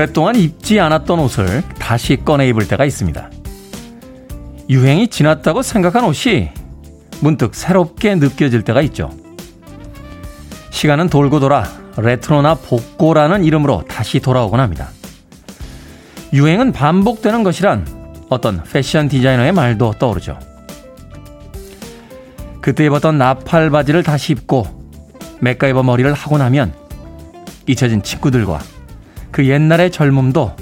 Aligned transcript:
오랫동안 0.00 0.34
입지 0.34 0.80
않았던 0.80 1.18
옷을 1.18 1.62
다시 1.78 2.16
꺼내 2.16 2.48
입을 2.48 2.66
때가 2.66 2.86
있습니다. 2.86 3.30
유행이 4.70 5.08
지났다고 5.08 5.60
생각한 5.60 6.04
옷이 6.04 6.48
문득 7.20 7.54
새롭게 7.54 8.14
느껴질 8.14 8.62
때가 8.62 8.80
있죠. 8.80 9.10
시간은 10.70 11.10
돌고 11.10 11.38
돌아 11.40 11.70
레트로나 11.98 12.54
복고라는 12.54 13.44
이름으로 13.44 13.84
다시 13.88 14.20
돌아오곤 14.20 14.60
합니다. 14.60 14.88
유행은 16.32 16.72
반복되는 16.72 17.42
것이란 17.42 18.24
어떤 18.30 18.62
패션 18.62 19.06
디자이너의 19.06 19.52
말도 19.52 19.96
떠오르죠. 19.98 20.38
그때 22.62 22.86
입었던 22.86 23.18
나팔 23.18 23.68
바지를 23.68 24.02
다시 24.02 24.32
입고 24.32 24.66
맥가이버 25.40 25.82
머리를 25.82 26.10
하고 26.14 26.38
나면 26.38 26.72
잊혀진 27.66 28.02
친구들과 28.02 28.60
그 29.30 29.46
옛날의 29.46 29.90
젊음도 29.90 30.56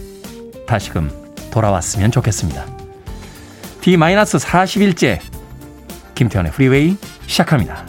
다시금 0.67 1.11
돌아왔으면 1.51 2.11
좋겠습니다. 2.11 2.67
D-41째 3.81 5.21
김태현의 6.15 6.53
프리웨이 6.53 6.97
시작합니다. 7.27 7.87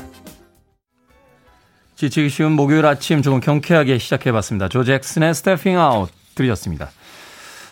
지치기 1.96 2.30
쉬운 2.30 2.54
목요일 2.54 2.86
아침 2.86 3.22
조금 3.22 3.42
경쾌하게 3.42 3.98
시작해봤습니다. 3.98 4.70
조 4.70 4.86
잭슨의 4.86 5.34
Steppin' 5.34 5.78
Out 5.78 6.10
들으셨습니다. 6.36 6.90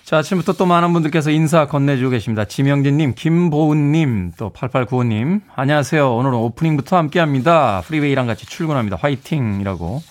자, 0.04 0.18
아침부터 0.18 0.54
또 0.54 0.66
많은 0.66 0.94
분들께서 0.94 1.32
인사 1.32 1.66
건네주고 1.66 2.12
계십니다. 2.12 2.46
지명진님, 2.46 3.14
김보은님, 3.16 4.34
또 4.38 4.52
8895님. 4.52 5.42
안녕하세요. 5.56 6.16
오늘은 6.16 6.34
오프닝부터 6.38 6.98
함께 6.98 7.20
합니다. 7.20 7.82
프리웨이랑 7.86 8.28
같이 8.28 8.46
출근합니다. 8.46 8.98
화이팅 9.00 9.60
이라고 9.62 10.02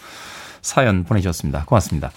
사연 0.61 1.05
보내주셨습니다. 1.05 1.65
고맙습니다. 1.65 2.11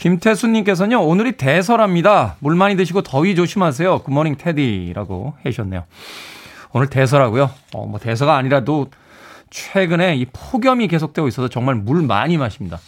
김태수님께서는요, 0.00 1.02
오늘이 1.02 1.32
대설합니다. 1.32 2.36
물 2.38 2.54
많이 2.54 2.74
드시고 2.74 3.02
더위 3.02 3.34
조심하세요. 3.34 3.98
굿모닝 3.98 4.36
테디라고 4.36 5.34
해주셨네요. 5.44 5.84
오늘 6.72 6.88
대설하고요. 6.88 7.50
어, 7.74 7.86
뭐 7.86 8.00
대서가 8.00 8.36
아니라도 8.36 8.90
최근에 9.50 10.16
이 10.16 10.24
폭염이 10.32 10.88
계속되고 10.88 11.28
있어서 11.28 11.48
정말 11.48 11.74
물 11.74 12.02
많이 12.02 12.38
마십니다. 12.38 12.78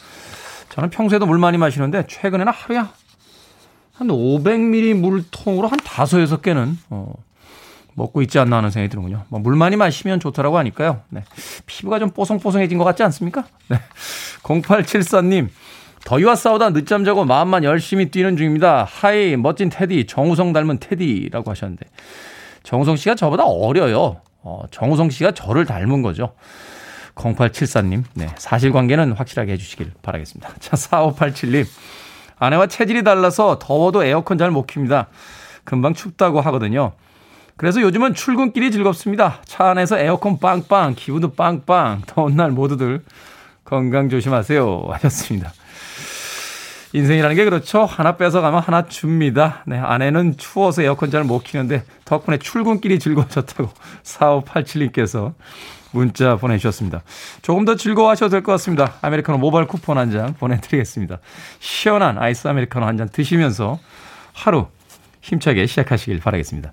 저는 0.70 0.88
평소에도 0.88 1.27
물 1.27 1.36
많이 1.38 1.58
마시는데 1.58 2.05
최근에는 2.08 2.50
하루에 2.50 2.78
한 2.78 4.08
500ml 4.08 4.94
물통으로 4.94 5.68
한 5.68 5.78
5, 5.80 5.84
6개는 5.84 6.77
어, 6.88 7.12
먹고 7.92 8.22
있지 8.22 8.38
않나 8.38 8.56
하는 8.56 8.70
생각이 8.70 8.88
드는군요. 8.88 9.24
뭐 9.28 9.38
물 9.38 9.55
많이 9.55 9.77
마시면 9.77 10.18
좋다라고 10.18 10.56
하니까요. 10.56 11.02
네. 11.10 11.24
피부가 11.66 11.98
좀 11.98 12.08
뽀송뽀송해진 12.08 12.78
것 12.78 12.84
같지 12.84 13.02
않습니까? 13.02 13.44
네. 13.68 13.77
0874님. 14.44 15.50
더위와 16.05 16.34
싸우다 16.34 16.70
늦잠 16.70 17.05
자고 17.05 17.24
마음만 17.24 17.64
열심히 17.64 18.11
뛰는 18.11 18.36
중입니다. 18.36 18.85
하이, 18.89 19.36
멋진 19.36 19.68
테디, 19.68 20.07
정우성 20.07 20.52
닮은 20.52 20.79
테디라고 20.80 21.51
하셨는데. 21.51 21.86
정우성 22.63 22.96
씨가 22.96 23.14
저보다 23.14 23.45
어려요. 23.45 24.20
어, 24.42 24.62
정우성 24.70 25.11
씨가 25.11 25.33
저를 25.33 25.64
닮은 25.64 26.02
거죠. 26.02 26.35
0874님, 27.14 28.05
네. 28.14 28.29
사실관계는 28.39 29.12
확실하게 29.12 29.52
해주시길 29.52 29.92
바라겠습니다. 30.02 30.51
자, 30.58 30.77
4587님. 30.77 31.67
아내와 32.39 32.67
체질이 32.67 33.05
달라서 33.05 33.58
더워도 33.61 34.02
에어컨 34.05 34.39
잘 34.39 34.51
못 34.51 34.67
킵니다. 34.67 35.07
금방 35.64 35.95
춥다고 35.95 36.41
하거든요. 36.41 36.92
그래서 37.57 37.80
요즘은 37.80 38.14
출근길이 38.14 38.73
즐겁습니다. 38.73 39.39
차 39.45 39.70
안에서 39.70 39.98
에어컨 39.98 40.41
빵빵, 40.41 40.95
기분도 40.96 41.35
빵빵. 41.35 42.02
더운 42.07 42.35
날 42.35 42.51
모두들 42.51 43.05
건강 43.64 44.08
조심하세요. 44.08 44.89
하셨습니다. 44.91 45.52
인생이라는 46.95 47.36
게 47.36 47.45
그렇죠. 47.45 47.85
하나 47.85 48.17
뺏어가면 48.17 48.61
하나 48.61 48.85
줍니다. 48.86 49.63
네, 49.67 49.79
아내는 49.79 50.36
추워서 50.36 50.83
에어컨 50.83 51.11
잘 51.11 51.25
못 51.25 51.42
키는데 51.42 51.85
덕분에 52.05 52.39
출근길이 52.39 52.98
즐거워졌다고 52.98 53.70
4587님께서 54.05 55.33
문자 55.92 56.36
보내주셨습니다. 56.36 57.03
조금 57.42 57.64
더 57.64 57.77
즐거워하셔도 57.77 58.30
될 58.30 58.42
것 58.42 58.53
같습니다. 58.53 58.95
아메리카노 59.03 59.39
모바일 59.39 59.67
쿠폰 59.67 59.98
한 59.98 60.11
장 60.11 60.35
보내드리겠습니다. 60.35 61.19
시원한 61.61 62.19
아이스 62.19 62.47
아메리카노 62.48 62.85
한 62.86 62.97
잔 62.98 63.09
드시면서 63.09 63.79
하루 64.33 64.67
힘차게 65.23 65.67
시작하시길 65.67 66.20
바라겠습니다. 66.20 66.73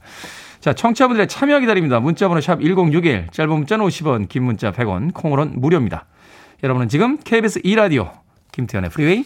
자, 0.59 0.74
청취자분들의 0.74 1.28
참여 1.30 1.59
기다립니다. 1.59 2.00
문자번호 2.01 2.41
샵 2.41 2.59
1061, 2.62 3.28
짧은 3.31 3.50
문자는 3.53 3.86
50원, 3.86 4.28
긴 4.28 4.44
문자 4.44 4.72
100원, 4.74 5.13
콩으로는 5.13 5.62
무료입니다. 5.62 6.06
여러분은 6.63 6.90
지금 6.90 7.18
KBS 7.24 7.62
2라디오 7.62 8.12
김태현의 8.51 8.90
프리웨이 8.90 9.25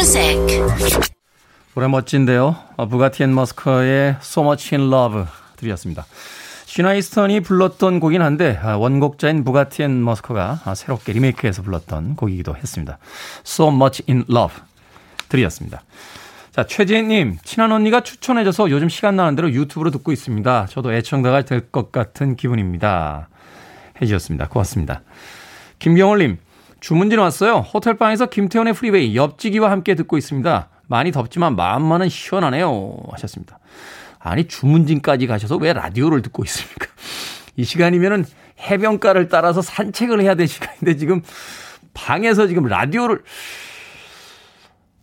music. 0.00 0.58
노래 1.74 1.86
멋진데요. 1.86 2.56
어, 2.76 2.86
부가티 2.88 3.22
앤 3.22 3.34
머스커의 3.34 4.16
So 4.22 4.42
Much 4.42 4.74
in 4.74 4.90
Love 4.90 5.24
들으셨습니다. 5.56 6.06
쉬나 6.64 6.91
이스턴이 6.91 7.40
불렀던 7.40 8.00
곡이긴 8.00 8.22
한데 8.22 8.58
아, 8.62 8.78
원곡자인 8.78 9.44
부가티 9.44 9.82
앤 9.82 10.02
머스커가 10.02 10.60
아, 10.64 10.74
새롭게 10.74 11.12
리메이크해서 11.12 11.60
불렀던 11.60 12.16
곡이기도 12.16 12.56
했습니다. 12.56 12.96
So 13.44 13.68
Much 13.68 14.04
in 14.08 14.24
Love 14.30 14.56
들으셨습니다. 15.28 15.82
자, 16.52 16.64
최지혜님, 16.64 17.36
친한 17.44 17.70
언니가 17.70 18.00
추천해줘서 18.00 18.70
요즘 18.70 18.88
시간 18.88 19.16
나는 19.16 19.36
대로 19.36 19.52
유튜브로 19.52 19.90
듣고 19.90 20.12
있습니다. 20.12 20.66
저도 20.70 20.94
애청자가 20.94 21.42
될 21.42 21.70
것 21.70 21.92
같은 21.92 22.36
기분입니다. 22.36 23.28
해주셨습니다. 24.00 24.48
고맙습니다. 24.48 25.02
김경월님, 25.78 26.38
주문진 26.80 27.18
왔어요. 27.18 27.58
호텔방에서 27.58 28.26
김태현의 28.26 28.74
프리웨이 28.74 29.16
옆지기와 29.16 29.70
함께 29.70 29.94
듣고 29.94 30.18
있습니다. 30.18 30.68
많이 30.86 31.12
덥지만 31.12 31.56
마음만은 31.56 32.08
시원하네요. 32.08 32.96
하셨습니다. 33.12 33.58
아니, 34.18 34.48
주문진까지 34.48 35.26
가셔서 35.26 35.56
왜 35.56 35.72
라디오를 35.72 36.22
듣고 36.22 36.44
있습니까? 36.44 36.86
이 37.56 37.64
시간이면은 37.64 38.24
해변가를 38.58 39.28
따라서 39.28 39.62
산책을 39.62 40.20
해야 40.20 40.34
될 40.34 40.48
시간인데 40.48 40.96
지금 40.96 41.22
방에서 41.94 42.46
지금 42.46 42.64
라디오를 42.64 43.22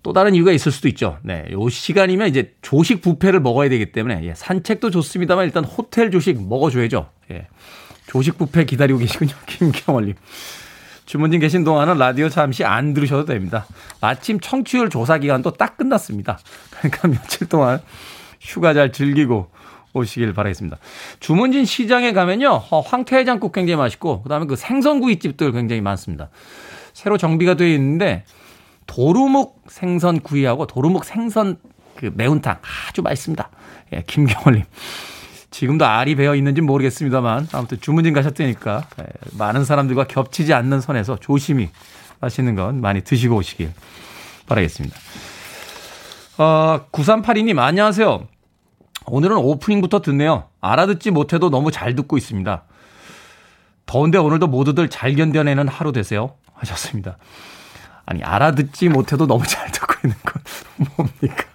또 0.04 0.14
다른 0.14 0.36
이유가 0.36 0.52
있을 0.52 0.72
수도 0.72 0.88
있죠. 0.88 1.18
네. 1.24 1.46
요 1.52 1.68
시간이면 1.68 2.30
이제 2.30 2.56
조식 2.62 3.02
부페를 3.02 3.42
먹어야 3.42 3.68
되기 3.70 3.92
때문에 3.92 4.22
예, 4.24 4.34
산책도 4.36 4.92
좋습니다만 4.92 5.46
일단 5.46 5.66
호텔 5.66 6.12
조식 6.12 6.48
먹어줘야죠. 6.48 7.10
예. 7.32 7.48
조식 8.08 8.38
부페 8.38 8.64
기다리고 8.66 9.00
계시군요. 9.00 9.34
김경월님. 9.48 10.16
주문진 11.08 11.40
계신 11.40 11.64
동안은 11.64 11.98
라디오 11.98 12.28
잠시 12.28 12.66
안 12.66 12.94
들으셔도 12.94 13.24
됩니다. 13.24 13.66
마침 14.02 14.42
청취율 14.42 14.90
조사 14.90 15.18
기간도 15.18 15.54
딱 15.54 15.78
끝났습니다. 15.78 16.38
그러니까 16.70 17.08
며칠 17.08 17.48
동안 17.48 17.82
휴가 18.42 18.74
잘 18.74 18.92
즐기고 18.92 19.50
오시길 19.94 20.34
바라겠습니다. 20.34 20.78
주문진 21.22 21.64
시장에 21.64 22.12
가면요. 22.12 22.62
어, 22.70 22.82
황태해장국 22.82 23.54
굉장히 23.54 23.78
맛있고 23.78 24.22
그다음에 24.22 24.46
그 24.48 24.58
생선구이집들 24.58 25.54
굉장히 25.54 25.82
많습니다. 25.82 26.30
새로 26.92 27.18
정비가 27.18 27.54
되어 27.54 27.70
있는데 27.70 28.26
도루묵 28.86 29.64
생선구이하고 29.68 30.68
도루묵 30.68 31.06
생선 31.06 31.58
그 31.96 32.12
매운탕 32.14 32.58
아주 32.90 33.02
맛있습니다. 33.02 33.50
예, 33.94 34.04
김경월님. 34.06 34.64
지금도 35.58 35.88
알이 35.88 36.14
배어 36.14 36.36
있는지 36.36 36.62
모르겠습니다만 36.62 37.48
아무튼 37.52 37.82
주문진 37.82 38.14
가셨다니까 38.14 38.88
예, 39.00 39.06
많은 39.40 39.66
사람들과 39.66 40.04
겹치지 40.04 40.54
않는 40.54 40.82
선에서 40.82 41.18
조심히 41.20 41.72
맛있는 42.20 42.54
건 42.54 42.80
많이 42.80 43.02
드시고 43.02 43.38
오시길 43.38 43.74
바라겠습니다. 44.46 44.96
어, 46.38 46.86
9382님 46.92 47.58
안녕하세요. 47.58 48.28
오늘은 49.08 49.38
오프닝부터 49.38 50.02
듣네요. 50.04 50.44
알아듣지 50.62 51.10
못해도 51.10 51.50
너무 51.50 51.72
잘 51.72 51.96
듣고 51.96 52.18
있습니다. 52.18 52.64
더운데 53.88 54.20
오늘도 54.20 54.46
모두들 54.46 54.92
잘 54.92 55.16
견뎌내는 55.16 55.68
하루 55.68 55.92
되세요. 55.92 56.36
하셨습니다. 56.54 57.18
아니, 58.06 58.22
알아듣지 58.22 58.90
못해도 58.90 59.26
너무 59.26 59.44
잘 59.48 59.72
듣고 59.72 59.96
있는 60.04 60.16
건 60.24 60.44
뭡니까? 60.98 61.46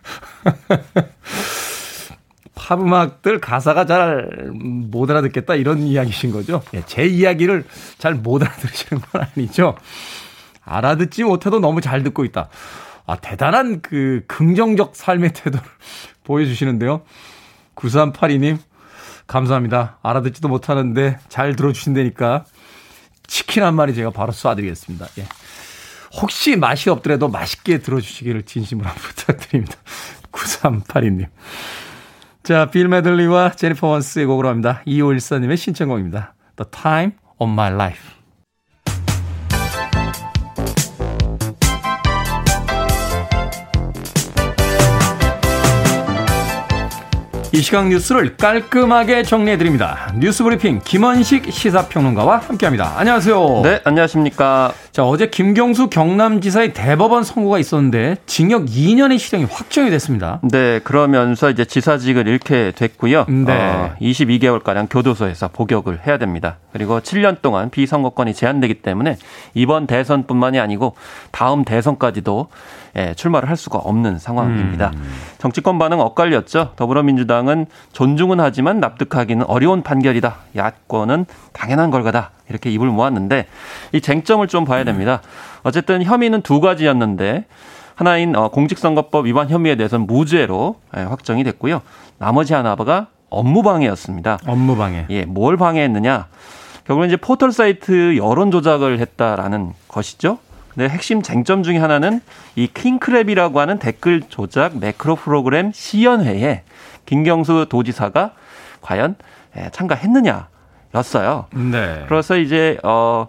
팝 2.72 2.80
음악들 2.80 3.38
가사가 3.40 3.84
잘 3.86 4.52
못 4.54 5.10
알아듣겠다 5.10 5.54
이런 5.56 5.80
이야기신 5.86 6.30
거죠? 6.32 6.62
예, 6.74 6.82
제 6.86 7.04
이야기를 7.06 7.64
잘 7.98 8.14
못 8.14 8.42
알아들으시는 8.42 9.02
건 9.02 9.22
아니죠? 9.22 9.76
알아듣지 10.64 11.24
못해도 11.24 11.60
너무 11.60 11.80
잘 11.80 12.02
듣고 12.02 12.24
있다. 12.24 12.48
아, 13.06 13.16
대단한 13.16 13.80
그 13.82 14.22
긍정적 14.28 14.94
삶의 14.96 15.32
태도를 15.34 15.66
보여주시는데요. 16.24 17.02
9382님, 17.74 18.58
감사합니다. 19.26 19.98
알아듣지도 20.02 20.48
못하는데 20.48 21.19
잘 21.28 21.56
들어주신다니까 21.56 22.44
치킨 23.26 23.62
한 23.64 23.74
마리 23.74 23.94
제가 23.94 24.10
바로 24.10 24.32
쏴드리겠습니다. 24.32 25.08
예. 25.19 25.26
혹시 26.20 26.56
맛이 26.56 26.90
없더라도 26.90 27.28
맛있게 27.28 27.78
들어주시기를 27.78 28.42
진심으로 28.44 28.88
부탁드립니다. 28.96 29.76
9382님. 30.30 31.26
자, 32.42 32.66
빌 32.66 32.88
메들리와 32.88 33.52
제니퍼 33.52 33.86
원스의 33.86 34.26
곡으로 34.26 34.48
합니다. 34.48 34.82
2514님의 34.84 35.56
신청곡입니다. 35.56 36.34
The 36.56 36.68
Time 36.70 37.12
of 37.38 37.52
My 37.52 37.72
Life. 37.72 38.21
이 47.54 47.60
시각 47.60 47.88
뉴스를 47.88 48.38
깔끔하게 48.38 49.25
정리해드립니다. 49.25 50.10
뉴스 50.16 50.43
브리핑 50.43 50.81
김원식 50.82 51.52
시사평론가와 51.52 52.38
함께합니다. 52.38 52.94
안녕하세요. 52.96 53.60
네, 53.62 53.81
안녕하십니까. 53.84 54.72
자, 54.90 55.04
어제 55.04 55.26
김경수 55.26 55.90
경남지사의 55.90 56.72
대법원 56.72 57.25
선고가 57.25 57.58
있었는데 57.58 58.16
징역 58.25 58.64
2년의 58.64 59.19
실형이 59.19 59.46
확정이 59.50 59.90
됐습니다. 59.90 60.40
네, 60.50 60.81
그러면서 60.82 61.50
이제 61.50 61.66
지사직을 61.66 62.26
잃게 62.26 62.72
됐고요. 62.75 63.26
네. 63.28 63.52
어, 63.52 63.94
22개월가량 64.00 64.87
교도소에서 64.90 65.48
복역을 65.48 66.06
해야 66.06 66.16
됩니다. 66.16 66.56
그리고 66.72 67.00
7년 67.00 67.43
동안 67.43 67.69
비선거권이 67.69 68.32
제한되기 68.32 68.81
때문에 68.81 69.19
이번 69.52 69.87
대선뿐만이 69.87 70.58
아니고 70.58 70.94
다음 71.32 71.66
대선까지도 71.66 72.48
예, 72.96 73.14
출마를 73.14 73.48
할 73.48 73.56
수가 73.56 73.78
없는 73.78 74.18
상황입니다. 74.18 74.92
음. 74.94 75.10
정치권 75.38 75.78
반응 75.78 76.00
엇갈렸죠. 76.00 76.72
더불어민주당은 76.76 77.66
존중은 77.92 78.40
하지만 78.40 78.80
납득하기는 78.80 79.46
어려운 79.46 79.82
판결이다. 79.82 80.36
야권은 80.56 81.26
당연한 81.52 81.90
걸거다. 81.90 82.30
이렇게 82.50 82.70
입을 82.70 82.88
모았는데 82.88 83.46
이 83.92 84.00
쟁점을 84.00 84.46
좀 84.48 84.64
봐야 84.64 84.84
됩니다. 84.84 85.22
어쨌든 85.62 86.02
혐의는 86.02 86.42
두 86.42 86.60
가지였는데 86.60 87.46
하나인 87.94 88.36
어, 88.36 88.48
공직선거법 88.48 89.26
위반 89.26 89.48
혐의에 89.48 89.76
대해서는 89.76 90.06
무죄로 90.06 90.76
예, 90.96 91.02
확정이 91.02 91.44
됐고요. 91.44 91.80
나머지 92.18 92.52
하나가 92.52 93.06
업무방해였습니다. 93.30 94.38
업무방해. 94.46 95.06
예, 95.10 95.24
뭘 95.24 95.56
방해했느냐? 95.56 96.26
결국은 96.84 97.08
이제 97.08 97.16
포털 97.16 97.52
사이트 97.52 98.16
여론 98.16 98.50
조작을 98.50 98.98
했다라는 98.98 99.72
것이죠. 99.88 100.38
네, 100.74 100.88
핵심 100.88 101.22
쟁점 101.22 101.62
중에 101.62 101.76
하나는 101.78 102.20
이 102.56 102.69
킹크랩이라고 102.69 103.56
하는 103.56 103.78
댓글 103.78 104.22
조작 104.22 104.78
매크로 104.78 105.16
프로그램 105.16 105.70
시연회에 105.72 106.62
김경수 107.06 107.66
도지사가 107.69 108.32
과연 108.80 109.16
예, 109.56 109.69
참가했느냐였어요. 109.70 111.46
네. 111.54 112.04
그래서 112.08 112.36
이제 112.38 112.78
어 112.82 113.28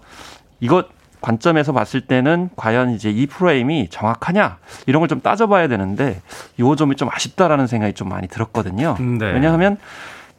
이것 0.62 0.88
관점에서 1.22 1.74
봤을 1.74 2.01
때는 2.01 2.50
과연 2.56 2.92
이제 2.92 3.10
이 3.10 3.28
프레임이 3.28 3.90
정확하냐 3.90 4.57
이런 4.88 5.00
걸 5.01 5.07
좀 5.07 5.22
따져봐야 5.22 5.68
되는데 5.68 6.22
요 6.60 6.75
점이 6.75 6.95
좀 6.95 7.10
아쉽다라는 7.12 7.68
생각이 7.68 7.94
좀 7.94 8.07
많이 8.10 8.28
들었거든요. 8.28 8.95
네. 9.00 9.31
왜냐하면 9.34 9.78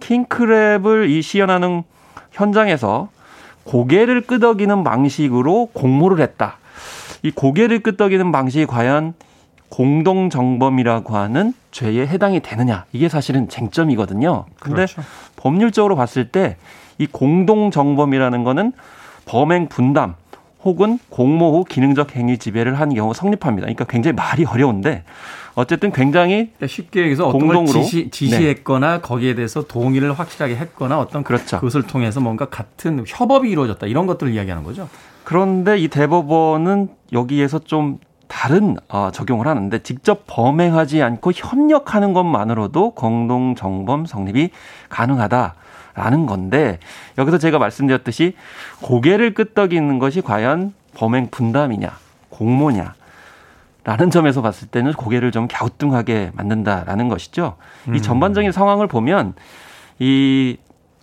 킹크랩을 0.01 1.09
이 1.11 1.23
시연하는 1.23 1.83
현장에서 2.33 3.09
고개를 3.65 4.23
끄덕이는 4.23 4.85
방식으로 4.85 5.67
공모를 5.73 6.21
했다. 6.23 6.57
이 7.25 7.33
고개를 7.33 7.81
끄덕이는 7.81 8.31
방식이 8.31 8.67
과연 8.67 9.15
공동 9.69 10.31
정범이라고 10.31 11.17
하는 11.17 11.53
죄에 11.73 12.07
해당이 12.07 12.41
되느냐 12.41 12.85
이게 12.93 13.09
사실은 13.09 13.49
쟁점이거든요. 13.49 14.45
근데 14.61 14.87
그렇죠. 14.87 15.03
법률적으로 15.35 15.97
봤을 15.97 16.29
때 16.29 16.57
이 16.99 17.07
공동 17.07 17.71
정범이라는 17.71 18.45
거는 18.45 18.73
범행 19.27 19.69
분담 19.69 20.15
혹은 20.63 20.99
공모 21.11 21.59
후 21.59 21.65
기능적 21.65 22.17
행위 22.17 22.39
지배를 22.39 22.79
한 22.79 22.95
경우 22.95 23.13
성립합니다. 23.13 23.67
그러니까 23.67 23.85
굉장히 23.85 24.15
말이 24.15 24.45
어려운데 24.45 25.05
어쨌든 25.55 25.93
굉장히 25.93 26.53
그러니까 26.57 26.67
쉽게 26.67 27.01
얘기해서 27.01 27.29
어떤 27.29 27.41
공동으로 27.41 27.73
걸 27.73 27.83
지시, 27.83 28.11
지시했거나 28.11 28.97
네. 28.97 29.01
거기에 29.03 29.35
대해서 29.35 29.67
동의를 29.67 30.19
확실하게 30.19 30.57
했거나 30.57 30.99
어떤 30.99 31.23
그렇죠. 31.23 31.57
그것을 31.57 31.83
통해서 31.83 32.21
뭔가 32.21 32.47
같은 32.47 33.05
협업이 33.07 33.51
이루어졌다 33.51 33.87
이런 33.87 34.07
것들을 34.07 34.33
이야기하는 34.33 34.65
거죠. 34.65 34.89
그런데 35.25 35.79
이 35.79 35.89
대법원은 35.89 36.89
여기에서 37.13 37.59
좀 37.59 37.99
다른 38.29 38.77
어, 38.89 39.11
적용을 39.13 39.47
하는데 39.47 39.83
직접 39.83 40.25
범행하지 40.27 41.03
않고 41.03 41.33
협력하는 41.35 42.13
것만으로도 42.13 42.91
공동 42.91 43.55
정범 43.55 44.07
성립이 44.07 44.51
가능하다 44.89 45.55
라는 45.95 46.27
건데 46.27 46.79
여기서 47.19 47.39
제가 47.39 47.59
말씀드렸듯이 47.59 48.35
고개를 48.83 49.35
끄덕이는 49.35 49.99
것이 49.99 50.21
과연 50.21 50.75
범행 50.95 51.29
분담이냐 51.31 51.91
공모냐 52.31 52.95
라는 53.85 54.11
점에서 54.11 54.43
봤을 54.43 54.67
때는 54.69 54.93
고개를 54.95 55.31
좀 55.31 55.47
갸우뚱하게 55.47 56.33
만든다라는 56.35 57.09
것이죠. 57.09 57.57
이 57.87 57.91
음. 57.91 57.99
전반적인 58.03 58.51
상황을 58.51 58.87
보면 58.87 59.35
이 59.99 60.57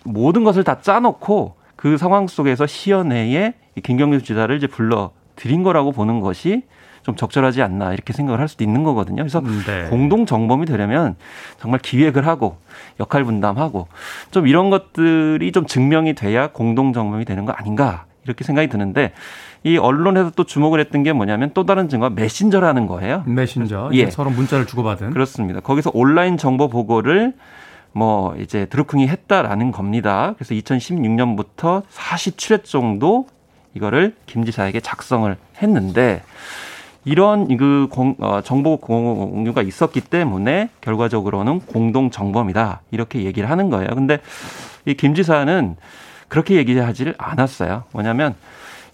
모든 0.03 0.43
것을 0.43 0.63
다 0.63 0.81
짜놓고 0.81 1.55
그 1.81 1.97
상황 1.97 2.27
속에서 2.27 2.67
시연회에 2.67 3.55
김경수 3.81 4.23
지사를 4.23 4.55
이제 4.55 4.67
불러 4.67 5.09
드린 5.35 5.63
거라고 5.63 5.91
보는 5.91 6.19
것이 6.19 6.61
좀 7.01 7.15
적절하지 7.15 7.63
않나 7.63 7.93
이렇게 7.93 8.13
생각을 8.13 8.39
할 8.39 8.47
수도 8.47 8.63
있는 8.63 8.83
거거든요. 8.83 9.23
그래서 9.23 9.39
음, 9.39 9.63
네. 9.65 9.87
공동 9.89 10.27
정범이 10.27 10.67
되려면 10.67 11.15
정말 11.59 11.79
기획을 11.79 12.27
하고 12.27 12.57
역할 12.99 13.23
분담하고 13.23 13.87
좀 14.29 14.45
이런 14.45 14.69
것들이 14.69 15.51
좀 15.51 15.65
증명이 15.65 16.13
돼야 16.13 16.51
공동 16.51 16.93
정범이 16.93 17.25
되는 17.25 17.45
거 17.45 17.51
아닌가 17.51 18.05
이렇게 18.25 18.43
생각이 18.43 18.67
드는데 18.67 19.13
이 19.63 19.79
언론에서 19.79 20.29
또 20.35 20.43
주목을 20.43 20.79
했던 20.79 21.01
게 21.01 21.13
뭐냐면 21.13 21.49
또 21.55 21.65
다른 21.65 21.89
증거 21.89 22.11
메신저라는 22.11 22.85
거예요. 22.85 23.23
메신저. 23.25 23.89
예. 23.93 24.11
서로 24.11 24.29
문자를 24.29 24.67
주고받은. 24.67 25.09
그렇습니다. 25.09 25.61
거기서 25.61 25.89
온라인 25.95 26.37
정보 26.37 26.67
보고를 26.67 27.33
뭐 27.93 28.35
이제 28.37 28.65
드루킹이 28.65 29.07
했다라는 29.07 29.71
겁니다. 29.71 30.33
그래서 30.37 30.53
2016년부터 30.55 31.83
47회 31.93 32.63
정도 32.63 33.27
이거를 33.73 34.15
김 34.25 34.45
지사에게 34.45 34.79
작성을 34.79 35.35
했는데 35.61 36.21
이런 37.03 37.57
그 37.57 37.87
공, 37.89 38.15
어, 38.19 38.41
정보 38.41 38.77
공유가 38.77 39.61
있었기 39.61 40.01
때문에 40.01 40.69
결과적으로는 40.81 41.61
공동 41.61 42.11
정범이다 42.11 42.81
이렇게 42.91 43.23
얘기를 43.23 43.49
하는 43.49 43.69
거예요. 43.69 43.89
근데 43.95 44.19
이 44.85 44.93
김 44.93 45.15
지사는 45.15 45.75
그렇게 46.27 46.55
얘기하지를 46.55 47.15
않았어요. 47.17 47.83
뭐냐면 47.91 48.35
이 48.35 48.35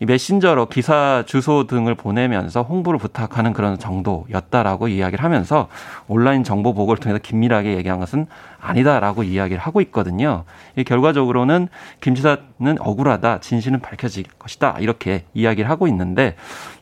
메신저로 0.06 0.68
기사 0.68 1.24
주소 1.26 1.66
등을 1.66 1.96
보내면서 1.96 2.62
홍보를 2.62 3.00
부탁하는 3.00 3.54
그런 3.54 3.80
정도였다라고 3.80 4.88
이야기를 4.90 5.24
하면서 5.24 5.68
온라인 6.08 6.44
정보 6.44 6.74
보고를 6.74 7.00
통해서 7.00 7.20
긴밀하게 7.22 7.76
얘기한 7.78 8.00
것은 8.00 8.28
아니다라고 8.60 9.24
이야기를 9.24 9.60
하고 9.62 9.82
있거든요. 9.82 10.44
이 10.76 10.84
결과적으로는 10.84 11.68
김 12.02 12.16
지사는 12.16 12.78
억울하다, 12.80 13.40
진실은 13.40 13.80
밝혀질 13.80 14.26
것이다 14.38 14.78
이렇게 14.80 15.24
이야기를 15.34 15.70
하고 15.70 15.88
있는데 15.88 16.36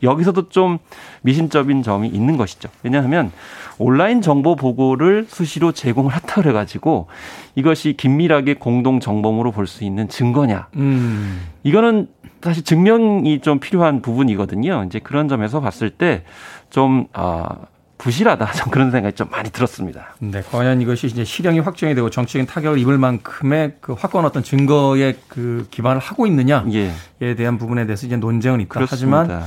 여기서도 0.04 0.50
좀 0.50 0.78
미심쩍인 1.22 1.84
점이 1.84 2.08
있는 2.10 2.38
것이죠. 2.38 2.70
왜냐하면 2.84 3.32
온라인 3.78 4.22
정보 4.22 4.56
보고를 4.56 5.26
수시로 5.30 5.72
제공을 5.72 6.14
했다 6.16 6.42
그래가지고 6.42 7.08
이것이 7.56 7.94
긴밀하게 7.98 8.56
공동 8.56 9.00
정범으로 9.00 9.52
볼 9.52 9.66
수 9.66 9.84
있는 9.84 10.08
증거냐? 10.08 10.68
음. 10.76 11.42
이거는 11.64 12.08
사실 12.42 12.64
증명이 12.64 13.42
좀 13.42 13.60
필요한 13.60 14.02
부분이거든요. 14.02 14.86
이제 14.88 15.00
그런 15.00 15.28
점에서 15.28 15.62
봤을 15.62 15.90
때좀 15.90 17.08
아. 17.14 17.50
부실하다. 17.98 18.52
좀 18.54 18.72
그런 18.72 18.92
생각이 18.92 19.16
좀 19.16 19.30
많이 19.32 19.50
들었습니다. 19.50 20.16
네, 20.20 20.42
과연 20.52 20.82
이것이 20.82 21.08
이제 21.08 21.24
실형이 21.24 21.60
확정이 21.60 21.96
되고 21.96 22.10
정치적인 22.10 22.46
타격을 22.46 22.78
입을 22.80 22.98
만큼의 22.98 23.78
그 23.80 23.94
확고한 23.94 24.26
어떤 24.26 24.44
증거에 24.44 25.16
그 25.28 25.66
기반을 25.72 26.00
하고 26.00 26.28
있느냐에 26.28 26.92
예. 27.22 27.36
대한 27.36 27.58
부분에 27.58 27.86
대해서 27.86 28.06
이제 28.06 28.18
논쟁은 28.18 28.62
있다. 28.62 28.74
그렇습니다. 28.74 29.18
하지만 29.18 29.44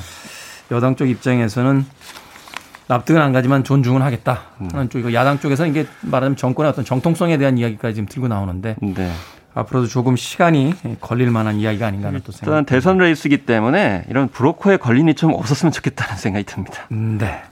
여당 0.71 0.97
쪽 0.97 1.09
입장에서는 1.09 1.85
납득은 2.89 3.21
안 3.21 3.33
가지만 3.33 3.65
존중은 3.65 4.01
하겠다 4.01 4.45
하는 4.59 4.87
음. 4.87 4.89
쪽이고 4.89 5.13
야당 5.13 5.39
쪽에서 5.39 5.67
이게 5.67 5.87
말하자면 6.01 6.37
정권의 6.37 6.71
어떤 6.71 6.85
정통성에 6.85 7.37
대한 7.37 7.59
이야기까지 7.59 7.97
지금 7.97 8.09
들고 8.09 8.29
나오는데 8.29 8.77
네. 8.81 9.13
앞으로도 9.59 9.89
조금 9.89 10.17
시간이 10.17 10.75
걸릴 11.01 11.31
만한 11.31 11.57
이야기가 11.57 11.87
아닌가 11.87 12.09
하는 12.09 12.21
또 12.25 12.33
생각. 12.33 12.47
일단 12.47 12.65
대선 12.65 12.99
레이스이기 12.99 13.39
때문에 13.39 14.05
이런 14.09 14.29
브로커의 14.29 14.79
걸림이 14.79 15.15
좀 15.15 15.33
없었으면 15.33 15.73
좋겠다는 15.73 16.17
생각이 16.17 16.45
듭니다. 16.47 16.87
네. 16.91 17.43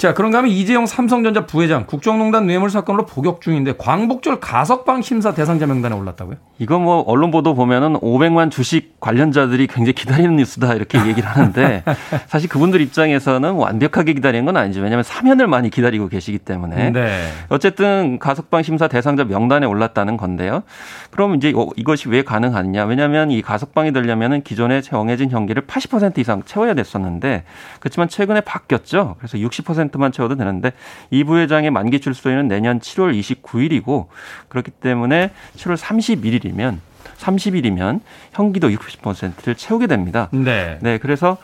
자, 0.00 0.14
그런가 0.14 0.38
하면 0.38 0.50
이재용 0.50 0.86
삼성전자 0.86 1.44
부회장 1.44 1.84
국정농단 1.84 2.46
뇌물 2.46 2.70
사건으로 2.70 3.04
복역 3.04 3.42
중인데 3.42 3.74
광복절 3.76 4.40
가석방 4.40 5.02
심사 5.02 5.34
대상자 5.34 5.66
명단에 5.66 5.94
올랐다고요? 5.94 6.38
이거 6.58 6.78
뭐 6.78 7.02
언론 7.06 7.30
보도 7.30 7.54
보면은 7.54 8.00
500만 8.00 8.50
주식 8.50 8.98
관련자들이 8.98 9.66
굉장히 9.66 9.92
기다리는 9.92 10.36
뉴스다 10.36 10.72
이렇게 10.72 10.98
얘기를 11.06 11.28
하는데 11.28 11.82
사실 12.28 12.48
그분들 12.48 12.80
입장에서는 12.80 13.52
완벽하게 13.52 14.14
기다리는 14.14 14.46
건 14.46 14.56
아니죠. 14.56 14.80
왜냐하면 14.80 15.02
사면을 15.02 15.46
많이 15.46 15.68
기다리고 15.68 16.08
계시기 16.08 16.38
때문에 16.38 16.92
네. 16.92 17.28
어쨌든 17.50 18.18
가석방 18.18 18.62
심사 18.62 18.88
대상자 18.88 19.24
명단에 19.24 19.66
올랐다는 19.66 20.16
건데요. 20.16 20.62
그럼 21.10 21.34
이제 21.34 21.52
어, 21.54 21.68
이것이 21.76 22.08
왜 22.08 22.22
가능하느냐? 22.22 22.86
왜냐하면 22.86 23.30
이 23.30 23.42
가석방이 23.42 23.92
되려면은 23.92 24.44
기존에 24.44 24.80
정해진 24.80 25.30
형기를 25.30 25.66
80% 25.66 26.16
이상 26.16 26.42
채워야 26.46 26.72
됐었는데 26.72 27.44
그렇지만 27.80 28.08
최근에 28.08 28.40
바뀌었죠. 28.40 29.16
그래서 29.18 29.36
60% 29.36 29.89
10%만 29.90 30.12
채워도 30.12 30.36
되는데 30.36 30.72
이 31.10 31.24
부회장의 31.24 31.70
만기 31.70 32.00
출소일은 32.00 32.48
내년 32.48 32.80
7월 32.80 33.18
29일이고 33.18 34.06
그렇기 34.48 34.70
때문에 34.70 35.30
7월 35.56 35.76
31일이면 35.76 36.78
30일이면 37.18 38.00
형기도 38.32 38.68
60%를 38.68 39.54
채우게 39.54 39.86
됩니다. 39.86 40.28
네. 40.32 40.78
네. 40.80 40.98
그래서 40.98 41.36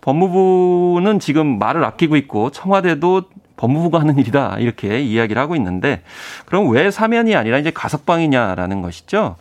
법무부는 0.00 1.18
지금 1.18 1.58
말을 1.58 1.84
아끼고 1.84 2.16
있고 2.16 2.50
청와대도 2.50 3.22
법무부가 3.56 4.00
하는 4.00 4.18
일이다 4.18 4.56
이렇게 4.58 5.00
이야기를 5.00 5.40
하고 5.40 5.56
있는데 5.56 6.02
그럼 6.44 6.68
왜 6.70 6.90
사면이 6.90 7.34
아니라 7.34 7.58
이제 7.58 7.70
가석방이냐라는 7.70 8.82
것이죠. 8.82 9.36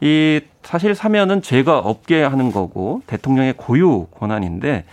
이 0.00 0.40
사실 0.62 0.94
사면은 0.94 1.42
죄가 1.42 1.78
없게 1.78 2.22
하는 2.22 2.52
거고 2.52 3.02
대통령의 3.06 3.54
고유 3.56 4.06
권한인데 4.18 4.84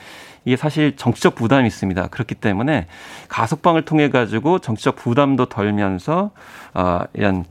이게 0.46 0.58
사실 0.58 0.96
정치적 0.96 1.36
부담이 1.36 1.68
있습니다. 1.68 2.08
그렇기 2.08 2.36
때문에 2.36 2.88
가석방을 3.30 3.84
통해 3.84 4.10
가지고 4.10 4.60
정치적 4.60 4.96
부담도 4.98 5.46
덜면서 5.46 6.32
어 6.74 7.00
이런 7.14 7.46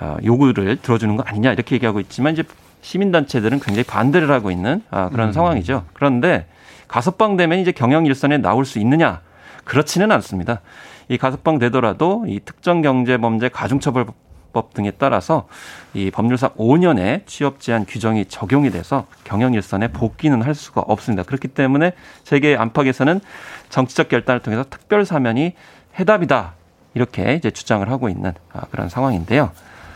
어 0.00 0.16
요구를 0.24 0.78
들어주는 0.78 1.16
거 1.16 1.22
아니냐 1.26 1.52
이렇게 1.52 1.74
얘기하고 1.74 2.00
있지만 2.00 2.32
이제 2.32 2.44
시민단체들은 2.82 3.60
굉장히 3.60 3.84
반대를 3.84 4.30
하고 4.30 4.50
있는 4.50 4.82
아, 4.90 5.10
그런 5.10 5.28
음. 5.28 5.32
상황이죠. 5.32 5.84
그런데 5.92 6.46
가석방 6.88 7.36
되면 7.36 7.58
이제 7.58 7.72
경영 7.72 8.06
일선에 8.06 8.38
나올 8.38 8.64
수 8.64 8.78
있느냐? 8.78 9.20
그렇지는 9.64 10.10
않습니다. 10.12 10.60
이 11.08 11.18
가석방 11.18 11.58
되더라도 11.58 12.24
이 12.26 12.40
특정 12.44 12.82
경제 12.82 13.18
범죄 13.18 13.48
가중처벌 13.48 14.06
법 14.52 14.74
등에 14.74 14.92
따라서 14.92 15.46
이 15.94 16.10
법률상 16.10 16.50
5년의 16.50 17.26
취업 17.26 17.60
제한 17.60 17.84
규정이 17.86 18.26
적용이 18.26 18.70
돼서 18.70 19.06
경영 19.24 19.54
일선에 19.54 19.88
복귀는 19.88 20.42
할 20.42 20.54
수가 20.54 20.80
없습니다. 20.82 21.22
그렇기 21.22 21.48
때문에 21.48 21.92
세계 22.24 22.56
안팎에서는 22.56 23.20
정치적 23.68 24.08
결단을 24.08 24.40
통해서 24.40 24.64
특별 24.68 25.04
사면이 25.04 25.54
해답이다. 25.98 26.54
이렇게 26.94 27.34
이제 27.34 27.50
주장을 27.50 27.88
하고 27.88 28.08
있는 28.08 28.32
아, 28.52 28.62
그런 28.70 28.88
상황인데요. 28.88 29.50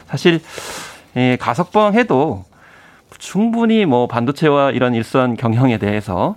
사실 0.07 0.41
이 1.17 1.37
가석방 1.41 1.95
해도 1.95 2.45
충분히 3.19 3.87
뭐 3.87 4.07
반도체와 4.07 4.71
이런 4.73 4.95
일선 4.95 5.37
경영에 5.37 5.79
대해서 5.79 6.37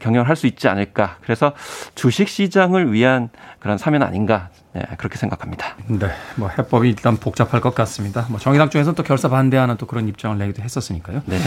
경영을 0.00 0.28
할수 0.28 0.46
있지 0.46 0.68
않을까. 0.68 1.16
그래서 1.22 1.52
주식 1.94 2.28
시장을 2.28 2.92
위한 2.92 3.30
그런 3.58 3.78
사면 3.78 4.02
아닌가 4.02 4.50
네, 4.72 4.82
그렇게 4.98 5.18
생각합니다. 5.18 5.74
네, 5.88 6.08
뭐 6.36 6.48
해법이 6.48 6.88
일단 6.88 7.16
복잡할 7.16 7.60
것 7.60 7.74
같습니다. 7.74 8.26
뭐 8.28 8.38
정의당 8.38 8.70
쪽에서는 8.70 8.94
또 8.94 9.02
결사 9.02 9.28
반대하는 9.28 9.76
또 9.76 9.86
그런 9.86 10.06
입장을 10.06 10.38
내기도 10.38 10.62
했었으니까요. 10.62 11.22
네. 11.26 11.38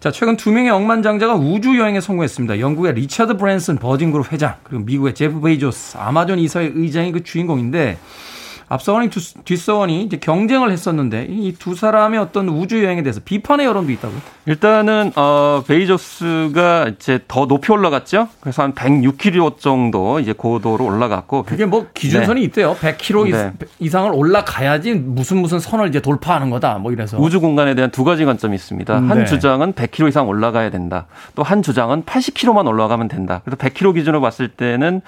자, 0.00 0.10
최근 0.10 0.36
두 0.36 0.50
명의 0.50 0.70
억만장자가 0.70 1.34
우주 1.34 1.78
여행에 1.78 2.00
성공했습니다. 2.00 2.60
영국의 2.60 2.94
리차드 2.94 3.36
브랜슨 3.36 3.76
버진그룹 3.76 4.32
회장 4.32 4.56
그리고 4.62 4.84
미국의 4.84 5.14
제프 5.14 5.40
베이조스 5.40 5.98
아마존 5.98 6.38
이사의 6.38 6.72
의장이 6.74 7.12
그 7.12 7.22
주인공인데 7.22 7.98
앞서거니 8.70 9.10
뒤서거니 9.44 10.04
이제 10.04 10.16
경쟁을 10.16 10.70
했었는데 10.70 11.26
이 11.28 11.50
두 11.58 11.74
사람의 11.74 12.18
어떤 12.20 12.48
우주 12.48 12.82
여행에 12.82 13.02
대해서 13.02 13.20
비판의 13.24 13.66
여론도 13.66 13.90
있다고요? 13.92 14.18
일단은 14.46 15.12
어 15.16 15.62
베이조스가 15.66 16.92
이제 16.94 17.20
더 17.28 17.46
높이 17.46 17.72
올라갔죠. 17.72 18.28
그래서 18.40 18.62
한 18.62 18.72
106km 18.74 19.58
정도 19.58 20.20
이제 20.20 20.32
고도로 20.32 20.84
올라갔고 20.84 21.42
그게 21.42 21.66
뭐 21.66 21.86
기준선이 21.92 22.40
네. 22.40 22.46
있대요. 22.46 22.76
100km 22.80 23.32
네. 23.32 23.52
이상을 23.80 24.10
올라가야지 24.14 24.94
무슨 24.94 25.38
무슨 25.38 25.58
선을 25.58 25.88
이제 25.88 26.00
돌파하는 26.00 26.48
거다. 26.50 26.78
뭐 26.78 26.92
이래서 26.92 27.18
우주 27.18 27.40
공간에 27.40 27.74
대한 27.74 27.90
두 27.90 28.04
가지 28.04 28.24
관점이 28.24 28.54
있습니다. 28.54 28.94
한 28.94 29.18
네. 29.18 29.24
주장은 29.26 29.72
100km 29.74 30.08
이상 30.08 30.28
올라가야 30.28 30.70
된다. 30.70 31.06
또 31.34 31.42
한 31.42 31.62
주장은 31.62 32.04
80km만 32.04 32.66
올라가면 32.68 33.08
된다. 33.08 33.40
그래서 33.44 33.56
100km 33.56 33.94
기준으로 33.94 34.20
봤을 34.20 34.48
때는 34.48 35.00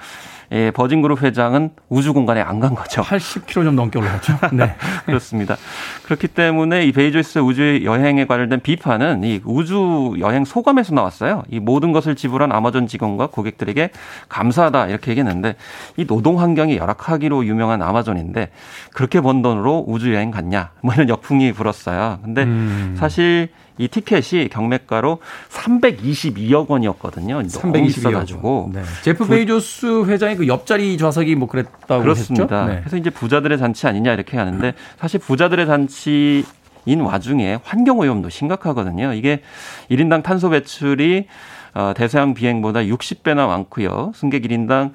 예, 0.51 0.71
버진그룹 0.71 1.21
회장은 1.23 1.71
우주 1.89 2.13
공간에 2.13 2.41
안 2.41 2.59
간 2.59 2.75
거죠. 2.75 3.01
80km 3.01 3.47
좀 3.65 3.75
넘게 3.75 3.99
올라갔죠. 3.99 4.37
네. 4.53 4.75
그렇습니다. 5.05 5.57
그렇기 6.05 6.27
때문에 6.29 6.85
이 6.85 6.91
베이조스 6.91 7.39
우주 7.39 7.81
여행에 7.83 8.25
관련된 8.25 8.61
비판은 8.61 9.23
이 9.23 9.41
우주 9.43 10.15
여행 10.19 10.45
소감에서 10.45 10.93
나왔어요. 10.95 11.43
이 11.49 11.59
모든 11.59 11.91
것을 11.91 12.15
지불한 12.15 12.51
아마존 12.51 12.87
직원과 12.87 13.27
고객들에게 13.27 13.89
감사하다 14.29 14.87
이렇게 14.87 15.11
얘기했는데 15.11 15.55
이 15.97 16.05
노동 16.05 16.39
환경이 16.39 16.77
열악하기로 16.77 17.45
유명한 17.45 17.81
아마존인데 17.81 18.49
그렇게 18.93 19.19
번 19.19 19.41
돈으로 19.41 19.83
우주 19.87 20.13
여행 20.13 20.31
갔냐 20.31 20.71
뭐 20.81 20.93
이런 20.93 21.09
역풍이 21.09 21.51
불었어요. 21.53 22.19
근데 22.23 22.43
음. 22.43 22.95
사실 22.97 23.49
이 23.77 23.87
티켓이 23.87 24.49
경매가로 24.49 25.19
322억 25.49 26.67
원이었거든요. 26.67 27.41
322억 27.41 28.43
원. 28.43 28.71
네. 28.71 28.83
제프 29.01 29.27
베이조스 29.27 30.05
회장의 30.05 30.37
그 30.37 30.47
옆자리 30.47 30.97
좌석이 30.97 31.35
뭐 31.35 31.47
그랬다고 31.47 32.01
그렇습니다. 32.01 32.65
네. 32.65 32.79
그래서 32.79 32.97
이제 32.97 33.09
부자들의 33.09 33.57
잔치 33.57 33.87
아니냐 33.87 34.13
이렇게 34.13 34.37
하는데 34.37 34.73
사실 34.99 35.19
부자들의 35.19 35.65
잔치 35.65 36.45
인 36.85 36.99
와중에 36.99 37.59
환경 37.63 37.99
오염도 37.99 38.29
심각하거든요. 38.29 39.13
이게 39.13 39.41
1인당 39.89 40.21
탄소 40.21 40.49
배출이 40.49 41.27
어, 41.73 41.93
대서양 41.95 42.33
비행보다 42.33 42.81
60배나 42.81 43.47
많고요. 43.47 44.11
승객 44.15 44.43
1인당 44.43 44.91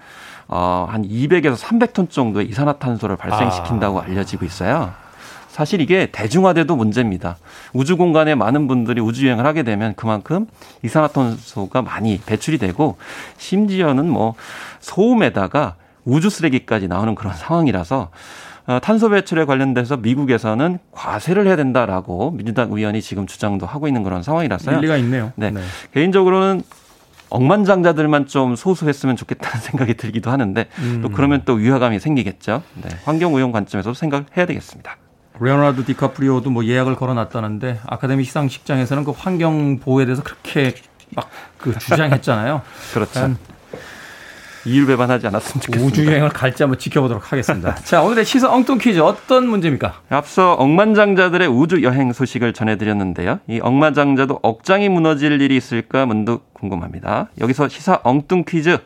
어, 0.48 0.86
한 0.88 1.02
200에서 1.02 1.56
300톤 1.56 2.10
정도의 2.10 2.46
이산화탄소를 2.48 3.16
발생시킨다고 3.16 4.00
아. 4.00 4.04
알려지고 4.04 4.44
있어요. 4.44 4.92
사실 5.58 5.80
이게 5.80 6.06
대중화돼도 6.12 6.76
문제입니다. 6.76 7.36
우주 7.72 7.96
공간에 7.96 8.36
많은 8.36 8.68
분들이 8.68 9.00
우주 9.00 9.26
여행을 9.26 9.44
하게 9.44 9.64
되면 9.64 9.92
그만큼 9.96 10.46
이산화탄소가 10.84 11.82
많이 11.82 12.20
배출이 12.24 12.58
되고 12.58 12.96
심지어는 13.38 14.08
뭐 14.08 14.36
소음에다가 14.78 15.74
우주 16.04 16.30
쓰레기까지 16.30 16.86
나오는 16.86 17.16
그런 17.16 17.34
상황이라서 17.34 18.10
어, 18.68 18.78
탄소 18.80 19.08
배출에 19.08 19.46
관련돼서 19.46 19.96
미국에서는 19.96 20.78
과세를 20.92 21.48
해야 21.48 21.56
된다라고 21.56 22.30
민주당 22.30 22.70
의원이 22.70 23.02
지금 23.02 23.26
주장도 23.26 23.66
하고 23.66 23.88
있는 23.88 24.04
그런 24.04 24.22
상황이라서요. 24.22 24.76
일리가 24.76 24.96
있네요. 24.98 25.32
네. 25.34 25.50
네. 25.50 25.60
개인적으로는 25.92 26.62
억만장자들만 27.30 28.28
좀 28.28 28.54
소수했으면 28.54 29.16
좋겠다는 29.16 29.58
생각이 29.66 29.94
들기도 29.94 30.30
하는데 30.30 30.66
음. 30.78 31.00
또 31.02 31.08
그러면 31.08 31.42
또 31.44 31.54
위화감이 31.54 31.98
생기겠죠. 31.98 32.62
네. 32.80 32.90
환경 33.04 33.34
오염 33.34 33.50
관점에서도 33.50 33.94
생각해야 33.94 34.46
되겠습니다. 34.46 34.96
레오나르도 35.40 35.84
디카프리오도 35.84 36.50
뭐 36.50 36.64
예약을 36.64 36.96
걸어놨다는데 36.96 37.80
아카데미 37.86 38.24
시상식장에서는 38.24 39.04
그 39.04 39.12
환경 39.12 39.78
보호에 39.78 40.04
대해서 40.04 40.22
그렇게 40.22 40.74
막 41.14 41.28
그 41.58 41.76
주장했잖아요. 41.78 42.62
그렇죠. 42.94 43.34
이율배반하지 44.64 45.26
않았으면 45.28 45.62
좋겠습니다. 45.62 45.86
우주 45.86 46.06
여행을 46.06 46.28
갈지 46.30 46.62
한번 46.62 46.78
지켜보도록 46.78 47.32
하겠습니다. 47.32 47.74
자, 47.84 48.02
오늘의 48.02 48.24
시선 48.24 48.50
엉뚱 48.50 48.78
퀴즈 48.78 48.98
어떤 49.00 49.46
문제입니까? 49.46 50.00
앞서 50.10 50.54
억만장자들의 50.54 51.48
우주 51.48 51.82
여행 51.82 52.12
소식을 52.12 52.52
전해드렸는데요. 52.52 53.40
이 53.46 53.60
억만장자도 53.62 54.40
억장이 54.42 54.88
무너질 54.88 55.40
일이 55.40 55.56
있을까 55.56 56.06
문득 56.06 56.52
궁금합니다. 56.54 57.28
여기서 57.40 57.68
시사 57.68 58.00
엉뚱 58.02 58.44
퀴즈. 58.46 58.78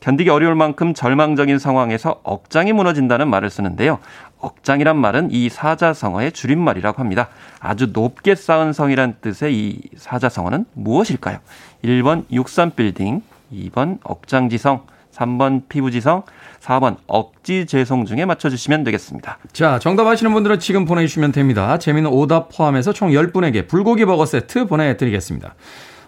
견디기 0.00 0.30
어려울 0.30 0.56
만큼 0.56 0.94
절망적인 0.94 1.60
상황에서 1.60 2.20
억장이 2.24 2.72
무너진다는 2.72 3.28
말을 3.28 3.50
쓰는데요. 3.50 4.00
억장이란 4.42 4.98
말은 4.98 5.30
이 5.30 5.48
사자성어의 5.48 6.32
줄임말이라고 6.32 7.00
합니다. 7.00 7.28
아주 7.58 7.88
높게 7.92 8.34
쌓은 8.34 8.72
성이란 8.74 9.16
뜻의 9.22 9.54
이 9.54 9.80
사자성어는 9.96 10.66
무엇일까요? 10.74 11.38
1번 11.84 12.28
63빌딩, 12.30 13.22
2번 13.52 13.98
억장지성, 14.02 14.84
3번 15.12 15.62
피부지성, 15.68 16.24
4번 16.60 16.96
억지재성 17.06 18.06
중에 18.06 18.24
맞춰주시면 18.24 18.84
되겠습니다. 18.84 19.38
자, 19.52 19.78
정답 19.78 20.06
아시는 20.06 20.32
분들은 20.32 20.58
지금 20.58 20.84
보내주시면 20.84 21.32
됩니다. 21.32 21.78
재미는 21.78 22.10
오답 22.10 22.48
포함해서 22.54 22.92
총 22.92 23.10
10분에게 23.10 23.68
불고기 23.68 24.04
버거 24.04 24.26
세트 24.26 24.66
보내드리겠습니다. 24.66 25.54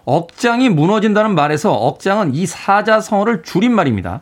억장이 0.05 0.69
무너진다는 0.69 1.35
말에서 1.35 1.73
억장은 1.73 2.35
이 2.35 2.45
사자성어를 2.45 3.43
줄임말입니다. 3.43 4.21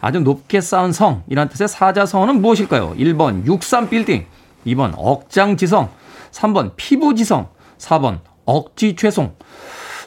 아주 0.00 0.20
높게 0.20 0.60
쌓은 0.60 0.92
성이란 0.92 1.48
뜻의 1.50 1.68
사자성어는 1.68 2.40
무엇일까요? 2.40 2.94
1번 2.96 3.46
63빌딩, 3.46 4.24
2번 4.66 4.94
억장지성, 4.96 5.90
3번 6.30 6.72
피부지성, 6.76 7.48
4번 7.78 8.20
억지최송. 8.44 9.34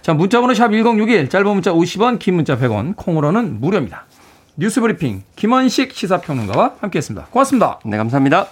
자, 0.02 0.14
문자번호 0.14 0.54
샵 0.54 0.70
1061, 0.70 1.30
짧은 1.30 1.48
문자 1.48 1.72
50원, 1.72 2.20
긴 2.20 2.36
문자 2.36 2.58
100원, 2.58 2.96
콩으로는 2.96 3.62
무료입니다. 3.62 4.06
뉴스 4.56 4.82
브리핑 4.82 5.24
김원식 5.36 5.94
시사평론가와 5.94 6.76
함께했습니다. 6.82 7.28
고맙습니다. 7.32 7.80
네, 7.86 7.98
감사합니다. 7.98 8.48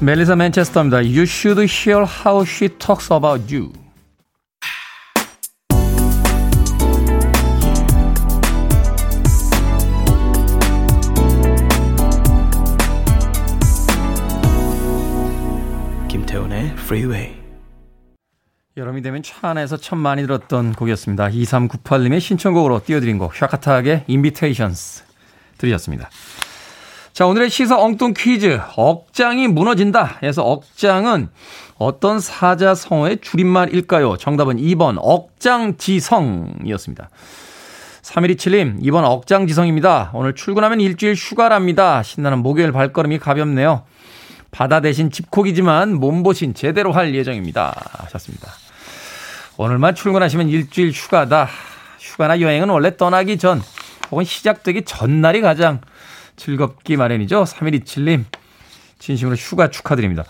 멜리사 0.00 0.36
맨체스터입니다. 0.36 0.98
You 0.98 1.22
should 1.22 1.60
hear 1.62 2.04
how 2.04 2.44
she 2.46 2.68
talks 2.78 3.12
about 3.12 3.54
you. 3.54 3.72
Freeway. 16.86 17.34
여름이 18.76 19.02
되면 19.02 19.20
차 19.24 19.48
안에서 19.48 19.76
참 19.76 19.98
많이 19.98 20.22
들었던 20.22 20.72
곡이었습니다. 20.72 21.30
2398님의 21.30 22.20
신청곡으로 22.20 22.80
띄워드린 22.84 23.18
곡 23.18 23.34
샤카타의 23.34 24.04
Invitations 24.08 25.02
들으셨습니다. 25.58 26.08
자, 27.12 27.26
오늘의 27.26 27.50
시사 27.50 27.76
엉뚱 27.76 28.14
퀴즈. 28.16 28.60
억장이 28.76 29.48
무너진다. 29.48 30.20
해서 30.22 30.44
억장은 30.44 31.28
어떤 31.76 32.20
사자성어의 32.20 33.18
줄임말일까요? 33.20 34.16
정답은 34.16 34.58
2번 34.58 34.98
억장지성이었습니다. 35.00 37.10
3127님, 38.02 38.80
2번 38.82 39.02
억장지성입니다. 39.02 40.12
오늘 40.14 40.36
출근하면 40.36 40.80
일주일 40.80 41.14
휴가랍니다. 41.14 42.04
신나는 42.04 42.38
목요일 42.38 42.70
발걸음이 42.70 43.18
가볍네요. 43.18 43.82
바다 44.56 44.80
대신 44.80 45.10
집콕이지만 45.10 45.96
몸보신 45.96 46.54
제대로 46.54 46.90
할 46.90 47.14
예정입니다. 47.14 47.74
하셨습니다. 48.04 48.50
오늘만 49.58 49.94
출근하시면 49.94 50.48
일주일 50.48 50.92
휴가다. 50.92 51.50
휴가나 52.00 52.40
여행은 52.40 52.70
원래 52.70 52.96
떠나기 52.96 53.36
전 53.36 53.60
혹은 54.10 54.24
시작되기 54.24 54.86
전날이 54.86 55.42
가장 55.42 55.82
즐겁기 56.36 56.96
마련이죠. 56.96 57.44
3127님. 57.44 58.24
진심으로 58.98 59.36
휴가 59.36 59.68
축하드립니다. 59.68 60.24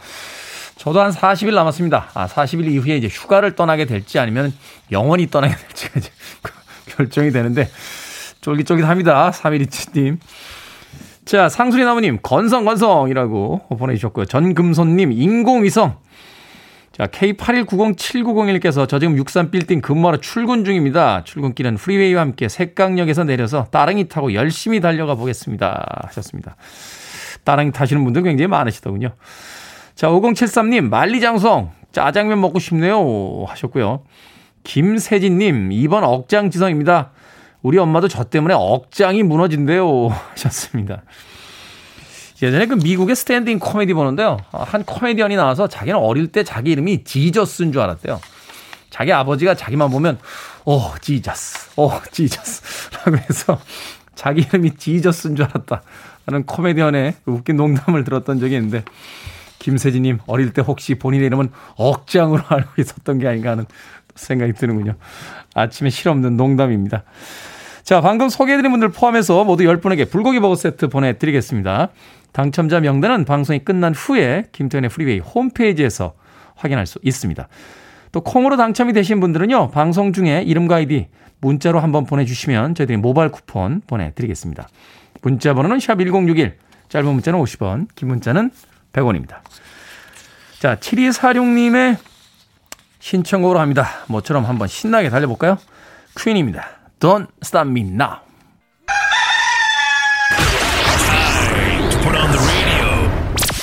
저도 0.76 1.00
한 1.00 1.12
40일 1.12 1.54
남았습니다. 1.54 2.11
아, 2.14 2.26
40일 2.26 2.73
이후에 2.73 2.97
이제 2.97 3.06
휴가를 3.06 3.54
떠나게 3.54 3.85
될지 3.85 4.18
아니면 4.18 4.52
영원히 4.90 5.30
떠나게 5.30 5.54
될지가 5.54 6.00
이제 6.00 6.11
결정이 6.97 7.30
되는데 7.30 7.71
쫄깃쫄깃합니다. 8.40 9.30
3127님. 9.30 10.18
자, 11.26 11.49
상수리 11.49 11.85
나무님, 11.85 12.21
건성건성이라고 12.23 13.62
보내주셨고요. 13.76 14.26
전금손님, 14.26 15.11
인공위성. 15.11 15.97
자, 16.92 17.06
K81907901께서 17.09 18.88
저 18.88 19.00
지금 19.00 19.16
63빌딩 19.16 19.83
근무하러 19.83 20.18
출근 20.18 20.64
중입니다. 20.64 21.25
출근길은 21.25 21.78
프리웨이와 21.78 22.21
함께 22.21 22.49
색강역에서 22.49 23.25
내려서 23.25 23.64
따릉이 23.73 24.09
타고 24.09 24.35
열심히 24.35 24.78
달려가 24.80 25.16
보겠습니다. 25.16 26.04
하셨습니다. 26.04 26.54
따릉이 27.43 27.73
타시는 27.73 28.04
분들 28.04 28.23
굉장히 28.23 28.47
많으시더군요. 28.47 29.10
자, 29.97 30.08
5073님, 30.08 30.89
만리장성, 30.89 31.73
짜장면 31.91 32.41
먹고 32.41 32.60
싶네요. 32.60 33.45
하셨고요. 33.49 34.04
김세진님, 34.62 35.71
2번 35.71 36.04
억장지성입니다. 36.04 37.10
우리 37.67 37.79
엄마도 37.79 38.07
저 38.07 38.23
때문에 38.23 38.55
억장이 38.55 39.25
무너진대요. 39.25 40.07
하셨습니다. 40.31 41.02
예전에 42.41 42.67
그 42.67 42.75
미국의 42.75 43.17
standing 43.17 43.59
코미디 43.59 43.93
보는데요. 43.93 44.37
한 44.52 44.85
코미디언이 44.85 45.35
나와서 45.35 45.67
자기는 45.67 45.99
어릴 45.99 46.29
때 46.29 46.45
자기 46.45 46.71
이름이 46.71 47.02
Jesus인 47.02 47.73
줄 47.73 47.83
알았대요. 47.83 48.21
자기 48.91 49.13
아버지가 49.13 49.57
자기만 49.57 49.91
보면, 49.91 50.19
oh, 50.65 50.80
Jesus, 51.00 51.73
oh, 51.75 51.91
Jesus. 52.13 52.91
라고 53.05 53.17
해서 53.17 53.61
자기 54.15 54.43
이름이 54.43 54.76
Jesus인 54.76 55.35
줄 55.35 55.47
알았다. 55.47 55.83
하는 56.26 56.47
코미디언의 56.47 57.15
그 57.25 57.33
웃긴 57.33 57.57
농담을 57.57 58.05
들었던 58.05 58.39
적이 58.39 58.55
있는데, 58.57 58.85
김세진님, 59.59 60.21
어릴 60.29 60.52
때 60.52 60.63
혹시 60.63 60.95
본인의 60.95 61.26
이름은 61.26 61.50
억장으로 61.75 62.45
알고 62.47 62.81
있었던 62.81 63.19
게 63.19 63.26
아닌가 63.26 63.50
하는 63.50 63.67
생각이 64.15 64.52
드는군요. 64.52 64.95
아침에 65.55 65.91
실없는 65.91 66.37
농담입니다. 66.37 67.02
자, 67.87 68.01
방금 68.01 68.29
소개해드린 68.29 68.73
분들 68.73 68.89
포함해서 68.89 69.45
모두 69.45 69.63
10분에게 69.63 70.11
불고기 70.11 70.41
버거 70.41 70.57
세트 70.57 70.89
보내드리겠습니다. 70.89 71.91
당첨자 72.33 72.81
명단은 72.81 73.25
방송이 73.25 73.61
끝난 73.61 73.95
후에 73.95 74.47
김태훈의 74.50 74.91
프리웨이 74.91 75.21
홈페이지에서 75.21 76.15
확인할 76.57 76.87
수 76.87 76.99
있습니다. 77.05 77.47
또 78.11 78.21
콩으로 78.23 78.57
당첨이 78.57 78.93
되신 78.93 79.21
분들은요. 79.21 79.71
방송 79.71 80.13
중에 80.13 80.43
이름과 80.43 80.75
아이디 80.75 81.07
문자로 81.39 81.79
한번 81.79 82.07
보내주시면 82.07 82.75
저희들이 82.75 82.99
모바일 82.99 83.31
쿠폰 83.31 83.83
보내드리겠습니다. 83.87 84.67
문자 85.23 85.55
번호는 85.55 85.79
샵 85.79 86.01
1061 86.01 86.57
짧은 86.89 87.09
문자는 87.09 87.39
50원 87.39 87.87
긴 87.95 88.09
문자는 88.09 88.51
100원입니다. 88.95 89.37
자 90.59 90.75
7246님의 90.75 91.99
신청곡으로 92.99 93.61
합니다. 93.61 93.87
모처럼 94.09 94.45
한번 94.45 94.67
신나게 94.67 95.09
달려볼까요? 95.09 95.57
퀸입니다. 96.19 96.86
Don't 96.99 97.28
Stop 97.43 97.69
Me 97.69 97.82
Now. 97.82 98.21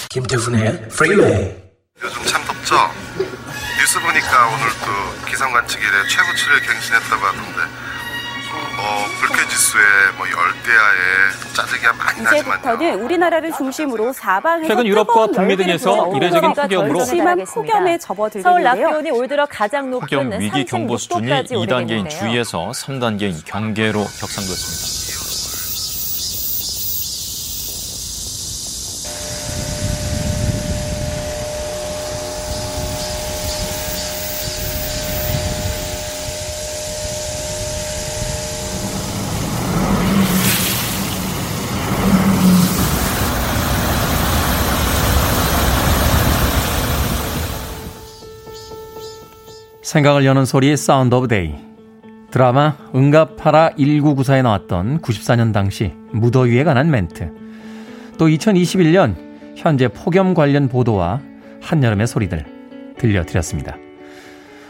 김태훈의 0.10 0.68
Freeway. 0.92 1.56
요즘 2.04 2.24
참 2.26 2.44
덥죠? 2.46 2.76
뉴스 3.80 4.00
보니까 4.00 4.48
오늘 4.48 4.68
또 4.86 5.26
기상 5.26 5.52
관측 5.52 5.82
이래 5.82 6.08
최고치를 6.08 6.62
갱신했다고 6.62 7.26
하던데 7.26 7.62
뭐 8.84 9.06
불쾌지수에 9.22 9.82
뭐 10.18 10.28
열대야에 10.28 11.54
짜증이 11.56 11.82
많이 11.98 12.22
나지만요. 12.22 12.60
이제부터는 12.60 13.02
우리나라를 13.02 13.54
중심으로 13.54 14.12
사방에서 14.12 14.68
최근 14.68 14.86
유럽과 14.88 15.28
북미 15.28 15.56
등에서 15.56 16.12
이례적인 16.14 16.54
폭염으로 16.54 17.06
심한 17.06 17.46
폭염에 17.46 17.98
접어들겠는데요. 17.98 18.44
서울 18.44 18.64
낮 18.64 18.76
기온이 18.76 19.10
올 19.12 19.30
들어 19.30 19.46
가장 19.46 19.90
높은 19.90 20.08
폭염 20.08 20.42
위기 20.42 20.66
경보 20.66 20.98
수준이 20.98 21.32
2단계인 21.32 22.10
주의에서 22.10 22.72
3단계인 22.72 23.46
경계로 23.46 24.04
격상됐습니다. 24.20 25.13
생각을 49.94 50.26
여는 50.26 50.46
소리의 50.46 50.76
Sound 50.76 51.14
of 51.14 51.28
Day. 51.28 51.54
드라마 52.32 52.76
응답하라 52.96 53.74
1994에 53.78 54.42
나왔던 54.42 55.02
94년 55.02 55.54
당시 55.54 55.94
무더위에 56.12 56.64
관한 56.64 56.90
멘트. 56.90 57.32
또 58.18 58.26
2021년 58.26 59.14
현재 59.56 59.88
폭염 59.88 60.34
관련 60.34 60.68
보도와 60.68 61.22
한여름의 61.62 62.08
소리들 62.08 62.44
들려드렸습니다. 62.98 63.78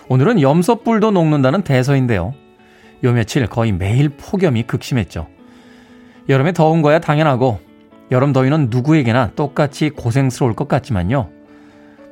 오늘은 0.10 0.42
염소뿔도 0.42 1.12
녹는다는 1.12 1.62
대서인데요. 1.62 2.34
요 3.06 3.14
며칠 3.14 3.48
거의 3.48 3.72
매일 3.72 4.10
폭염이 4.10 4.64
극심했죠. 4.64 5.28
여름에 6.28 6.52
더운 6.52 6.82
거야 6.82 7.00
당연하고 7.00 7.62
여름 8.12 8.34
더위는 8.34 8.68
누구에게나 8.70 9.32
똑같이 9.38 9.90
고생스러울 9.90 10.54
것 10.54 10.68
같지만요. 10.68 11.30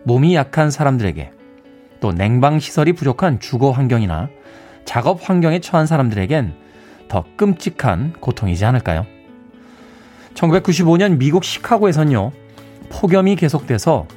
몸이 0.05 0.33
약한 0.33 0.71
사람들에게 0.71 1.40
또 2.01 2.11
냉방 2.11 2.59
시설이 2.59 2.91
부족한 2.93 3.39
주거 3.39 3.71
환경이나 3.71 4.27
작업 4.83 5.29
환경에 5.29 5.61
처한 5.61 5.85
사람들에겐 5.85 6.53
더 7.07 7.23
끔찍한 7.37 8.15
고통이지 8.19 8.65
않을까요? 8.65 9.05
1995년 10.33 11.17
미국 11.17 11.43
시카고에선요, 11.43 12.31
폭염이 12.89 13.35
계속돼서 13.35 14.07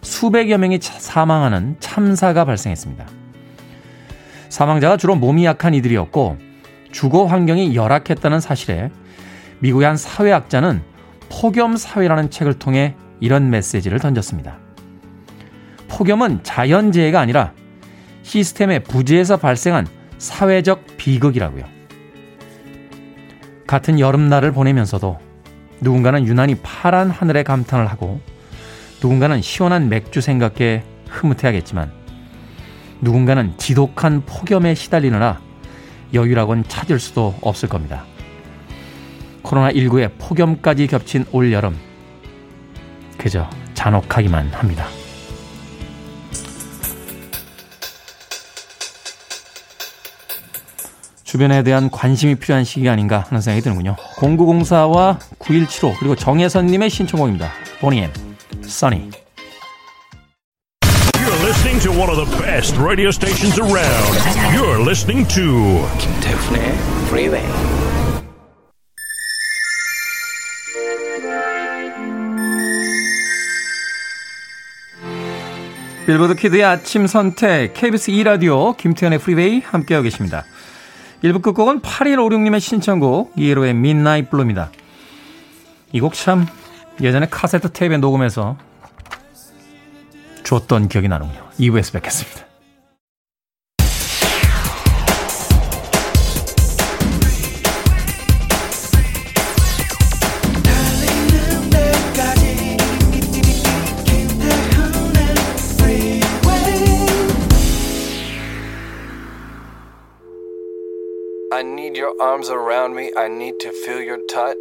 수백여 0.00 0.58
명이 0.58 0.78
사망하는 0.80 1.76
참사가 1.80 2.44
발생했습니다. 2.44 3.06
사망자가 4.48 4.96
주로 4.96 5.14
몸이 5.14 5.44
약한 5.44 5.74
이들이었고, 5.74 6.38
주거 6.92 7.26
환경이 7.26 7.74
열악했다는 7.74 8.40
사실에 8.40 8.90
미국의 9.58 9.86
한 9.86 9.96
사회학자는 9.96 10.82
폭염 11.28 11.76
사회라는 11.76 12.30
책을 12.30 12.58
통해 12.58 12.94
이런 13.20 13.50
메시지를 13.50 13.98
던졌습니다. 13.98 14.63
폭염은 15.94 16.40
자연재해가 16.42 17.20
아니라 17.20 17.52
시스템의 18.22 18.82
부재에서 18.82 19.36
발생한 19.36 19.86
사회적 20.18 20.96
비극이라고요. 20.96 21.64
같은 23.66 24.00
여름날을 24.00 24.52
보내면서도 24.52 25.18
누군가는 25.80 26.26
유난히 26.26 26.56
파란 26.56 27.10
하늘에 27.10 27.42
감탄을 27.42 27.86
하고 27.86 28.20
누군가는 29.02 29.40
시원한 29.40 29.88
맥주 29.88 30.20
생각에 30.20 30.82
흐뭇해하겠지만 31.08 31.92
누군가는 33.00 33.52
지독한 33.58 34.22
폭염에 34.24 34.74
시달리느라 34.74 35.40
여유라곤 36.12 36.64
찾을 36.66 36.98
수도 36.98 37.34
없을 37.40 37.68
겁니다. 37.68 38.04
코로나19에 39.42 40.10
폭염까지 40.18 40.86
겹친 40.86 41.26
올 41.32 41.52
여름. 41.52 41.76
그저 43.18 43.48
잔혹하기만 43.74 44.48
합니다. 44.52 44.86
주변에 51.34 51.64
대한 51.64 51.90
관심이 51.90 52.36
필요한 52.36 52.62
시기 52.62 52.88
아닌가 52.88 53.24
하는 53.28 53.40
생각이 53.40 53.60
드는군요. 53.60 53.96
0904와 54.18 55.18
9175 55.40 55.96
그리고 55.98 56.14
정혜선님의 56.14 56.88
신청곡입니다. 56.88 57.50
보니엠, 57.80 58.12
써니. 58.62 59.10
You're 61.16 61.42
listening 61.42 61.82
to 61.82 61.90
one 61.90 62.08
of 62.08 62.24
the 62.24 62.38
best 62.40 62.80
radio 62.80 63.08
stations 63.08 63.58
around. 63.58 64.14
You're 64.54 64.80
listening 64.80 65.26
to 65.34 65.84
김태훈의 65.98 66.72
Freeway. 67.08 67.44
빌보드 76.06 76.36
키드의 76.36 76.62
아침 76.62 77.08
선택 77.08 77.74
KBS 77.74 78.12
2라디오 78.12 78.76
김태훈의 78.76 79.18
프리웨이 79.18 79.62
함께하고 79.66 80.04
계십니다. 80.04 80.44
1부 81.24 81.40
끝곡은 81.42 81.80
8156님의 81.80 82.60
신청곡 82.60 83.32
ELO의 83.36 83.70
midnight 83.70 84.28
blue입니다. 84.30 84.70
이 85.92 86.00
곡 86.00 86.12
참 86.12 86.46
예전에 87.00 87.26
카세트 87.30 87.72
테이프에 87.72 87.96
녹음해서 87.96 88.56
줬던 90.44 90.88
기억이 90.88 91.08
나는군요. 91.08 91.40
2부에서 91.58 91.94
뵙겠습니다. 91.94 92.44
Arms 112.34 112.50
around 112.50 112.96
me. 112.96 113.12
I 113.16 113.28
need 113.28 113.60
to 113.60 113.70
feel 113.84 114.02
your 114.02 114.18
touch. 114.26 114.56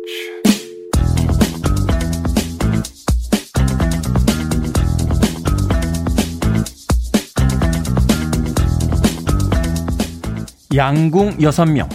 양궁 10.72 11.38
6명, 11.40 11.90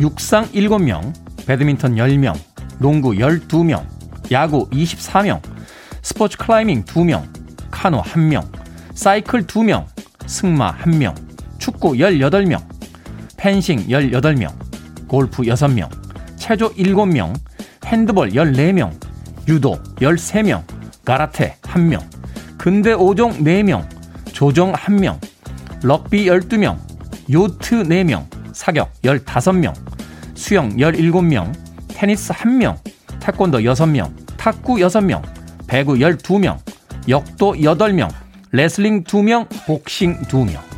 육상 0.00 0.46
7명, 0.50 1.12
배드민턴 1.46 1.94
10명, 1.94 2.34
농구 2.80 3.12
12명, 3.12 3.86
야구 4.32 4.68
24명, 4.70 5.40
스포츠 6.02 6.36
클라이밍 6.38 6.84
2명, 6.84 7.22
카누 7.70 8.02
1명, 8.02 8.46
사이클 8.94 9.46
2명, 9.46 9.86
승마 10.26 10.78
1명, 10.78 11.14
축구 11.58 11.92
18명, 11.92 12.62
펜싱 13.36 13.86
18명, 13.88 14.69
골프 15.10 15.42
6명, 15.42 15.90
체조 16.36 16.72
7명, 16.74 17.34
핸드볼 17.84 18.30
14명, 18.30 18.92
유도 19.48 19.76
13명, 19.96 20.62
가라테 21.04 21.56
1명, 21.62 22.00
근대 22.56 22.94
5종 22.94 23.42
4명, 23.42 23.84
조정 24.32 24.72
1명, 24.72 25.18
럭비 25.82 26.26
12명, 26.26 26.78
요트 27.28 27.82
4명, 27.82 28.24
사격 28.52 28.92
15명, 29.02 29.74
수영 30.34 30.76
17명, 30.76 31.52
테니스 31.88 32.32
1명, 32.32 32.76
태권도 33.18 33.58
6명, 33.58 34.12
탁구 34.36 34.76
6명, 34.76 35.22
배구 35.66 35.94
12명, 35.94 36.56
역도 37.08 37.54
8명, 37.54 38.08
레슬링 38.52 39.02
2명, 39.02 39.48
복싱 39.66 40.20
2명. 40.28 40.69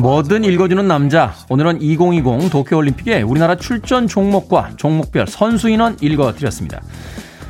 뭐든 0.00 0.44
읽어주는 0.44 0.88
남자. 0.88 1.34
오늘은 1.50 1.82
2020 1.82 2.50
도쿄올림픽에 2.50 3.20
우리나라 3.20 3.54
출전 3.54 4.08
종목과 4.08 4.70
종목별 4.76 5.26
선수 5.26 5.68
인원 5.68 5.98
읽어드렸습니다. 6.00 6.80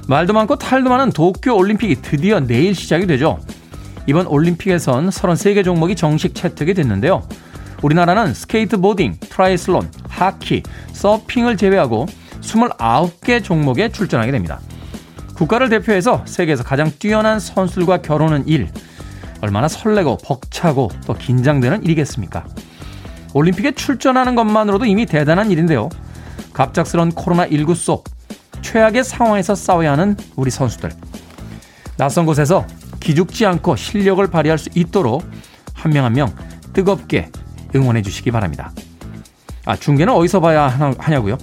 말도 0.08 0.32
많고 0.32 0.56
탈도 0.56 0.90
많은 0.90 1.12
도쿄올림픽이 1.12 2.02
드디어 2.02 2.40
내일 2.40 2.74
시작이 2.74 3.06
되죠. 3.06 3.38
이번 4.06 4.26
올림픽에선 4.26 5.10
33개 5.10 5.64
종목이 5.64 5.94
정식 5.94 6.34
채택이 6.34 6.74
됐는데요. 6.74 7.22
우리나라는 7.82 8.34
스케이트보딩, 8.34 9.18
트라이애슬론, 9.20 9.88
하키, 10.08 10.64
서핑을 10.92 11.56
제외하고 11.56 12.06
29개 12.40 13.44
종목에 13.44 13.90
출전하게 13.90 14.32
됩니다. 14.32 14.60
국가를 15.36 15.68
대표해서 15.68 16.24
세계에서 16.26 16.64
가장 16.64 16.90
뛰어난 16.98 17.38
선수들과 17.38 17.98
겨루는 17.98 18.48
일. 18.48 18.70
얼마나 19.40 19.68
설레고 19.68 20.18
벅차고 20.18 20.90
또 21.06 21.14
긴장되는 21.14 21.82
일이겠습니까? 21.84 22.44
올림픽에 23.32 23.72
출전하는 23.72 24.34
것만으로도 24.34 24.84
이미 24.86 25.06
대단한 25.06 25.50
일인데요. 25.50 25.88
갑작스런 26.52 27.12
코로나19 27.12 27.74
속 27.74 28.04
최악의 28.62 29.04
상황에서 29.04 29.54
싸워야 29.54 29.92
하는 29.92 30.16
우리 30.36 30.50
선수들. 30.50 30.90
낯선 31.96 32.26
곳에서 32.26 32.66
기죽지 33.00 33.46
않고 33.46 33.76
실력을 33.76 34.24
발휘할 34.26 34.58
수 34.58 34.68
있도록 34.74 35.24
한 35.74 35.92
명 35.92 36.04
한명 36.04 36.34
뜨겁게 36.72 37.30
응원해 37.74 38.02
주시기 38.02 38.30
바랍니다. 38.30 38.72
아, 39.64 39.76
중계는 39.76 40.12
어디서 40.12 40.40
봐야 40.40 40.68
하냐고요? 40.98 41.38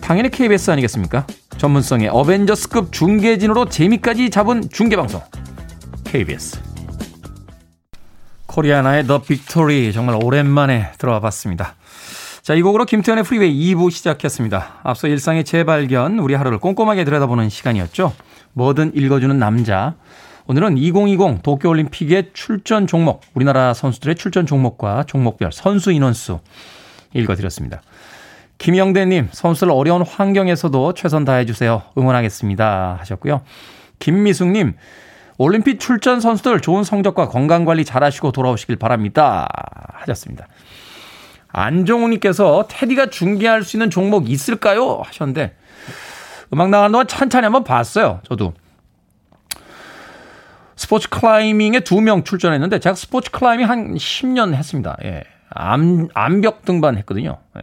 당연히 0.00 0.30
KBS 0.30 0.70
아니겠습니까? 0.70 1.26
전문성의 1.58 2.08
어벤져스급 2.08 2.92
중계진으로 2.92 3.68
재미까지 3.68 4.30
잡은 4.30 4.62
중계방송. 4.70 5.20
KBS. 6.04 6.60
코리아나의 8.54 9.08
The 9.08 9.20
Victory 9.20 9.92
정말 9.92 10.16
오랜만에 10.22 10.92
들어 10.98 11.18
봤습니다. 11.18 11.74
자, 12.40 12.54
이 12.54 12.62
곡으로 12.62 12.84
김태훈의 12.84 13.24
프리웨이 13.24 13.74
2부 13.74 13.90
시작했습니다. 13.90 14.80
앞서 14.84 15.08
일상의 15.08 15.42
재발견, 15.42 16.20
우리 16.20 16.34
하루를 16.34 16.58
꼼꼼하게 16.58 17.04
들여다보는 17.04 17.48
시간이었죠. 17.48 18.12
뭐든 18.52 18.92
읽어주는 18.94 19.36
남자. 19.40 19.94
오늘은 20.46 20.78
2020 20.78 21.42
도쿄올림픽의 21.42 22.30
출전 22.32 22.86
종목, 22.86 23.22
우리나라 23.34 23.74
선수들의 23.74 24.14
출전 24.14 24.46
종목과 24.46 25.02
종목별 25.02 25.50
선수 25.50 25.90
인원수 25.90 26.38
읽어드렸습니다. 27.12 27.82
김영대님, 28.58 29.30
선수들 29.32 29.72
어려운 29.72 30.02
환경에서도 30.02 30.94
최선 30.94 31.24
다해주세요. 31.24 31.82
응원하겠습니다. 31.98 32.98
하셨고요. 33.00 33.40
김미숙님, 33.98 34.74
올림픽 35.38 35.80
출전 35.80 36.20
선수들 36.20 36.60
좋은 36.60 36.84
성적과 36.84 37.28
건강 37.28 37.64
관리 37.64 37.84
잘 37.84 38.04
하시고 38.04 38.32
돌아오시길 38.32 38.76
바랍니다. 38.76 39.48
하셨습니다. 39.94 40.46
안종우님께서 41.48 42.66
테디가 42.68 43.10
중계할 43.10 43.62
수 43.62 43.76
있는 43.76 43.90
종목 43.90 44.28
있을까요? 44.28 45.02
하셨는데, 45.04 45.56
음악 46.52 46.70
나가는 46.70 46.92
동안 46.92 47.06
천천히 47.06 47.44
한번 47.44 47.64
봤어요. 47.64 48.20
저도. 48.28 48.54
스포츠 50.76 51.08
클라이밍에 51.08 51.80
두 51.80 52.00
명 52.00 52.24
출전했는데, 52.24 52.80
제가 52.80 52.94
스포츠 52.94 53.30
클라이밍 53.30 53.68
한 53.68 53.94
10년 53.94 54.54
했습니다. 54.54 54.96
예. 55.04 55.22
암, 55.50 56.08
암벽 56.14 56.64
등반 56.64 56.96
했거든요. 56.98 57.38
예. 57.56 57.60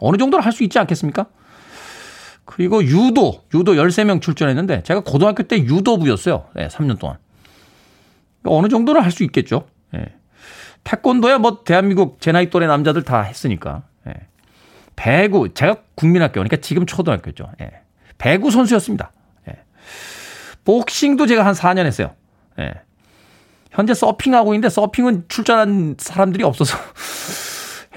어느 0.00 0.16
정도는 0.16 0.44
할 0.44 0.52
수 0.52 0.64
있지 0.64 0.78
않겠습니까? 0.78 1.26
그리고 2.50 2.82
유도, 2.82 3.42
유도 3.52 3.74
13명 3.74 4.22
출전했는데, 4.22 4.82
제가 4.82 5.00
고등학교 5.00 5.42
때 5.42 5.58
유도부였어요. 5.58 6.46
예, 6.58 6.68
3년 6.68 6.98
동안. 6.98 7.18
어느 8.44 8.68
정도는 8.68 9.02
할 9.02 9.10
수 9.10 9.22
있겠죠. 9.24 9.66
예. 9.94 10.06
태권도야 10.82 11.38
뭐 11.38 11.62
대한민국 11.62 12.22
제 12.22 12.32
나이 12.32 12.48
또래 12.48 12.66
남자들 12.66 13.02
다 13.02 13.20
했으니까. 13.20 13.82
예. 14.06 14.14
배구 14.96 15.52
제가 15.52 15.76
국민학교 15.94 16.34
그러니까 16.34 16.56
지금 16.56 16.86
초등학교죠. 16.86 17.50
예. 17.60 17.70
배구 18.16 18.50
선수였습니다. 18.50 19.12
예. 19.48 19.56
복싱도 20.64 21.26
제가 21.26 21.44
한 21.44 21.52
4년 21.52 21.84
했어요. 21.84 22.14
예. 22.58 22.72
현재 23.72 23.92
서핑하고 23.92 24.54
있는데 24.54 24.70
서핑은 24.70 25.24
출전한 25.28 25.96
사람들이 25.98 26.44
없어서 26.44 26.78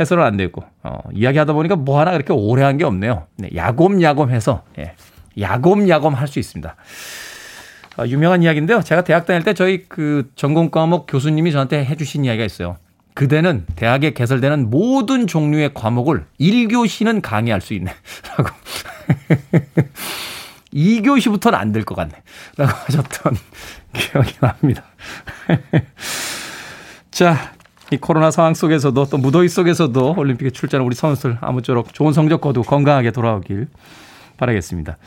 해서는 0.02 0.24
안 0.24 0.38
됐고 0.38 0.64
어, 0.84 1.00
이야기하다 1.14 1.54
보니까 1.54 1.76
뭐 1.78 2.00
하나 2.00 2.12
그렇게 2.12 2.34
오래 2.34 2.64
한 2.64 2.78
게 2.78 2.84
없네요. 2.86 3.28
네, 3.38 3.50
야곰야곰해서 3.56 4.64
예. 4.80 4.94
야곰야곰 5.40 6.14
할 6.14 6.28
수 6.28 6.40
있습니다. 6.40 6.76
어, 7.98 8.04
유명한 8.08 8.42
이야기인데요. 8.44 8.82
제가 8.82 9.04
대학 9.04 9.26
다닐 9.26 9.44
때 9.44 9.54
저희 9.54 9.86
그 9.88 10.30
전공 10.36 10.70
과목 10.72 11.06
교수님이 11.08 11.52
저한테 11.52 11.84
해주신 11.86 12.26
이야기가 12.26 12.46
있어요. 12.46 12.78
그대는 13.14 13.66
대학에 13.76 14.12
개설되는 14.14 14.70
모든 14.70 15.28
종류의 15.28 15.74
과목을 15.74 16.26
1교시는 16.40 17.22
강의할 17.22 17.60
수 17.62 17.74
있네. 17.74 17.92
라고. 18.38 18.50
2교시부터는 20.74 21.56
안 21.56 21.72
될 21.74 21.84
것 21.84 21.96
같네. 21.96 22.14
라고 22.58 22.72
하셨던 22.72 23.36
기억이 23.94 24.34
납니다. 24.40 24.84
자, 27.12 27.52
이 27.92 27.98
코로나 27.98 28.32
상황 28.32 28.54
속에서도 28.54 29.06
또 29.06 29.18
무더위 29.18 29.50
속에서도 29.50 30.16
올림픽에 30.18 30.50
출전한 30.50 30.86
우리 30.88 30.96
선수들 30.96 31.38
아무쪼록 31.42 31.94
좋은 31.94 32.14
성적 32.14 32.40
거두 32.40 32.64
건강하게 32.64 33.12
돌아오길 33.12 33.68
바라겠습니다. 34.38 34.98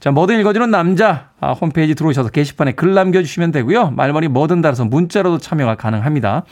자, 0.00 0.10
뭐든 0.10 0.40
읽어주는 0.40 0.70
남자 0.70 1.30
아, 1.40 1.52
홈페이지 1.52 1.94
들어오셔서 1.94 2.30
게시판에 2.30 2.72
글 2.72 2.94
남겨주시면 2.94 3.52
되고요. 3.52 3.92
말머리 3.92 4.26
뭐든 4.28 4.60
달아서 4.60 4.84
문자로도 4.86 5.38
참여가 5.38 5.76
가능합니다. 5.76 6.44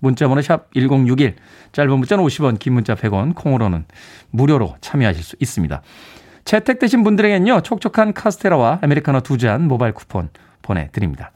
문자번호 0.00 0.42
샵 0.42 0.72
1061, 0.74 1.36
짧은 1.72 1.98
문자는 1.98 2.24
50원, 2.24 2.58
긴 2.58 2.74
문자 2.74 2.94
100원, 2.94 3.34
콩으로는 3.34 3.84
무료로 4.30 4.76
참여하실 4.80 5.22
수 5.22 5.36
있습니다. 5.40 5.82
채택되신 6.44 7.02
분들에겐요, 7.02 7.62
촉촉한 7.62 8.12
카스테라와 8.12 8.78
아메리카노 8.82 9.20
두 9.20 9.36
잔 9.36 9.68
모바일 9.68 9.92
쿠폰 9.92 10.28
보내드립니다. 10.62 11.32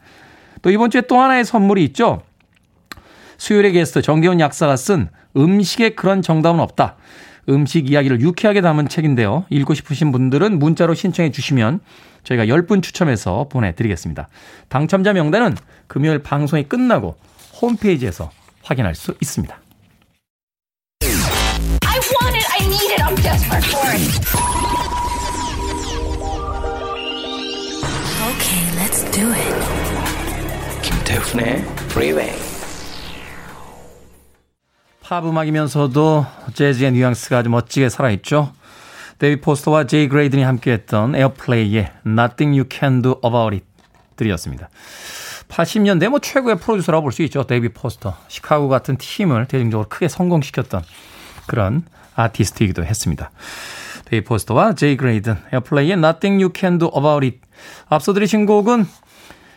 또 0.61 0.69
이번 0.69 0.89
주에 0.89 1.01
또 1.01 1.19
하나의 1.19 1.45
선물이 1.45 1.83
있죠. 1.85 2.21
수요일의 3.37 3.73
게스트 3.73 4.01
정기훈 4.01 4.39
약사가 4.39 4.75
쓴 4.75 5.09
음식에 5.35 5.89
그런 5.89 6.21
정답은 6.21 6.59
없다. 6.59 6.95
음식 7.49 7.89
이야기를 7.91 8.21
유쾌하게 8.21 8.61
담은 8.61 8.87
책인데요. 8.87 9.45
읽고 9.49 9.73
싶으신 9.73 10.11
분들은 10.11 10.57
문자로 10.59 10.93
신청해 10.93 11.31
주시면 11.31 11.79
저희가 12.23 12.45
10분 12.45 12.81
추첨해서 12.81 13.47
보내드리겠습니다. 13.49 14.27
당첨자 14.67 15.13
명단은 15.13 15.55
금요일 15.87 16.19
방송이 16.19 16.63
끝나고 16.63 17.15
홈페이지에서 17.61 18.31
확인할 18.63 18.95
수 18.95 19.15
있습니다. 19.21 19.59
I 21.01 21.99
want 21.99 22.35
it, 22.35 22.45
I 22.51 22.65
need 22.65 22.91
it, 22.91 23.01
I'm 23.01 23.15
desperate 23.15 23.65
for 23.65 23.89
it. 23.93 24.01
Okay, 28.25 28.63
let's 28.79 29.03
do 29.11 29.31
it. 29.31 29.53
김태훈의 30.81 31.63
Freeway. 31.89 32.54
팝 35.07 35.23
음악이면서도 35.23 36.25
재즈의 36.55 36.93
뉘앙스가 36.93 37.37
아주 37.39 37.49
멋지게 37.49 37.89
살아있죠. 37.89 38.51
데이빗 39.19 39.39
포스터와 39.39 39.85
제이 39.85 40.07
그레이든이 40.07 40.41
함께했던 40.41 41.15
에어플레이의 41.15 41.91
Nothing 42.07 42.57
You 42.57 42.65
Can 42.71 43.03
Do 43.03 43.21
About 43.23 43.53
It 43.55 43.63
들으셨습니다. 44.15 44.67
80년대 45.47 46.09
뭐 46.09 46.17
최고의 46.19 46.57
프로듀서라고 46.57 47.03
볼 47.03 47.11
수 47.11 47.21
있죠. 47.21 47.43
데이빗 47.43 47.69
포스터. 47.69 48.17
시카고 48.29 48.67
같은 48.67 48.97
팀을 48.97 49.45
대중적으로 49.45 49.87
크게 49.87 50.07
성공시켰던 50.07 50.81
그런 51.45 51.83
아티스트이기도 52.15 52.83
했습니다. 52.83 53.29
데이빗 54.05 54.25
포스터와 54.25 54.73
제이 54.73 54.97
그레이든, 54.97 55.37
에어플레이의 55.53 55.93
Nothing 55.93 56.41
You 56.43 56.51
Can 56.55 56.79
Do 56.79 56.89
About 56.97 57.23
It. 57.23 57.39
앞서 57.89 58.11
들으신 58.11 58.47
곡은 58.47 58.87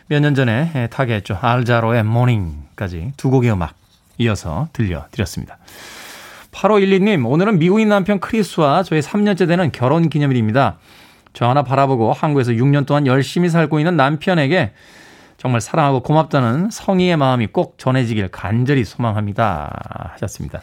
몇 0.08 0.20
년 0.20 0.34
전에 0.34 0.88
타계했죠. 0.90 1.38
알 1.40 1.55
자로의 1.55 2.00
Morning까지 2.00 3.12
두 3.16 3.30
곡의 3.30 3.50
음악 3.52 3.74
이어서 4.18 4.68
들려드렸습니다. 4.72 5.59
8512님, 6.52 7.24
오늘은 7.26 7.59
미국인 7.59 7.88
남편 7.88 8.20
크리스와 8.20 8.83
저의 8.83 9.02
3년째 9.02 9.46
되는 9.46 9.70
결혼 9.70 10.09
기념일입니다. 10.09 10.78
저 11.33 11.48
하나 11.48 11.62
바라보고 11.62 12.12
한국에서 12.12 12.52
6년 12.52 12.85
동안 12.85 13.07
열심히 13.07 13.48
살고 13.48 13.78
있는 13.78 13.96
남편에게 13.96 14.72
정말 15.37 15.61
사랑하고 15.61 16.02
고맙다는 16.02 16.70
성의의 16.70 17.16
마음이 17.16 17.46
꼭 17.48 17.78
전해지길 17.78 18.28
간절히 18.28 18.85
소망합니다. 18.85 20.11
하셨습니다. 20.14 20.62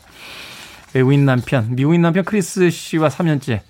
외국인 0.93 1.25
남편, 1.25 1.75
미국인 1.75 2.01
남편 2.01 2.25
크리스 2.25 2.69
씨와 2.69 3.07
3년째 3.07 3.61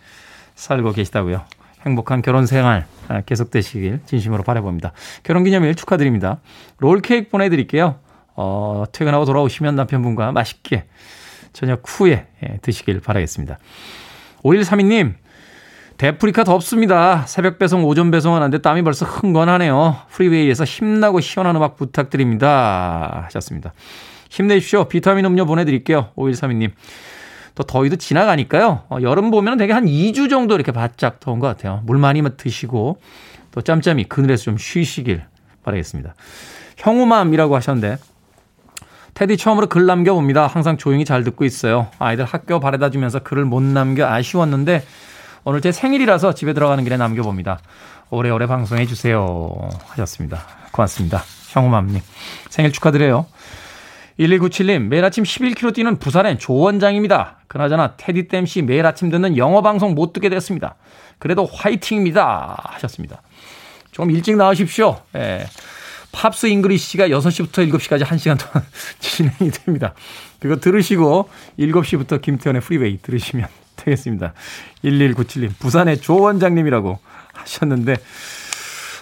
살고 0.56 0.94
계시다고요. 0.94 1.44
행복한 1.86 2.24
결혼 2.24 2.48
생활 2.48 2.88
계속되시길 3.28 4.00
진심으로 4.08 4.42
바라봅니다. 4.42 4.94
결혼 5.22 5.44
기념일 5.44 5.76
축하드립니다. 5.76 6.40
롤케이크 6.80 7.30
보내드릴게요. 7.30 8.00
어, 8.36 8.84
퇴근하고 8.92 9.26
돌아오시면 9.26 9.76
남편분과 9.76 10.32
맛있게 10.32 10.86
저녁 11.54 11.84
후에 11.86 12.28
예, 12.44 12.58
드시길 12.62 13.00
바라겠습니다. 13.00 13.58
5132님, 14.44 15.14
대프리카 15.98 16.44
덥습니다. 16.44 17.26
새벽 17.26 17.58
배송, 17.58 17.86
오전 17.86 18.12
배송 18.12 18.36
하는데 18.36 18.58
땀이 18.58 18.82
벌써 18.82 19.06
흥건하네요. 19.06 19.96
프리웨이에서 20.10 20.66
힘나고 20.66 21.22
시원한 21.22 21.56
음악 21.56 21.78
부탁드립니다. 21.78 23.24
하셨습니다. 23.26 23.74
힘내십시오. 24.30 24.86
비타민 24.86 25.24
음료 25.26 25.46
보내드릴게요. 25.46 26.10
5132님. 26.18 26.72
또 27.56 27.64
더위도 27.64 27.96
지나가니까요. 27.96 28.84
어, 28.90 28.98
여름 29.02 29.32
보면 29.32 29.58
되게 29.58 29.72
한 29.72 29.86
2주 29.86 30.30
정도 30.30 30.56
이렇게 30.56 30.74
바짝 30.74 31.22
더운 31.22 31.40
것 31.40 31.48
같아요. 31.48 31.82
물 31.86 31.98
많이 31.98 32.22
드시고 32.36 33.00
또 33.52 33.62
짬짬이 33.62 34.10
그늘에서 34.10 34.44
좀 34.44 34.58
쉬시길 34.58 35.24
바라겠습니다. 35.64 36.14
형우맘이라고 36.78 37.56
하셨는데 37.56 37.98
테디 39.16 39.38
처음으로 39.38 39.68
글 39.68 39.86
남겨봅니다. 39.86 40.46
항상 40.46 40.76
조용히 40.78 41.06
잘 41.06 41.24
듣고 41.24 41.46
있어요. 41.46 41.88
아이들 42.00 42.26
학교 42.26 42.60
바래다 42.60 42.90
주면서 42.90 43.20
글을 43.20 43.46
못 43.46 43.64
남겨 43.64 44.06
아쉬웠는데 44.06 44.86
오늘 45.46 45.62
제 45.62 45.72
생일이라서 45.72 46.34
집에 46.34 46.54
들어가는 46.54 46.84
길에 46.84 46.98
남겨봅니다. 46.98 47.60
오래오래 48.10 48.46
방송해 48.46 48.86
주세요. 48.86 49.70
하셨습니다. 49.88 50.42
고맙습니다. 50.72 51.24
형우맘님. 51.52 52.02
생일 52.50 52.74
축하드려요. 52.74 53.26
1197님, 54.20 54.88
매일 54.88 55.06
아침 55.06 55.24
11km 55.24 55.74
뛰는 55.74 55.98
부산의 55.98 56.38
조원장입니다. 56.38 57.38
그나저나 57.48 57.94
태디 57.96 58.28
땜시 58.28 58.64
매일 58.64 58.86
아침 58.86 59.10
듣는 59.10 59.38
영어 59.38 59.62
방송 59.62 59.96
못 59.96 60.12
듣게 60.12 60.28
됐습니다. 60.28 60.76
그래도 61.20 61.46
화이팅입니다. 61.46 62.58
하셨습니다. 62.64 63.22
좀 63.92 64.12
일찍 64.12 64.36
나오십시오. 64.36 65.00
예. 65.16 65.46
Pops 66.16 66.48
English가 66.48 67.10
6시부터 67.10 67.70
7시까지 67.70 68.04
1시간 68.04 68.40
동안 68.40 68.66
진행이 69.00 69.52
됩니다. 69.52 69.94
그거 70.40 70.56
들으시고 70.58 71.30
7시부터 71.60 72.22
김태훈의 72.22 72.62
프리웨이 72.62 73.00
들으시면 73.02 73.48
되겠습니다. 73.76 74.34
1197님, 74.84 75.52
부산의 75.60 76.00
조 76.00 76.18
원장님이라고 76.20 76.98
하셨는데, 77.34 77.98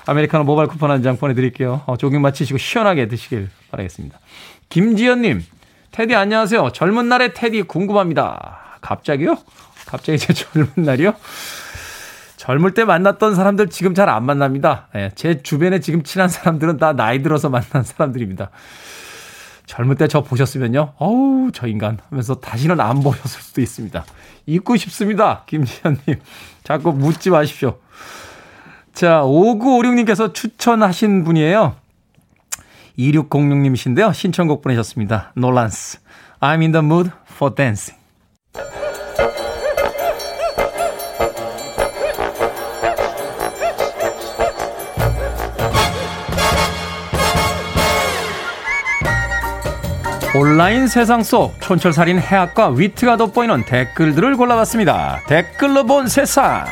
아메리카노 0.07 0.43
모바일 0.43 0.67
쿠폰 0.67 0.89
한 0.91 1.01
장 1.03 1.17
보내드릴게요. 1.17 1.83
어, 1.85 1.95
조깅 1.97 2.19
마치시고 2.21 2.57
시원하게 2.57 3.07
드시길 3.07 3.49
바라겠습니다. 3.71 4.19
김지연님, 4.69 5.43
테디 5.91 6.15
안녕하세요. 6.15 6.71
젊은 6.73 7.07
날의 7.07 7.33
테디 7.35 7.61
궁금합니다. 7.63 8.79
갑자기요? 8.81 9.37
갑자기 9.85 10.17
제 10.17 10.33
젊은 10.33 10.67
날이요? 10.77 11.13
젊을 12.43 12.73
때 12.73 12.83
만났던 12.83 13.35
사람들 13.35 13.69
지금 13.69 13.93
잘 13.93 14.09
안 14.09 14.25
만납니다. 14.25 14.89
예, 14.95 15.11
제 15.15 15.41
주변에 15.41 15.79
지금 15.79 16.03
친한 16.03 16.27
사람들은 16.27 16.75
다 16.75 16.91
나이 16.91 17.23
들어서 17.23 17.47
만난 17.47 17.83
사람들입니다. 17.83 18.49
젊을 19.65 19.95
때 19.95 20.07
저 20.09 20.23
보셨으면요. 20.23 20.91
어우, 20.97 21.51
저 21.53 21.67
인간 21.67 21.99
하면서 22.09 22.35
다시는 22.35 22.81
안 22.81 22.99
보셨을 22.99 23.41
수도 23.41 23.61
있습니다. 23.61 24.03
잊고 24.45 24.75
싶습니다. 24.75 25.43
김지현님. 25.45 26.19
자꾸 26.65 26.91
묻지 26.91 27.29
마십시오. 27.29 27.77
자, 28.93 29.21
5956님께서 29.21 30.33
추천하신 30.33 31.23
분이에요. 31.23 31.77
2606님이신데요. 32.99 34.13
신청곡 34.13 34.61
보내셨습니다. 34.61 35.31
놀란스. 35.37 35.99
I'm 36.41 36.59
in 36.59 36.73
the 36.73 36.85
mood 36.85 37.09
for 37.31 37.55
dancing. 37.55 37.97
온라인 50.35 50.87
세상 50.87 51.21
속 51.21 51.61
촌철살인 51.61 52.17
해학과 52.17 52.69
위트가 52.69 53.17
돋보이는 53.17 53.65
댓글들을 53.65 54.35
골라봤습니다. 54.35 55.21
댓글로 55.27 55.85
본 55.85 56.07
세상. 56.07 56.65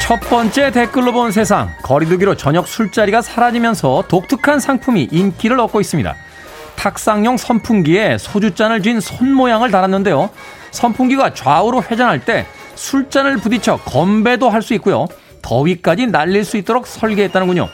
첫 0.00 0.20
번째 0.30 0.70
댓글로 0.70 1.12
본 1.12 1.32
세상. 1.32 1.70
거리두기로 1.82 2.36
저녁 2.36 2.68
술자리가 2.68 3.22
사라지면서 3.22 4.04
독특한 4.06 4.60
상품이 4.60 5.08
인기를 5.10 5.58
얻고 5.58 5.80
있습니다. 5.80 6.14
탁상용 6.76 7.36
선풍기에 7.38 8.18
소주잔을 8.18 8.82
쥔 8.82 9.00
손 9.00 9.32
모양을 9.32 9.72
달았는데요. 9.72 10.30
선풍기가 10.76 11.32
좌우로 11.32 11.82
회전할 11.82 12.24
때 12.24 12.46
술잔을 12.74 13.38
부딪혀 13.38 13.78
건배도 13.78 14.50
할 14.50 14.62
수 14.62 14.74
있고요. 14.74 15.06
더위까지 15.40 16.08
날릴 16.08 16.44
수 16.44 16.56
있도록 16.56 16.86
설계했다는군요. 16.86 17.68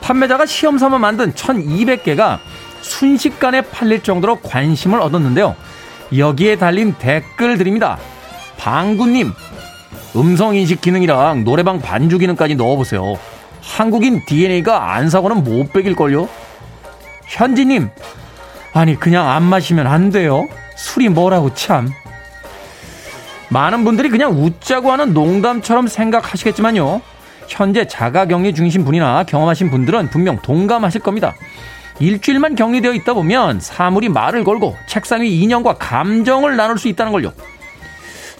판매자가 0.00 0.46
시험 0.46 0.78
삼아 0.78 0.98
만든 0.98 1.32
1200개가 1.32 2.38
순식간에 2.80 3.60
팔릴 3.62 4.02
정도로 4.02 4.40
관심을 4.40 5.00
얻었는데요. 5.00 5.54
여기에 6.16 6.56
달린 6.56 6.94
댓글들입니다. 6.94 7.98
방구님, 8.58 9.32
음성인식 10.16 10.80
기능이랑 10.80 11.44
노래방 11.44 11.80
반주 11.80 12.18
기능까지 12.18 12.54
넣어보세요. 12.54 13.18
한국인 13.62 14.24
DNA가 14.26 14.94
안 14.94 15.10
사고는 15.10 15.44
못 15.44 15.72
빼길걸요? 15.72 16.28
현지님, 17.26 17.90
아니, 18.72 18.98
그냥 18.98 19.28
안 19.28 19.42
마시면 19.42 19.86
안 19.86 20.10
돼요. 20.10 20.46
술이 20.76 21.08
뭐라고 21.10 21.52
참. 21.54 21.90
많은 23.48 23.84
분들이 23.84 24.08
그냥 24.08 24.32
웃자고 24.32 24.90
하는 24.90 25.14
농담처럼 25.14 25.86
생각하시겠지만요. 25.86 27.00
현재 27.48 27.86
자가격리 27.86 28.54
중이신 28.54 28.84
분이나 28.84 29.24
경험하신 29.24 29.70
분들은 29.70 30.10
분명 30.10 30.40
동감하실 30.42 31.00
겁니다. 31.02 31.34
일주일만 31.98 32.56
격리되어 32.56 32.92
있다 32.92 33.14
보면 33.14 33.60
사물이 33.60 34.08
말을 34.08 34.44
걸고 34.44 34.76
책상 34.86 35.22
위 35.22 35.40
인형과 35.40 35.74
감정을 35.74 36.56
나눌 36.56 36.78
수 36.78 36.88
있다는 36.88 37.12
걸요. 37.12 37.32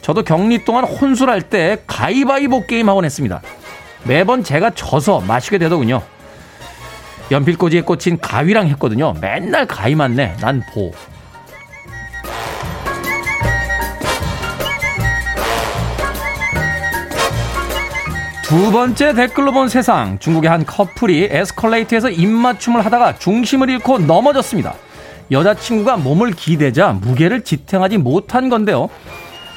저도 0.02 0.22
격리 0.22 0.64
동안 0.64 0.84
혼술할 0.84 1.42
때 1.42 1.78
가위바위보 1.86 2.66
게임 2.66 2.88
하곤 2.88 3.04
했습니다. 3.04 3.40
매번 4.04 4.44
제가 4.44 4.70
져서 4.70 5.20
마시게 5.20 5.58
되더군요. 5.58 6.02
연필꽂이에 7.30 7.80
꽂힌 7.80 8.18
가위랑 8.20 8.68
했거든요. 8.68 9.14
맨날 9.20 9.66
가위만 9.66 10.14
내. 10.14 10.36
난 10.40 10.62
보. 10.72 10.92
두 18.46 18.70
번째 18.70 19.12
댓글로 19.12 19.50
본 19.50 19.68
세상. 19.68 20.20
중국의 20.20 20.48
한 20.48 20.64
커플이 20.64 21.26
에스컬레이터에서 21.32 22.10
입맞춤을 22.10 22.84
하다가 22.84 23.18
중심을 23.18 23.68
잃고 23.70 23.98
넘어졌습니다. 23.98 24.72
여자친구가 25.32 25.96
몸을 25.96 26.30
기대자 26.30 26.92
무게를 26.92 27.42
지탱하지 27.42 27.98
못한 27.98 28.48
건데요. 28.48 28.88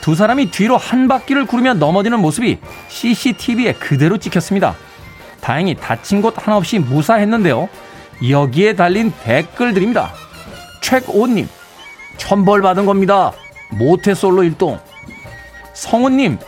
두 0.02 0.15
사람이 0.15 0.49
뒤로 0.49 0.75
한 0.75 1.08
바퀴를 1.08 1.45
구르며 1.45 1.75
넘어지는 1.75 2.19
모습이 2.19 2.58
CCTV에 2.88 3.73
그대로 3.73 4.17
찍혔습니다. 4.17 4.75
다행히 5.39 5.75
다친 5.75 6.23
곳 6.23 6.34
하나 6.39 6.58
없이 6.58 6.80
무사했는데요. 6.80 7.69
여기에 8.28 8.73
달린 8.73 9.13
댓글들입니다. 9.23 10.12
최오님, 10.82 11.47
천벌 12.17 12.63
받은 12.63 12.88
겁니다. 12.88 13.34
모태솔로 13.69 14.41
일동. 14.45 14.80
성우님, 15.73 16.39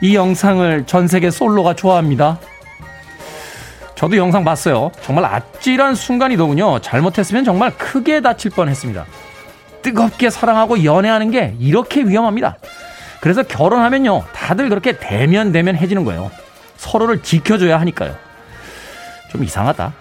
이 0.00 0.14
영상을 0.14 0.86
전 0.86 1.06
세계 1.08 1.30
솔로가 1.30 1.74
좋아합니다. 1.74 2.38
저도 3.94 4.16
영상 4.16 4.44
봤어요. 4.44 4.90
정말 5.02 5.26
아찔한 5.26 5.94
순간이더군요. 5.94 6.78
잘못했으면 6.80 7.44
정말 7.44 7.70
크게 7.76 8.22
다칠 8.22 8.50
뻔 8.50 8.68
했습니다. 8.68 9.04
뜨겁게 9.82 10.30
사랑하고 10.30 10.84
연애하는 10.84 11.30
게 11.30 11.54
이렇게 11.58 12.02
위험합니다. 12.02 12.56
그래서 13.20 13.42
결혼하면요. 13.42 14.24
다들 14.32 14.70
그렇게 14.70 14.92
대면 14.92 15.52
대면 15.52 15.76
해지는 15.76 16.04
거예요. 16.04 16.30
서로를 16.78 17.22
지켜줘야 17.22 17.78
하니까요. 17.80 18.16
좀 19.30 19.44
이상하다. 19.44 19.92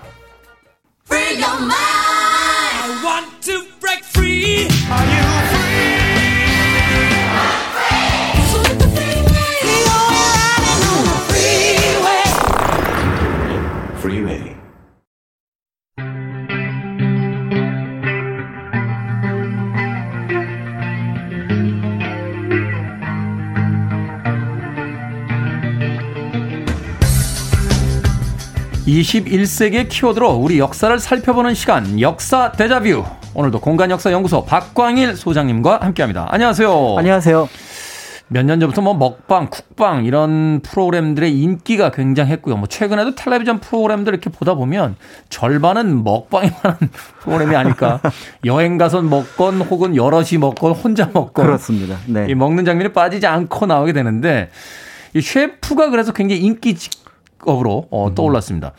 21세기의 28.89 29.87
키워드로 29.89 30.31
우리 30.31 30.57
역사를 30.57 30.97
살펴보는 30.97 31.53
시간 31.53 32.01
역사 32.01 32.51
대자뷰 32.51 33.05
오늘도 33.35 33.59
공간역사연구소 33.61 34.45
박광일 34.45 35.15
소장님과 35.15 35.79
함께합니다. 35.81 36.27
안녕하세요. 36.29 36.95
안녕하세요. 36.97 37.49
몇 38.31 38.45
년 38.45 38.59
전부터 38.59 38.81
뭐 38.83 38.93
먹방, 38.93 39.49
쿡방 39.49 40.05
이런 40.05 40.59
프로그램들의 40.61 41.33
인기가 41.39 41.89
굉장했고요. 41.89 42.57
뭐 42.57 42.67
최근에도 42.67 43.15
텔레비전 43.15 43.59
프로그램들 43.59 44.13
이렇게 44.13 44.29
보다 44.29 44.53
보면 44.53 44.95
절반은 45.29 46.03
먹방에 46.03 46.49
관한 46.51 46.77
프로그램이 47.21 47.55
아닐까. 47.55 47.99
여행 48.45 48.77
가서 48.77 49.01
먹건 49.01 49.61
혹은 49.61 49.95
여럿이 49.95 50.37
먹건 50.39 50.73
혼자 50.73 51.09
먹건 51.11 51.45
그렇습니다. 51.45 51.97
네. 52.05 52.27
이 52.29 52.35
먹는 52.35 52.65
장면이 52.65 52.93
빠지지 52.93 53.25
않고 53.25 53.65
나오게 53.65 53.93
되는데 53.93 54.49
이 55.15 55.21
셰프가 55.21 55.89
그래서 55.89 56.13
굉장히 56.13 56.41
인기 56.41 56.75
직 56.75 56.98
업으로 57.45 57.87
어, 57.91 58.13
떠올랐습니다. 58.15 58.73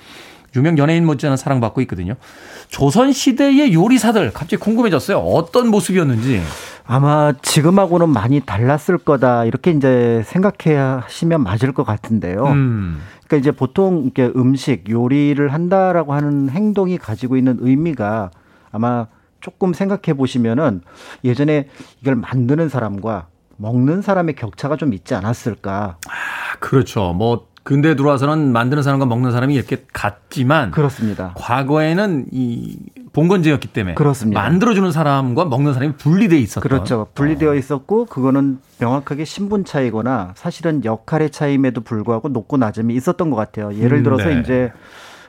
유명 0.57 0.79
연예인 0.79 1.07
못지않은 1.07 1.37
사랑받고 1.37 1.81
있거든요. 1.83 2.15
조선 2.69 3.13
시대의 3.13 3.73
요리사들 3.73 4.33
갑자기 4.33 4.57
궁금해졌어요. 4.57 5.19
어떤 5.19 5.69
모습이었는지. 5.69 6.43
아마 6.87 7.33
지금하고는 7.41 8.09
많이 8.09 8.41
달랐을 8.41 8.99
거다 8.99 9.45
이렇게 9.45 9.71
이제 9.71 10.23
생각해 10.27 10.77
하시면 10.77 11.43
맞을 11.43 11.73
것 11.73 11.85
같은데요. 11.85 12.47
음. 12.47 13.01
그러니까 13.27 13.37
이제 13.37 13.53
보통 13.53 14.03
이렇게 14.03 14.33
음식 14.35 14.91
요리를 14.91 15.53
한다라고 15.53 16.15
하는 16.15 16.51
행동이 16.51 16.99
가지고 16.99 17.37
있는 17.37 17.59
의미가 17.61 18.31
아마 18.73 19.07
조금 19.41 19.73
생각해 19.73 20.17
보시면은 20.17 20.83
예전에 21.23 21.69
이걸 22.01 22.17
만드는 22.17 22.69
사람과 22.69 23.29
먹는 23.57 24.03
사람의 24.03 24.35
격차가 24.35 24.77
좀 24.77 24.93
있지 24.95 25.15
않았을까. 25.15 25.99
아, 26.09 26.57
그렇죠. 26.59 27.13
뭐 27.13 27.50
근대 27.63 27.95
들어와서는 27.95 28.53
만드는 28.53 28.83
사람과 28.83 29.07
먹는 29.07 29.33
사람이 29.33 29.55
이렇게 29.55 29.85
같지만 29.93 30.71
그렇습니다. 30.71 31.35
과거에는 31.37 32.27
이 32.33 32.79
봉건제였기 33.13 33.69
때문에 33.69 33.95
그렇습니다. 33.95 34.41
만들어주는 34.41 34.91
사람과 34.93 35.45
먹는 35.45 35.75
사람이 35.75 35.95
분리돼 35.97 36.39
있었던 36.39 36.63
그렇죠. 36.63 37.09
분리되어 37.15 37.55
있었고 37.55 38.07
그거는 38.07 38.59
명확하게 38.79 39.25
신분 39.25 39.65
차이거나 39.65 40.33
사실은 40.37 40.85
역할의 40.85 41.31
차이임에도 41.31 41.83
불구하고 41.83 42.29
높고 42.29 42.57
낮음이 42.57 42.95
있었던 42.95 43.31
것 43.31 43.37
같아요. 43.37 43.75
예를 43.75 43.99
음, 43.99 44.03
들어서 44.05 44.29
네. 44.29 44.41
이제 44.41 44.73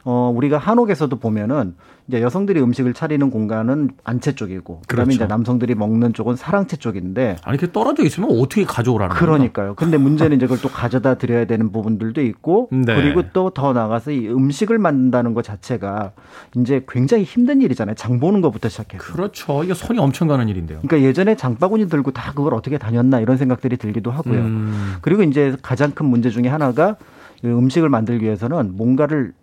어 0.04 0.32
우리가 0.34 0.58
한옥에서도 0.58 1.15
보면은 1.20 1.76
이제 2.12 2.21
여성들이 2.21 2.62
음식을 2.62 2.93
차리는 2.93 3.30
공간은 3.32 3.91
안채 4.04 4.36
쪽이고 4.36 4.82
그다음에 4.86 5.06
그렇죠. 5.06 5.12
이제 5.15 5.26
남성들이 5.28 5.76
먹는 5.76 6.12
쪽은 6.12 6.36
사랑채 6.36 6.76
쪽인데 6.76 7.38
아니 7.41 7.58
이렇게 7.58 7.71
떨어져 7.71 8.04
있으면 8.04 8.32
어떻게 8.32 8.65
가져오라는? 8.65 9.15
그러니까요. 9.15 9.76
근데 9.76 9.95
문제는 9.97 10.36
이제 10.36 10.45
그걸 10.45 10.62
또 10.62 10.67
가져다 10.67 11.13
드려야 11.15 11.45
되는 11.45 11.71
부분들도 11.71 12.21
있고 12.21 12.67
네. 12.71 12.93
그리고 12.95 13.24
또 13.32 13.52
더 13.54 13.71
나가서 13.74 14.12
이 14.12 14.28
음식을 14.28 14.78
만든다는 14.78 15.34
것 15.34 15.43
자체가 15.43 16.12
이제 16.58 16.84
굉장히 16.88 17.24
힘든 17.24 17.62
일이잖아요. 17.62 17.95
장 17.95 18.19
보는 18.19 18.41
것부터 18.41 18.67
시작해서. 18.69 19.04
그렇죠. 19.04 19.64
이게 19.64 19.74
손이 19.74 19.99
엄청 19.99 20.28
가는 20.28 20.47
일인데요. 20.49 20.80
그러니까 20.82 21.07
예전에 21.07 21.36
장바구니 21.36 21.88
들고 21.88 22.12
다 22.12 22.34
그걸 22.34 22.53
어떻게 22.53 22.78
다녔나 22.78 23.20
이런 23.22 23.38
생각들이 23.38 23.78
들기도 23.78 24.12
하고요. 24.12 24.39
음. 24.39 24.95
그리고 25.01 25.24
이제 25.24 25.55
가장 25.62 25.91
큰 25.91 26.07
문제 26.07 26.30
중에 26.30 26.47
하나가 26.47 26.97
이 27.43 27.47
음식을 27.47 27.88
만들기 27.89 28.26
위해서는 28.26 28.76
뭔가를 28.76 29.34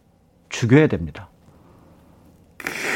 죽여야 0.51 0.87
됩니다. 0.89 1.29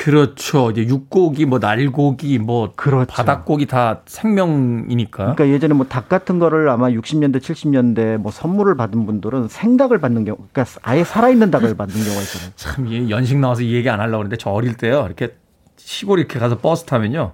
그렇죠. 0.04 0.70
이제 0.72 0.84
육고기, 0.86 1.46
뭐 1.46 1.58
날고기, 1.60 2.38
뭐 2.38 2.72
그렇죠. 2.74 3.06
바닥고기 3.06 3.66
다 3.66 4.00
생명이니까. 4.06 5.34
그러니까 5.34 5.48
예전에 5.48 5.74
뭐 5.74 5.86
닭 5.88 6.08
같은 6.08 6.38
거를 6.38 6.68
아마 6.68 6.88
60년대, 6.88 7.38
70년대 7.40 8.16
뭐 8.16 8.32
선물을 8.32 8.74
받은 8.76 9.06
분들은 9.06 9.48
생닭을 9.48 9.98
받는 10.00 10.24
경우, 10.24 10.38
그러니까 10.52 10.64
아예 10.82 11.04
살아있는 11.04 11.50
닭을 11.50 11.76
받는 11.76 11.94
경우가 11.94 12.22
있잖아요. 12.22 12.50
참, 12.56 12.86
이 12.88 13.10
연식 13.10 13.38
나와서 13.38 13.62
이 13.62 13.72
얘기 13.74 13.88
안 13.88 14.00
하려고 14.00 14.18
그러는데 14.18 14.36
저 14.36 14.50
어릴 14.50 14.74
때요. 14.76 15.04
이렇게 15.06 15.36
시골 15.76 16.18
이렇게 16.18 16.38
가서 16.38 16.58
버스 16.58 16.84
타면요. 16.84 17.32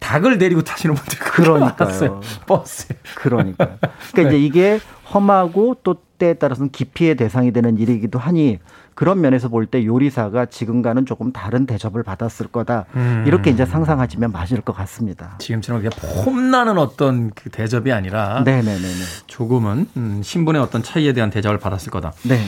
닭을 0.00 0.36
데리고 0.36 0.62
타시는 0.62 0.96
그렇게 0.96 1.16
그러니까요. 1.18 2.20
버스에. 2.46 2.96
그러니까. 3.14 3.78
그러니까 4.12 4.34
이제 4.34 4.38
이게 4.38 4.80
험하고 5.12 5.76
또 5.82 5.96
때에 6.18 6.34
따라서는 6.34 6.70
기피의 6.70 7.14
대상이 7.16 7.52
되는 7.52 7.78
일이기도 7.78 8.18
하니 8.18 8.58
그런 8.94 9.20
면에서 9.20 9.48
볼 9.48 9.66
때 9.66 9.84
요리사가 9.84 10.46
지금과는 10.46 11.06
조금 11.06 11.32
다른 11.32 11.66
대접을 11.66 12.02
받았을 12.02 12.48
거다. 12.48 12.84
음. 12.94 13.24
이렇게 13.26 13.50
이제 13.50 13.64
상상하시면 13.64 14.30
맞을 14.32 14.60
것 14.60 14.74
같습니다. 14.76 15.36
지금처럼 15.38 15.82
그냥 15.82 15.92
폼나는 16.24 16.78
어떤 16.78 17.30
그 17.34 17.50
대접이 17.50 17.92
아니라 17.92 18.42
네네네네. 18.44 18.78
조금은 19.26 19.88
음, 19.96 20.20
신분의 20.22 20.60
어떤 20.62 20.82
차이에 20.82 21.12
대한 21.12 21.30
대접을 21.30 21.58
받았을 21.58 21.90
거다. 21.90 22.12
네. 22.24 22.38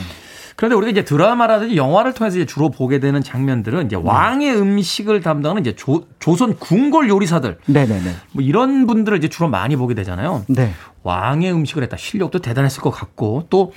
그런데 0.55 0.75
우리가 0.75 0.89
이제 0.91 1.03
드라마라든지 1.05 1.75
영화를 1.77 2.13
통해서 2.15 2.37
이제 2.37 2.45
주로 2.47 2.69
보게 2.69 2.99
되는 2.99 3.21
장면들은 3.21 3.85
이제 3.85 3.95
왕의 3.95 4.55
음식을 4.59 5.21
담당하는 5.21 5.61
이제 5.61 5.75
조, 5.75 6.05
조선 6.17 6.55
궁궐 6.57 7.09
요리사들 7.09 7.59
네네네. 7.67 8.11
뭐 8.31 8.43
이런 8.43 8.87
분들을 8.87 9.17
이제 9.19 9.27
주로 9.27 9.49
많이 9.49 9.75
보게 9.75 9.93
되잖아요. 9.93 10.45
네. 10.47 10.71
왕의 11.03 11.53
음식을 11.53 11.83
했다. 11.83 11.95
실력도 11.97 12.39
대단했을 12.39 12.81
것 12.81 12.89
같고 12.89 13.45
또그 13.51 13.71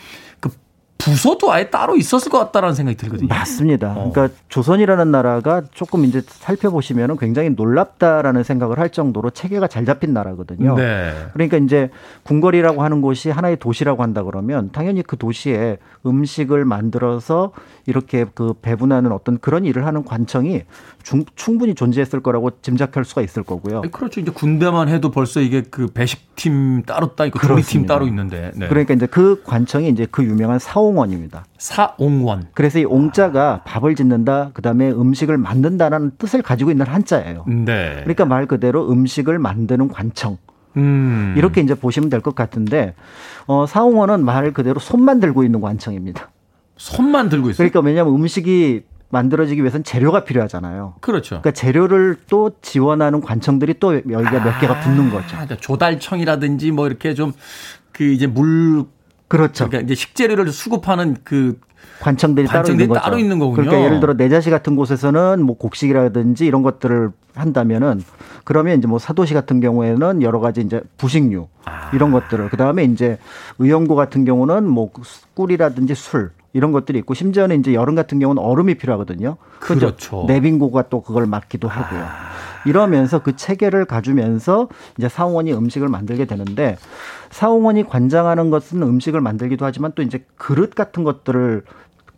부서도 1.00 1.52
아예 1.52 1.70
따로 1.70 1.96
있었을 1.96 2.30
것 2.30 2.38
같다라는 2.38 2.74
생각이 2.74 2.96
들거든요. 2.96 3.28
맞습니다. 3.28 3.94
어. 3.96 4.10
그러니까 4.12 4.34
조선이라는 4.48 5.10
나라가 5.10 5.62
조금 5.72 6.04
이제 6.04 6.22
살펴보시면 6.26 7.16
굉장히 7.18 7.50
놀랍다라는 7.50 8.42
생각을 8.42 8.78
할 8.78 8.90
정도로 8.90 9.30
체계가 9.30 9.66
잘 9.66 9.84
잡힌 9.84 10.12
나라거든요. 10.12 10.76
네. 10.76 11.12
그러니까 11.32 11.56
이제 11.56 11.90
궁궐이라고 12.24 12.82
하는 12.82 13.00
곳이 13.00 13.30
하나의 13.30 13.56
도시라고 13.56 14.02
한다 14.02 14.22
그러면 14.22 14.70
당연히 14.72 15.02
그 15.02 15.16
도시에 15.16 15.78
음식을 16.04 16.64
만들어서 16.64 17.52
이렇게 17.90 18.24
그 18.34 18.54
배분하는 18.62 19.12
어떤 19.12 19.38
그런 19.38 19.64
일을 19.66 19.84
하는 19.84 20.04
관청이 20.04 20.62
중, 21.02 21.24
충분히 21.34 21.74
존재했을 21.74 22.20
거라고 22.20 22.50
짐작할 22.62 23.04
수가 23.04 23.20
있을 23.22 23.42
거고요. 23.42 23.82
그렇죠. 23.92 24.20
이제 24.20 24.30
군대만 24.30 24.88
해도 24.88 25.10
벌써 25.10 25.40
이게 25.40 25.62
그 25.62 25.88
배식팀 25.88 26.84
따로 26.84 27.14
따 27.14 27.26
있고 27.26 27.38
조리팀. 27.38 27.86
따로 27.86 28.06
있는데. 28.06 28.52
네. 28.54 28.68
그러니까 28.68 28.94
이제 28.94 29.06
그 29.06 29.42
관청이 29.44 29.88
이제 29.88 30.06
그 30.10 30.24
유명한 30.24 30.58
사홍원입니다. 30.58 31.44
사옹원. 31.58 32.48
그래서 32.54 32.78
이 32.78 32.84
옹자가 32.84 33.62
밥을 33.64 33.94
짓는다, 33.94 34.50
그 34.54 34.62
다음에 34.62 34.90
음식을 34.90 35.36
만든다라는 35.36 36.12
뜻을 36.18 36.42
가지고 36.42 36.70
있는 36.70 36.86
한자예요. 36.86 37.44
네. 37.48 38.00
그러니까 38.04 38.24
말 38.24 38.46
그대로 38.46 38.90
음식을 38.90 39.38
만드는 39.38 39.88
관청. 39.88 40.38
음. 40.76 41.34
이렇게 41.36 41.60
이제 41.60 41.74
보시면 41.74 42.10
될 42.10 42.20
것 42.20 42.34
같은데, 42.36 42.94
어, 43.46 43.66
사홍원은 43.66 44.24
말 44.24 44.52
그대로 44.52 44.78
손만 44.78 45.18
들고 45.18 45.42
있는 45.42 45.60
관청입니다. 45.60 46.30
손만 46.80 47.28
들고 47.28 47.50
있어요. 47.50 47.68
그러니까 47.68 47.80
왜냐하면 47.80 48.14
음식이 48.14 48.84
만들어지기 49.10 49.60
위해서는 49.60 49.84
재료가 49.84 50.24
필요하잖아요. 50.24 50.94
그렇죠. 51.00 51.40
그러니까 51.40 51.50
재료를 51.50 52.16
또 52.28 52.52
지원하는 52.62 53.20
관청들이 53.20 53.74
또 53.80 53.96
여기가 53.96 54.44
몇 54.44 54.60
개가 54.60 54.80
붙는 54.80 55.10
거죠. 55.10 55.36
아, 55.36 55.46
조달청이라든지 55.46 56.70
뭐 56.70 56.86
이렇게 56.86 57.14
좀 57.14 57.32
그 58.00 58.04
이제 58.04 58.26
물 58.26 58.86
그렇죠. 59.28 59.66
그러니까 59.66 59.84
이제 59.84 59.94
식재료를 59.94 60.50
수급하는 60.52 61.18
그 61.22 61.60
관청들이, 62.00 62.46
따로 62.46 62.60
관청들이 62.60 62.84
있는 62.84 62.94
거죠. 62.94 63.04
따로 63.04 63.18
있는 63.18 63.38
거군요. 63.38 63.56
그러니까 63.56 63.84
예를 63.84 64.00
들어 64.00 64.14
내자시 64.14 64.48
같은 64.48 64.74
곳에서는 64.74 65.42
뭐 65.42 65.58
곡식이라든지 65.58 66.46
이런 66.46 66.62
것들을 66.62 67.10
한다면은 67.34 68.02
그러면 68.44 68.78
이제 68.78 68.88
뭐 68.88 68.98
사도시 68.98 69.34
같은 69.34 69.60
경우에는 69.60 70.22
여러 70.22 70.40
가지 70.40 70.62
이제 70.62 70.80
부식류 70.96 71.46
아. 71.66 71.90
이런 71.92 72.10
것들을 72.10 72.48
그 72.48 72.56
다음에 72.56 72.84
이제 72.84 73.18
의용고 73.58 73.96
같은 73.96 74.24
경우는 74.24 74.66
뭐 74.66 74.90
꿀이라든지 75.34 75.94
술 75.94 76.30
이런 76.52 76.72
것들이 76.72 76.98
있고 76.98 77.14
심지어는 77.14 77.60
이제 77.60 77.74
여름 77.74 77.94
같은 77.94 78.18
경우는 78.18 78.42
얼음이 78.42 78.74
필요하거든요. 78.74 79.36
그렇죠. 79.60 80.24
내빙고가 80.26 80.88
또 80.88 81.02
그걸 81.02 81.26
맡기도 81.26 81.68
하고요. 81.68 82.04
이러면서 82.66 83.20
그 83.22 83.36
체계를 83.36 83.84
가주면서 83.84 84.68
이제 84.98 85.08
사홍원이 85.08 85.52
음식을 85.52 85.88
만들게 85.88 86.26
되는데 86.26 86.76
사홍원이 87.30 87.84
관장하는 87.84 88.50
것은 88.50 88.82
음식을 88.82 89.20
만들기도 89.20 89.64
하지만 89.64 89.92
또 89.94 90.02
이제 90.02 90.24
그릇 90.36 90.74
같은 90.74 91.04
것들을 91.04 91.64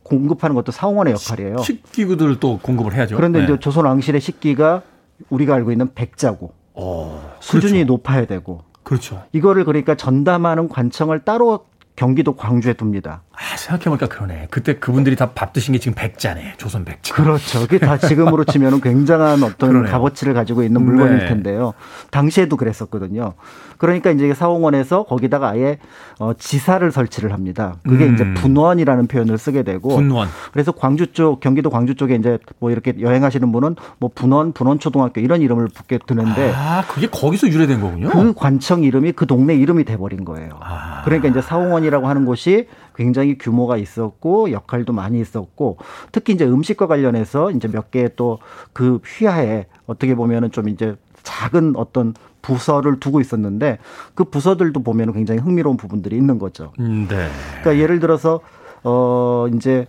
공급하는 0.03 0.55
것도 0.57 0.73
사홍원의 0.73 1.15
역할이에요. 1.15 1.59
식기구들을 1.59 2.41
또 2.41 2.59
공급을 2.59 2.95
해야죠. 2.95 3.17
그런데 3.17 3.39
네. 3.39 3.45
이제 3.45 3.59
조선 3.59 3.85
왕실의 3.85 4.21
식기가 4.21 4.83
우리가 5.29 5.55
알고 5.55 5.71
있는 5.71 5.95
백자고 5.95 6.53
어, 6.75 7.35
수준이 7.41 7.75
그렇죠. 7.75 7.93
높아야 7.93 8.27
되고 8.27 8.63
그렇죠. 8.83 9.23
이거를 9.33 9.65
그러니까 9.65 9.95
전담하는 9.95 10.69
관청을 10.69 11.21
따로 11.21 11.67
경기도 11.95 12.35
광주에 12.35 12.75
둡니다. 12.75 13.23
아, 13.35 13.57
생각해보니까 13.57 14.07
그러네. 14.09 14.49
그때 14.51 14.75
그분들이 14.79 15.17
다 15.17 15.33
밥 15.35 15.53
드신 15.53 15.73
게 15.73 15.79
지금 15.79 15.95
백자네. 15.95 16.55
조선 16.59 16.85
백자. 16.85 17.15
그렇죠. 17.15 17.61
그게 17.61 17.79
다 17.79 17.97
지금으로 17.97 18.45
치면 18.45 18.75
은 18.75 18.81
굉장한 18.83 19.43
어떤 19.43 19.71
그러네요. 19.71 19.91
값어치를 19.91 20.35
가지고 20.35 20.63
있는 20.63 20.85
물건일 20.85 21.19
네. 21.21 21.27
텐데요. 21.29 21.73
당시에도 22.11 22.57
그랬었거든요. 22.57 23.33
그러니까 23.79 24.11
이제 24.11 24.33
사홍원에서 24.35 25.05
거기다가 25.05 25.49
아예 25.51 25.79
어, 26.19 26.33
지사를 26.39 26.89
설치를 26.93 27.33
합니다. 27.33 27.77
그게 27.83 28.05
음. 28.07 28.15
이제 28.15 28.33
분원이라는 28.35 29.07
표현을 29.09 29.39
쓰게 29.39 29.63
되고 29.65 29.89
분원. 29.97 30.29
그래서 30.53 30.71
광주 30.71 31.13
쪽 31.13 31.41
경기도 31.41 31.71
광주 31.71 31.95
쪽에 31.95 32.15
이제 32.15 32.39
뭐 32.61 32.71
이렇게 32.71 32.95
여행하시는 33.01 33.51
분은 33.51 33.77
뭐 33.99 34.11
분원 34.15 34.53
분원초등학교 34.53 35.21
이런 35.21 35.41
이름을 35.41 35.69
붙게 35.69 35.99
드는데 36.07 36.53
아, 36.55 36.85
그게 36.87 37.09
거기서 37.09 37.49
유래된 37.49 37.81
거군요. 37.81 38.11
그 38.11 38.35
관청 38.35 38.85
이름이 38.85 39.13
그 39.13 39.27
동네 39.27 39.55
이름이 39.55 39.85
돼버린 39.85 40.25
거예요. 40.25 40.59
아. 40.61 41.03
그러니까 41.05 41.29
이제 41.29 41.41
사홍원이라고 41.41 42.07
하는 42.07 42.25
곳이 42.25 42.69
굉장히 42.97 43.37
규모가 43.39 43.77
있었고 43.77 44.51
역할도 44.53 44.93
많이 44.93 45.21
있었고 45.21 45.79
특히 46.13 46.33
이제 46.35 46.45
음식과 46.47 46.87
관련해서 46.87 47.51
이제 47.51 47.69
몇 47.69 47.91
개 47.91 48.09
또 48.09 48.39
그 48.73 49.01
휘하에 49.05 49.67
어떻게 49.87 50.15
보면은 50.15 50.51
좀 50.51 50.69
이제 50.69 50.97
작은 51.23 51.75
어떤 51.77 52.15
부서를 52.43 52.99
두고 52.99 53.21
있었는데 53.21 53.79
그 54.15 54.25
부서들도 54.25 54.83
보면은 54.83 55.13
굉장히 55.15 55.41
흥미로운 55.41 55.77
부분들이 55.77 56.17
있는 56.17 56.39
거죠. 56.39 56.73
음, 56.81 57.07
네. 57.09 57.29
그러니까 57.61 57.79
예를 57.83 58.01
들어서 58.01 58.41
어 58.83 59.47
이제 59.55 59.87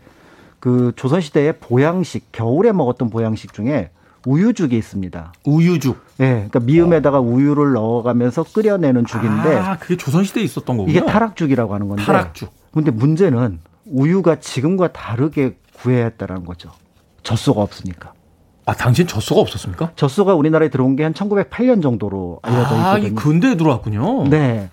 그 0.60 0.92
조선 0.96 1.20
시대의 1.22 1.58
보양식 1.60 2.32
겨울에 2.32 2.72
먹었던 2.72 3.10
보양식 3.10 3.54
중에 3.54 3.90
우유죽이 4.26 4.78
있습니다. 4.78 5.34
우유죽. 5.46 5.98
예, 6.22 6.26
그러니까 6.50 6.60
미음에다가 6.60 7.20
우유를 7.20 7.74
넣어가면서 7.74 8.44
끓여내는 8.44 9.06
죽인데 9.06 9.58
아, 9.58 9.78
그게 9.78 9.98
조선시대에 9.98 10.44
있었던 10.44 10.78
거군요. 10.78 10.92
이게 10.98 11.06
타락죽이라고 11.06 11.74
하는 11.74 11.88
건데. 11.90 12.04
타락죽. 12.04 12.50
근데 12.74 12.92
문제는 12.92 13.60
우유가 13.86 14.40
지금과 14.40 14.92
다르게 14.94 15.58
구해야 15.76 16.06
했다라는 16.06 16.46
거죠. 16.46 16.72
젖소가 17.24 17.62
없으니까. 17.62 18.14
아, 18.66 18.74
당시엔 18.74 19.08
젖소가 19.08 19.42
없었습니까? 19.42 19.92
젖소가 19.96 20.36
우리나라에 20.36 20.70
들어온 20.70 20.96
게 20.96 21.04
한 21.04 21.14
1908년 21.14 21.82
정도로 21.82 22.40
알려져 22.42 22.76
아, 22.76 22.98
있거든요. 22.98 23.08
이 23.08 23.16
근대에 23.16 23.58
들어왔군요. 23.58 24.28
네. 24.30 24.70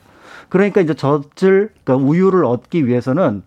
그러니까 0.49 0.81
이제 0.81 0.95
젖을 0.95 1.73
그러니까 1.85 1.97
우유를 1.97 2.45
얻기 2.45 2.87
위해서는 2.87 3.43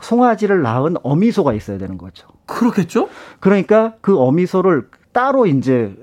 송아지를 0.00 0.62
낳은 0.62 0.96
어미소가 1.02 1.52
있어야 1.54 1.78
되는 1.78 1.96
거죠. 1.98 2.26
그렇겠죠? 2.46 3.08
그러니까 3.40 3.94
그 4.00 4.18
어미소를 4.18 4.88
따로 5.12 5.46
이제 5.46 5.94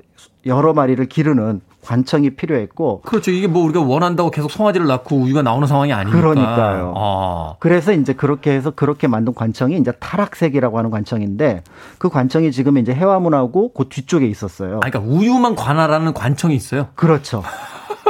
여러 0.45 0.73
마리를 0.73 1.03
기르는 1.07 1.61
관청이 1.85 2.31
필요했고 2.31 3.01
그렇죠. 3.01 3.31
이게 3.31 3.47
뭐 3.47 3.63
우리가 3.63 3.81
원한다고 3.81 4.31
계속 4.31 4.49
송아지를 4.51 4.87
낳고 4.87 5.17
우유가 5.17 5.41
나오는 5.41 5.67
상황이 5.67 5.93
아니니까. 5.93 6.19
그러니까요. 6.19 6.93
아. 6.97 7.55
그래서 7.59 7.93
이제 7.93 8.13
그렇게 8.13 8.51
해서 8.51 8.71
그렇게 8.71 9.07
만든 9.07 9.33
관청이 9.33 9.77
이제 9.77 9.91
타락색이라고 9.99 10.77
하는 10.77 10.89
관청인데 10.89 11.63
그 11.97 12.09
관청이 12.09 12.51
지금 12.51 12.77
이제 12.77 12.93
해화문하고 12.93 13.73
그 13.73 13.87
뒤쪽에 13.89 14.25
있었어요. 14.25 14.77
아, 14.77 14.89
그러니까 14.89 14.99
우유만 14.99 15.55
관할하는 15.55 16.13
관청이 16.13 16.55
있어요. 16.55 16.87
그렇죠. 16.95 17.43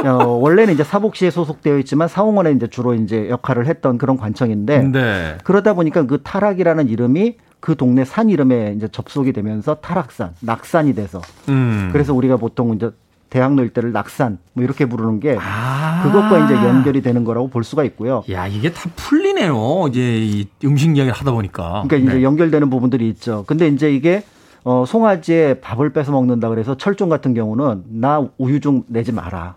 어, 0.04 0.24
원래는 0.24 0.74
이제 0.74 0.84
사복시에 0.84 1.30
소속되어 1.30 1.78
있지만 1.78 2.08
사홍원에 2.08 2.52
이제 2.52 2.66
주로 2.66 2.94
이제 2.94 3.28
역할을 3.30 3.66
했던 3.66 3.98
그런 3.98 4.16
관청인데 4.16 4.82
네. 4.82 5.38
그러다 5.44 5.74
보니까 5.74 6.06
그 6.06 6.22
타락이라는 6.22 6.88
이름이 6.88 7.36
그 7.60 7.76
동네 7.76 8.04
산 8.04 8.28
이름에 8.28 8.74
이제 8.76 8.88
접속이 8.88 9.32
되면서 9.32 9.76
타락산, 9.76 10.34
낙산이 10.40 10.94
돼서 10.94 11.20
음. 11.48 11.88
그래서 11.92 12.14
우리가 12.14 12.36
보통 12.36 12.74
이제 12.74 12.90
대학로 13.30 13.62
일대를 13.64 13.92
낙산 13.92 14.38
뭐 14.52 14.64
이렇게 14.64 14.86
부르는 14.86 15.20
게 15.20 15.36
아. 15.40 16.02
그것과 16.04 16.44
이제 16.44 16.54
연결이 16.54 17.02
되는 17.02 17.24
거라고 17.24 17.48
볼 17.48 17.64
수가 17.64 17.84
있고요. 17.84 18.22
야, 18.30 18.46
이게 18.46 18.72
다 18.72 18.88
풀리네요. 18.96 19.86
이제 19.88 20.00
이 20.00 20.48
음식 20.64 20.96
이야기를 20.96 21.12
하다 21.12 21.32
보니까. 21.32 21.84
그러니까 21.86 21.96
이제 21.96 22.18
네. 22.18 22.22
연결되는 22.22 22.70
부분들이 22.70 23.08
있죠. 23.10 23.44
근데 23.46 23.68
이제 23.68 23.92
이게 23.92 24.22
어, 24.64 24.84
송아지에 24.86 25.60
밥을 25.60 25.92
뺏어 25.92 26.12
먹는다 26.12 26.48
그래서 26.48 26.76
철종 26.76 27.08
같은 27.08 27.34
경우는 27.34 27.84
나 27.88 28.26
우유 28.38 28.60
좀 28.60 28.82
내지 28.88 29.12
마라. 29.12 29.54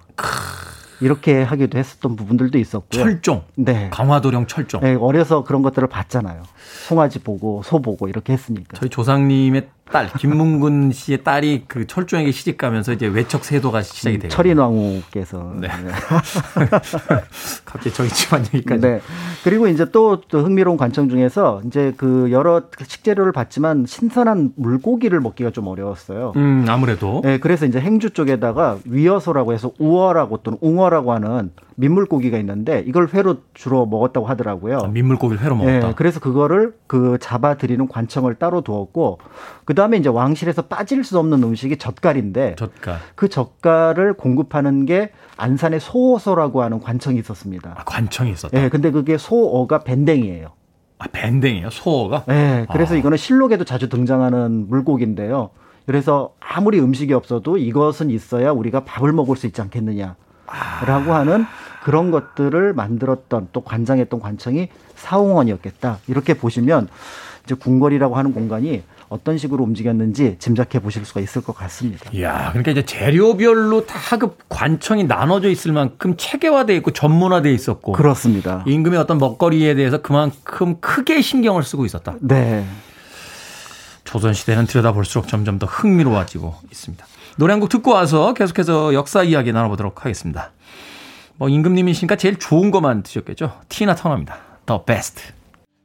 이렇게 1.01 1.41
하기도 1.41 1.78
했었던 1.78 2.15
부분들도 2.15 2.57
있었고요. 2.57 3.03
철종. 3.03 3.43
네. 3.55 3.89
강화도령 3.91 4.47
철종. 4.47 4.82
네, 4.82 4.95
어려서 4.95 5.43
그런 5.43 5.61
것들을 5.61 5.88
봤잖아요. 5.88 6.43
송아지 6.88 7.20
보고 7.20 7.61
소 7.63 7.82
보고 7.82 8.07
이렇게 8.07 8.34
했으니까. 8.34 8.78
저희 8.78 8.89
조상님의 8.89 9.70
딸 9.91 10.07
김문근 10.17 10.91
씨의 10.91 11.23
딸이 11.23 11.65
그 11.67 11.87
철종에게 11.87 12.31
시집 12.31 12.57
가면서 12.57 12.93
이제 12.93 13.07
외척 13.07 13.43
세도가 13.43 13.81
시작이 13.81 14.19
돼요. 14.19 14.29
철인왕후께서. 14.29 15.53
네. 15.59 15.67
갑자기 17.65 17.93
저희 17.93 18.09
집안 18.09 18.45
얘기까지. 18.53 18.81
네. 18.81 19.01
그리고 19.43 19.67
이제 19.67 19.85
또, 19.91 20.21
또 20.21 20.43
흥미로운 20.43 20.77
관청 20.77 21.09
중에서 21.09 21.61
이제 21.65 21.93
그 21.97 22.29
여러 22.31 22.63
식재료를 22.81 23.31
봤지만 23.31 23.85
신선한 23.87 24.53
물고기를 24.55 25.19
먹기가 25.21 25.51
좀 25.51 25.67
어려웠어요. 25.67 26.33
음, 26.35 26.65
아무래도. 26.67 27.21
네, 27.23 27.39
그래서 27.39 27.65
이제 27.65 27.79
행주 27.79 28.11
쪽에다가 28.11 28.77
위어소라고 28.85 29.53
해서 29.53 29.71
우어라고 29.79 30.37
또는 30.37 30.57
웅어라고 30.61 31.13
하는 31.13 31.51
민물고기가 31.80 32.38
있는데 32.39 32.84
이걸 32.86 33.07
회로 33.13 33.38
주로 33.53 33.86
먹었다고 33.86 34.27
하더라고요. 34.27 34.80
아, 34.80 34.88
민물고기를 34.88 35.41
회로 35.41 35.55
먹었다. 35.55 35.88
네, 35.88 35.93
그래서 35.95 36.19
그거를 36.19 36.73
그 36.88 37.17
잡아들이는 37.21 37.88
관청을 37.88 38.36
따로 38.36 38.61
두었고 38.61 39.19
그 39.63 39.73
다음에 39.73 39.97
이제 39.97 40.09
왕실에서 40.09 40.63
빠질 40.63 41.05
수 41.05 41.17
없는 41.17 41.41
음식이 41.41 41.77
젓갈인데 41.77 42.55
젓갈. 42.57 42.99
그 43.15 43.30
젓갈을 43.30 44.13
공급하는 44.13 44.86
게 44.86 45.11
안산의 45.38 45.80
소호소라고 45.80 46.61
하는 46.61 46.82
관청이 46.82 47.17
있었습니다. 47.19 47.75
아, 47.77 47.84
관청이 47.86 48.32
있었다. 48.32 48.59
네, 48.59 48.67
근데 48.67 48.91
그게 48.91 49.17
소어가 49.17 49.80
밴댕이에요. 49.80 50.47
아, 50.97 51.05
밴댕이에요. 51.13 51.69
소어가. 51.69 52.25
네, 52.27 52.65
그래서 52.73 52.95
아. 52.95 52.97
이거는 52.97 53.17
실록에도 53.17 53.63
자주 53.63 53.88
등장하는 53.88 54.67
물고기인데요. 54.67 55.51
그래서 55.86 56.34
아무리 56.41 56.80
음식이 56.80 57.13
없어도 57.13 57.57
이것은 57.57 58.09
있어야 58.09 58.51
우리가 58.51 58.84
밥을 58.84 59.13
먹을 59.13 59.38
수 59.38 59.47
있지 59.47 59.61
않겠느냐라고 59.61 60.15
하는 61.13 61.45
그런 61.89 62.11
것들을 62.11 62.73
만들었던 62.73 63.47
또 63.51 63.61
관장했던 63.61 64.19
관청이 64.19 64.69
사홍원이었겠다. 64.95 65.97
이렇게 66.07 66.35
보시면 66.35 66.87
이제 67.45 67.55
궁궐이라고 67.55 68.15
하는 68.15 68.31
공간이 68.31 68.83
어떤 69.07 69.39
식으로 69.39 69.63
움직였는지 69.63 70.35
짐작해 70.37 70.77
보실 70.81 71.03
수가 71.03 71.19
있을 71.19 71.41
것 71.41 71.55
같습니다. 71.55 72.11
이야, 72.13 72.49
그러니까 72.51 72.69
이제 72.73 72.85
재료별로 72.85 73.87
다 73.87 74.17
그 74.17 74.37
관청이 74.49 75.05
나눠져 75.05 75.49
있을 75.49 75.71
만큼 75.71 76.15
체계화돼 76.15 76.75
있고 76.75 76.91
전문화돼 76.91 77.51
있었고 77.51 77.93
그렇습니다. 77.93 78.63
임금의 78.67 78.99
어떤 78.99 79.17
먹거리에 79.17 79.73
대해서 79.73 79.99
그만큼 80.03 80.75
크게 80.79 81.21
신경을 81.23 81.63
쓰고 81.63 81.85
있었다. 81.85 82.17
네. 82.21 82.67
조선 84.03 84.33
시대는 84.35 84.67
들여다볼수록 84.67 85.27
점점 85.27 85.57
더 85.57 85.65
흥미로워지고 85.65 86.53
있습니다. 86.71 87.03
노래 87.37 87.53
한 87.53 87.59
곡 87.59 87.69
듣고 87.69 87.91
와서 87.93 88.35
계속해서 88.35 88.93
역사 88.93 89.23
이야기 89.23 89.51
나눠보도록 89.51 90.05
하겠습니다. 90.05 90.51
뭐 91.39 91.47
임금님이시니까 91.47 92.17
제일 92.17 92.37
좋은 92.37 92.69
것만 92.69 93.01
드셨겠죠. 93.01 93.61
티나 93.69 93.95
터너입니다. 93.95 94.37
The 94.65 94.81
best. 94.85 95.33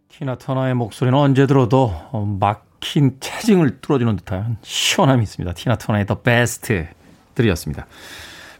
티나 0.09 0.36
터너의 0.36 0.74
목소리는 0.74 1.16
언제 1.16 1.46
들어도 1.46 1.94
어, 2.11 2.24
막힌 2.40 3.16
체증을 3.20 3.80
뚫어주는 3.80 4.16
듯한 4.16 4.57
시원함이 4.62 5.22
있습니다. 5.22 5.55
티나 5.55 5.78
터너의 5.78 6.07
The 6.07 6.18
best 6.24 6.86
들으셨습니다. 7.36 7.86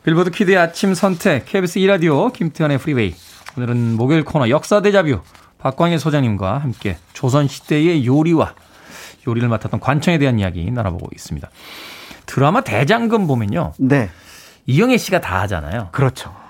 빌보드 0.05 0.31
키드의 0.31 0.57
아침 0.57 0.95
선택, 0.95 1.47
KBS 1.47 1.81
2라디오, 1.81 2.33
김태훈의 2.33 2.79
프리웨이. 2.79 3.15
오늘은 3.57 3.97
목요일 3.97 4.25
코너 4.25 4.49
역사 4.49 4.81
데자뷰, 4.81 5.21
박광일 5.59 5.99
소장님과 5.99 6.59
함께 6.59 6.97
조선시대의 7.13 8.07
요리와 8.07 8.55
요리를 9.27 9.49
맡았던 9.49 9.81
관청에 9.81 10.19
대한 10.19 10.39
이야기 10.39 10.71
나눠보고 10.71 11.09
있습니다. 11.13 11.51
드라마 12.27 12.61
대장금 12.61 13.27
보면요. 13.27 13.73
네. 13.79 14.11
이영애 14.67 14.97
씨가 14.97 15.21
다 15.21 15.41
하잖아요. 15.43 15.89
그렇죠. 15.91 16.44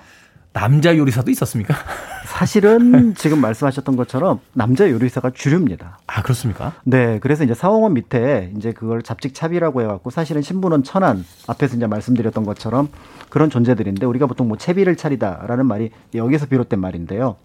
남자 0.55 0.95
요리사도 0.97 1.29
있었습니까? 1.31 1.75
사실은 2.25 3.13
지금 3.15 3.41
말씀하셨던 3.41 3.97
것처럼 3.97 4.39
남자 4.53 4.89
요리사가 4.89 5.31
주류입니다. 5.31 5.99
아, 6.07 6.21
그렇습니까? 6.21 6.73
네. 6.85 7.19
그래서 7.19 7.43
이제 7.43 7.53
사홍원 7.53 7.93
밑에 7.93 8.53
이제 8.55 8.71
그걸 8.71 9.01
잡직차비라고 9.01 9.81
해갖고 9.81 10.09
사실은 10.11 10.41
신부는 10.41 10.83
천안 10.83 11.25
앞에서 11.47 11.75
이제 11.75 11.87
말씀드렸던 11.87 12.45
것처럼 12.45 12.87
그런 13.29 13.49
존재들인데 13.49 14.05
우리가 14.05 14.27
보통 14.27 14.47
뭐 14.47 14.57
채비를 14.57 14.95
차리다라는 14.95 15.65
말이 15.65 15.91
여기서 16.13 16.45
비롯된 16.45 16.79
말인데요. 16.79 17.35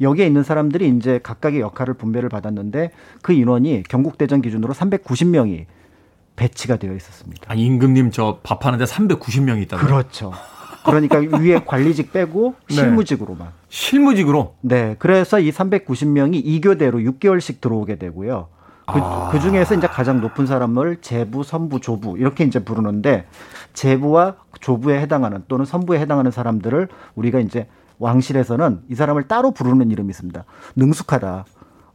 여기에 0.00 0.26
있는 0.26 0.44
사람들이 0.44 0.88
이제 0.90 1.18
각각의 1.22 1.60
역할을 1.60 1.94
분배를 1.94 2.28
받았는데 2.28 2.92
그 3.22 3.32
인원이 3.32 3.82
경국대전 3.88 4.42
기준으로 4.42 4.74
390명이 4.74 5.66
배치가 6.36 6.76
되어 6.76 6.94
있었습니다. 6.94 7.42
아, 7.48 7.54
임금님 7.54 8.12
저 8.12 8.38
밥하는데 8.42 8.84
390명이 8.84 9.62
있다고요? 9.62 9.86
그렇죠. 9.86 10.32
그러니까 10.84 11.18
위에 11.40 11.64
관리직 11.64 12.12
빼고 12.12 12.54
네. 12.68 12.74
실무직으로만. 12.74 13.48
실무직으로? 13.68 14.54
네. 14.60 14.96
그래서 14.98 15.40
이 15.40 15.50
390명이 15.50 16.44
2교대로 16.44 17.04
6개월씩 17.18 17.60
들어오게 17.60 17.96
되고요. 17.96 18.48
그, 18.86 18.98
아. 19.00 19.30
그 19.32 19.40
중에서 19.40 19.74
이제 19.74 19.86
가장 19.86 20.20
높은 20.20 20.46
사람을 20.46 20.98
제부, 21.00 21.42
선부, 21.42 21.80
조부 21.80 22.18
이렇게 22.18 22.44
이제 22.44 22.58
부르는데 22.58 23.26
제부와 23.72 24.36
조부에 24.60 25.00
해당하는 25.00 25.42
또는 25.48 25.64
선부에 25.64 25.98
해당하는 25.98 26.30
사람들을 26.30 26.88
우리가 27.14 27.40
이제 27.40 27.66
왕실에서는 27.98 28.82
이 28.90 28.94
사람을 28.94 29.26
따로 29.28 29.52
부르는 29.52 29.90
이름이 29.90 30.10
있습니다. 30.10 30.44
능숙하다. 30.76 31.44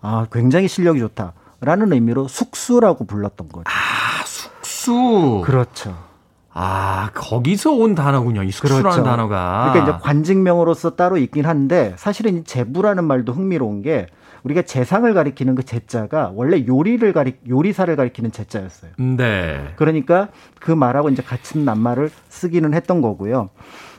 아, 0.02 0.26
굉장히 0.32 0.68
실력이 0.68 1.00
좋다. 1.00 1.34
라는 1.62 1.92
의미로 1.92 2.28
숙수라고 2.28 3.06
불렀던 3.06 3.50
거죠. 3.50 3.64
아, 3.66 4.26
숙수. 4.26 5.42
그렇죠. 5.46 6.09
아, 6.54 7.12
거기서 7.14 7.72
온 7.74 7.95
단어군요. 7.95 8.43
이 8.43 8.52
숙수라는 8.52 8.84
그렇죠. 8.84 9.04
단어가. 9.04 9.70
그러니까 9.72 9.97
이제 9.97 10.04
관직명으로서 10.04 10.95
따로 10.95 11.18
있긴 11.18 11.45
한데 11.45 11.93
사실은 11.97 12.38
이 12.39 12.43
제부라는 12.43 13.04
말도 13.04 13.34
흥미로운 13.34 13.82
게 13.82 14.08
우리가 14.43 14.62
재상을 14.62 15.12
가리키는 15.14 15.56
그 15.56 15.64
제자가 15.64 16.32
원래 16.34 16.66
요리를 16.66 17.12
가리 17.14 17.36
요리사를 17.47 17.93
가리키는 17.95 18.32
제자였어요. 18.32 18.91
네. 18.97 19.74
그러니까 19.76 20.30
그 20.60 20.72
말하고 20.72 21.10
이제 21.10 21.22
같은 21.22 21.66
낱말을 21.66 22.10
쓰기는 22.30 22.74
했던 22.74 23.02
거고요. 23.02 23.50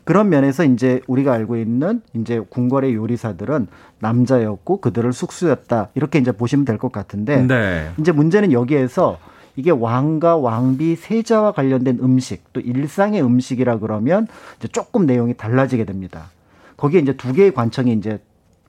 그런 0.05 0.31
면에서 0.31 0.65
이제 0.65 1.03
우리가 1.07 1.33
알고 1.35 1.57
있는 1.57 2.01
이제 2.15 2.41
궁궐의 2.49 2.95
요리사들은 2.95 3.69
남자였고 4.01 4.81
그들을 4.81 5.13
숙수였다 5.13 5.89
이렇게 5.95 6.19
이제 6.19 6.33
보시면 6.33 6.65
될 6.65 6.79
것 6.79 6.91
같은데 6.91 7.43
네. 7.47 7.91
이제 7.99 8.11
문제는 8.11 8.51
여기에서 8.53 9.19
이게 9.57 9.71
왕과 9.71 10.37
왕비 10.37 10.97
세자와 10.97 11.53
관련된 11.53 11.99
음식 12.03 12.53
또 12.53 12.61
일상의 12.61 13.23
음식이라 13.23 13.79
그러면 13.79 14.27
이제 14.59 14.69
조금 14.69 15.07
내용이 15.07 15.35
달라지게 15.35 15.85
됩니다. 15.85 16.31
거기에 16.77 17.01
이제 17.01 17.17
두 17.17 17.33
개의 17.33 17.53
관청이 17.53 17.93
이제 17.93 18.21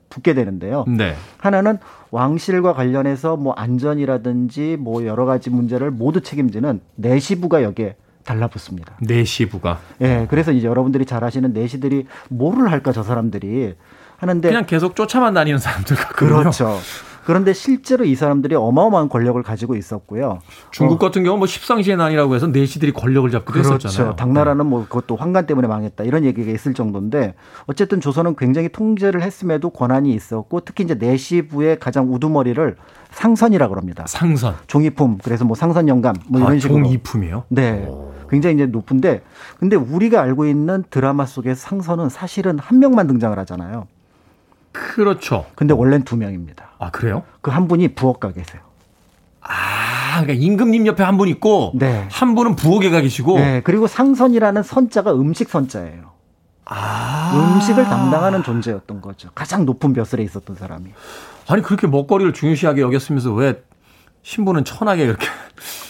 붙게 0.10 0.34
되는데요. 0.34 0.86
네. 0.88 1.16
하나는 1.38 1.78
왕실과 2.12 2.74
관련해서 2.74 3.38
뭐 3.38 3.54
안전이라든지 3.54 4.78
뭐 4.80 5.06
여러 5.06 5.26
가지 5.26 5.50
문제를 5.50 5.90
모두 5.90 6.22
책임지는 6.22 6.82
내시부가 6.96 7.64
여기에 7.64 7.96
달라붙습니다. 8.26 8.98
내시부가. 9.02 9.80
예, 10.02 10.28
그래서 10.30 10.52
이제 10.52 10.68
여러분들이 10.68 11.06
잘 11.06 11.24
아시는 11.24 11.54
내시들이 11.54 12.06
뭐를 12.30 12.72
할까 12.72 12.92
저 12.92 13.02
사람들이 13.02 13.74
하는데 14.18 14.48
그냥 14.48 14.66
계속 14.66 14.96
쫓아만 14.96 15.34
다니는 15.34 15.58
사람들. 15.58 15.96
그렇죠. 16.16 16.78
그런데 17.26 17.54
실제로 17.54 18.04
이 18.06 18.16
사람들이 18.16 18.56
어마어마한 18.56 19.10
권력을 19.10 19.42
가지고 19.44 19.76
있었고요. 19.76 20.40
중국 20.72 20.96
어, 20.96 21.08
같은 21.08 21.24
경우 21.24 21.38
뭐 21.38 21.48
십상시의 21.48 21.98
난이라고 21.98 22.36
해서 22.36 22.48
내시들이 22.48 22.92
권력을 22.92 23.30
잡기도 23.30 23.62
그렇죠. 23.62 23.74
했었잖아요. 23.88 24.12
네. 24.12 24.16
당나라는 24.16 24.66
뭐 24.66 24.84
그것도 24.84 25.16
환관 25.16 25.46
때문에 25.46 25.68
망했다 25.68 26.04
이런 26.04 26.26
얘기가 26.26 26.52
있을 26.52 26.74
정도인데 26.74 27.36
어쨌든 27.68 28.02
조선은 28.02 28.36
굉장히 28.36 28.70
통제를 28.70 29.22
했음에도 29.22 29.70
권한이 29.70 30.14
있었고 30.14 30.62
특히 30.62 30.84
이제 30.84 30.96
내시부의 30.96 31.80
가장 31.80 32.12
우두머리를 32.14 32.76
상선이라고 33.12 33.76
합니다. 33.76 34.06
상선. 34.08 34.56
종이품 34.68 35.18
그래서 35.24 35.46
뭐 35.46 35.56
상선 35.56 35.88
영감 35.88 36.16
뭐 36.28 36.40
이런 36.42 36.54
아, 36.54 36.60
식으로 36.60 36.84
종이품이요? 36.84 37.44
네. 37.50 37.88
굉장히 38.30 38.56
이제 38.56 38.66
높은데 38.66 39.22
근데 39.60 39.76
우리가 39.76 40.22
알고 40.22 40.46
있는 40.46 40.84
드라마 40.90 41.26
속의 41.26 41.56
상선은 41.56 42.10
사실은 42.10 42.58
한 42.58 42.80
명만 42.80 43.06
등장을 43.08 43.38
하잖아요. 43.40 43.88
그렇죠. 44.72 45.46
근데 45.56 45.74
원래는 45.74 46.04
두 46.06 46.16
명입니다. 46.18 46.72
아, 46.80 46.92
그래요? 46.92 47.24
그 47.42 47.52
한 47.52 47.68
분이 47.68 47.90
부엌 47.96 48.20
가 48.20 48.32
계세요. 48.32 48.62
아, 49.42 50.22
그러니까 50.22 50.34
임금님 50.46 50.86
옆에 50.88 51.04
한 51.04 51.18
분 51.18 51.28
있고 51.28 51.72
네. 51.76 52.08
한 52.12 52.36
분은 52.36 52.56
부엌에 52.56 52.90
가 52.90 53.02
계시고 53.02 53.38
네. 53.40 53.62
그리고 53.64 53.88
상선이라는 53.88 54.64
선자가 54.64 55.14
음식 55.14 55.50
선자예요. 55.50 56.12
아. 56.66 57.32
음식을 57.56 57.84
담당하는 57.84 58.44
존재였던 58.44 59.02
거죠. 59.02 59.30
가장 59.36 59.66
높은 59.66 59.94
벼슬에 59.94 60.24
있었던 60.24 60.56
사람이. 60.56 60.92
아니 61.48 61.62
그렇게 61.62 61.88
먹거리를 61.88 62.32
중요시하게 62.34 62.82
여겼으면서 62.82 63.34
왜 63.34 63.62
신부는 64.24 64.64
천하게 64.64 65.08
그렇게 65.08 65.28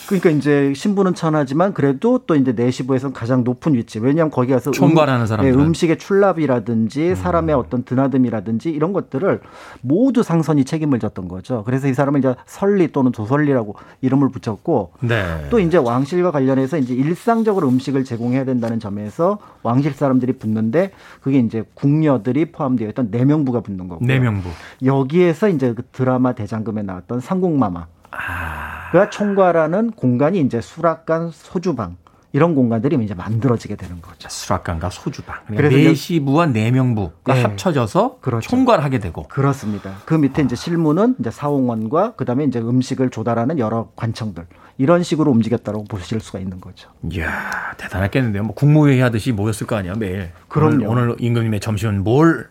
그러니까 0.08 0.30
이제 0.30 0.74
신부는 0.76 1.14
천하지만 1.14 1.74
그래도 1.74 2.20
또 2.26 2.36
이제 2.36 2.52
내시부에서는 2.52 3.14
가장 3.14 3.44
높은 3.44 3.74
위치. 3.74 4.00
왜냐하면 4.00 4.32
거기 4.32 4.52
가서 4.52 4.72
총괄하는 4.72 5.28
사람들은. 5.28 5.60
음, 5.60 5.74
식의 5.74 5.98
출납이라든지 5.98 7.16
사람의 7.16 7.56
어떤 7.56 7.84
드나듦이라든지 7.84 8.68
이런 8.68 8.94
것들을 8.94 9.42
모두 9.82 10.24
상선이 10.24 10.66
책임을 10.66 11.00
졌던 11.00 11.28
거죠. 11.28 11.64
그래서 11.66 11.88
이 11.88 11.94
사람을 11.94 12.20
이제 12.20 12.36
설리 12.46 12.92
또는 12.92 13.14
조설리라고 13.14 13.76
이름을 14.02 14.30
붙였고 14.30 14.92
네. 15.02 15.48
또 15.50 15.60
이제 15.60 15.78
왕실과 15.78 16.32
관련해서 16.32 16.78
이제 16.78 16.94
일상적으로 16.94 17.68
음식을 17.70 18.04
제공해야 18.04 18.46
된다는 18.46 18.80
점에서 18.80 19.40
왕실 19.64 19.94
사람들이 19.94 20.34
붙는데 20.34 20.92
그게 21.22 21.40
이제 21.40 21.64
궁녀들이 21.74 22.52
포함되어 22.52 22.90
있던 22.90 23.10
내명부가 23.12 23.62
붙는 23.62 23.88
거고. 23.88 24.06
내명부. 24.06 24.50
여기에서 24.84 25.50
이제 25.50 25.74
그 25.74 25.84
드라마 25.92 26.34
대장금에 26.34 26.82
나왔던 26.82 27.20
상궁마마. 27.20 27.88
아. 28.12 28.90
가 28.92 29.10
총괄하는 29.10 29.92
공간이 29.92 30.40
이제 30.42 30.60
수락관, 30.62 31.32
소주방 31.32 31.98
이런 32.34 32.56
공간들이 32.56 32.98
이제 33.04 33.14
만들어지게 33.14 33.76
되는 33.76 34.02
거죠. 34.02 34.30
수락관과 34.30 34.90
소주방. 34.90 35.38
그러니까 35.48 35.76
내시부와 35.76 36.48
내명부가 36.48 37.34
네. 37.34 37.42
합쳐져서 37.42 38.20
그렇죠. 38.22 38.50
총괄하게 38.50 39.00
되고. 39.00 39.28
그렇습니다. 39.28 39.96
그 40.06 40.14
밑에 40.14 40.42
이제 40.42 40.56
실무는 40.56 41.16
이제 41.20 41.30
사홍원과 41.30 42.14
그다음에 42.16 42.46
이제 42.46 42.60
음식을 42.60 43.10
조달하는 43.10 43.60
여러 43.60 43.90
관청들 43.96 44.46
이런 44.78 45.04
식으로 45.04 45.30
움직였다고 45.32 45.86
보실 45.86 46.22
수가 46.22 46.40
있는 46.40 46.62
거죠. 46.62 46.90
이야 47.12 47.76
대단했겠는데요. 47.78 48.44
뭐 48.44 48.56
국무회의 48.56 49.02
하듯이 49.02 49.34
모였을 49.34 49.68
거 49.68 49.76
아니야 49.76 49.94
매일. 49.96 50.32
그럼요. 50.48 50.90
오늘, 50.90 51.10
오늘 51.10 51.16
임금님의 51.20 51.60
점심은 51.60 52.04
뭘 52.04 52.50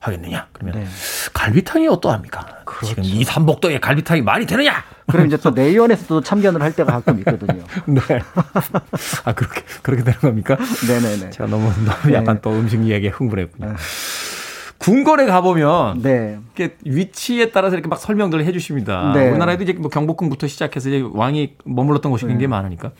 하겠느냐? 0.00 0.48
그러면 0.52 0.80
네. 0.80 0.86
갈비탕이 1.32 1.88
어떠합니까? 1.88 2.64
그렇죠. 2.64 2.86
지금 2.86 3.04
이 3.04 3.24
삼복도에 3.24 3.80
갈비탕이 3.80 4.22
말이 4.22 4.46
되느냐? 4.46 4.84
그럼 5.10 5.26
이제 5.26 5.36
또 5.36 5.50
내위원회에서도 5.50 6.20
참견을 6.20 6.62
할 6.62 6.72
때가 6.72 6.92
가끔 6.92 7.18
있거든요. 7.18 7.62
네. 7.86 8.00
아 9.24 9.32
그렇게 9.32 9.62
그렇게 9.82 10.04
되는 10.04 10.18
겁니까? 10.20 10.56
네네네. 10.86 11.30
제가 11.30 11.48
너무 11.48 11.70
너무 11.84 12.14
약간 12.14 12.36
네. 12.36 12.40
또 12.42 12.50
음식 12.52 12.80
이야기에 12.84 13.10
흥분했군요. 13.10 13.68
네. 13.68 13.74
궁궐에 14.78 15.26
가보면 15.26 16.02
네. 16.02 16.38
이렇게 16.56 16.76
위치에 16.84 17.50
따라서 17.52 17.76
이렇게 17.76 17.88
막 17.88 17.98
설명들을 18.00 18.44
해주십니다. 18.44 19.12
네. 19.14 19.28
우리나라에도 19.30 19.62
이제 19.62 19.72
뭐 19.74 19.88
경복궁부터 19.88 20.48
시작해서 20.48 20.88
이제 20.88 21.04
왕이 21.12 21.54
머물렀던 21.64 22.10
곳이 22.10 22.26
굉장히 22.26 22.48
많으니까. 22.48 22.90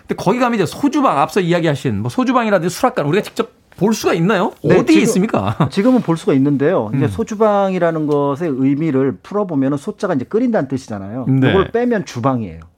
근데 0.00 0.14
거기 0.16 0.38
가면 0.38 0.54
이제 0.54 0.66
소주방 0.66 1.18
앞서 1.18 1.40
이야기하신 1.40 2.00
뭐 2.00 2.08
소주방이라든지 2.08 2.74
수락관 2.74 3.06
우리가 3.06 3.22
직접 3.22 3.61
볼 3.76 3.94
수가 3.94 4.14
있나요? 4.14 4.52
네, 4.62 4.74
어디에 4.74 4.94
지금, 4.94 5.02
있습니까? 5.02 5.68
지금은 5.70 6.02
볼 6.02 6.16
수가 6.16 6.34
있는데요. 6.34 6.90
이제 6.94 7.04
음. 7.04 7.08
소주방이라는 7.08 8.06
것의 8.06 8.50
의미를 8.50 9.16
풀어보면 9.22 9.76
소자가 9.76 10.14
이제 10.14 10.24
끓인다는 10.24 10.68
뜻이잖아요. 10.68 11.26
네. 11.28 11.50
이걸 11.50 11.70
빼면 11.70 12.04
주방이에요. 12.04 12.71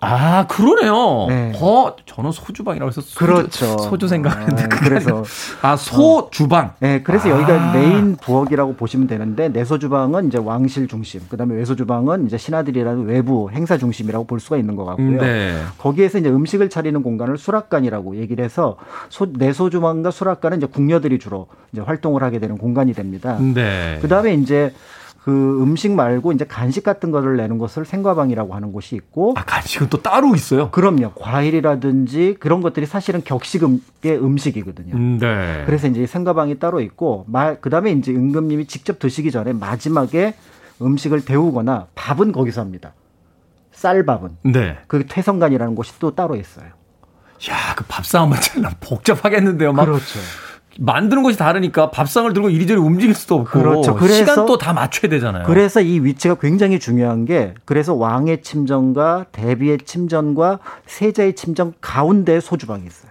아, 0.00 0.46
그러네요. 0.46 1.26
네. 1.28 1.52
어, 1.60 1.94
저는 2.06 2.30
소주방이라고 2.32 2.88
해서 2.88 3.00
소주, 3.00 3.18
그렇죠. 3.18 3.78
소주 3.78 4.06
생각했는데 4.08 4.64
아, 4.64 4.68
그게 4.68 4.88
그래서 4.88 5.24
아, 5.62 5.76
소주방. 5.76 6.74
네, 6.80 7.02
그래서 7.02 7.28
아. 7.28 7.32
여기가 7.32 7.72
메인 7.72 8.16
부엌이라고 8.16 8.76
보시면 8.76 9.08
되는데 9.08 9.48
내소주방은 9.48 10.28
이제 10.28 10.38
왕실 10.38 10.86
중심, 10.86 11.20
그다음에 11.28 11.54
외소주방은 11.56 12.26
이제 12.26 12.38
신하들이라는 12.38 13.06
외부 13.06 13.50
행사 13.50 13.76
중심이라고 13.76 14.26
볼 14.26 14.40
수가 14.40 14.56
있는 14.56 14.76
것 14.76 14.84
같고요. 14.84 15.20
네. 15.20 15.56
거기에서 15.78 16.18
이제 16.18 16.28
음식을 16.28 16.70
차리는 16.70 17.02
공간을 17.02 17.38
수락관이라고 17.38 18.16
얘기를 18.16 18.44
해서 18.44 18.76
소, 19.08 19.26
내소주방과 19.26 20.10
수락관은 20.10 20.58
이제 20.58 20.66
궁녀들이 20.66 21.18
주로 21.18 21.48
이제 21.72 21.80
활동을 21.80 22.22
하게 22.22 22.38
되는 22.38 22.56
공간이 22.56 22.92
됩니다. 22.92 23.38
네. 23.40 23.98
그다음에 24.00 24.34
이제 24.34 24.72
그 25.22 25.62
음식 25.62 25.90
말고 25.92 26.32
이제 26.32 26.46
간식 26.46 26.84
같은 26.84 27.10
거를 27.10 27.36
내는 27.36 27.58
것을 27.58 27.84
생과방이라고 27.84 28.54
하는 28.54 28.72
곳이 28.72 28.94
있고 28.96 29.34
아, 29.36 29.44
간식은 29.44 29.88
또 29.90 30.00
따로 30.00 30.34
있어요? 30.34 30.70
그럼요. 30.70 31.12
과일이라든지 31.14 32.36
그런 32.40 32.60
것들이 32.62 32.86
사실은 32.86 33.22
격식의 33.22 33.80
음식이거든요. 34.04 34.94
음, 34.94 35.18
네. 35.18 35.64
그래서 35.66 35.86
이제 35.88 36.06
생가방이 36.06 36.58
따로 36.58 36.80
있고 36.80 37.24
말 37.28 37.60
그다음에 37.60 37.90
이제 37.92 38.12
임금님이 38.12 38.66
직접 38.66 38.98
드시기 38.98 39.30
전에 39.30 39.52
마지막에 39.52 40.34
음식을 40.80 41.24
데우거나 41.24 41.88
밥은 41.94 42.32
거기서 42.32 42.60
합니다. 42.60 42.94
쌀밥은 43.72 44.38
네. 44.44 44.78
그 44.86 45.06
퇴성관이라는 45.06 45.74
곳이 45.74 45.98
또 45.98 46.14
따로 46.14 46.36
있어요. 46.36 46.66
야, 47.50 47.74
그 47.76 47.84
밥상 47.86 48.22
한번 48.24 48.40
참 48.40 48.64
복잡하겠는데요. 48.80 49.72
막 49.72 49.84
그렇죠. 49.84 50.18
만드는 50.80 51.22
것이 51.24 51.36
다르니까 51.36 51.90
밥상을 51.90 52.32
들고 52.32 52.50
이리저리 52.50 52.78
움직일 52.78 53.14
수도 53.14 53.34
없고 53.36 53.50
그렇죠. 53.50 53.94
그래서- 53.96 54.14
시간도 54.14 54.58
다 54.58 54.72
맞춰야 54.72 55.10
되잖아요. 55.10 55.44
그래서 55.44 55.80
이 55.80 55.98
위치가 56.00 56.36
굉장히 56.36 56.78
중요한 56.78 57.24
게 57.24 57.54
그래서 57.64 57.94
왕의 57.94 58.42
침전과 58.42 59.26
대비의 59.32 59.78
침전과 59.84 60.60
세자의 60.86 61.34
침전 61.34 61.74
가운데 61.80 62.38
소주방이 62.40 62.86
있어요. 62.86 63.08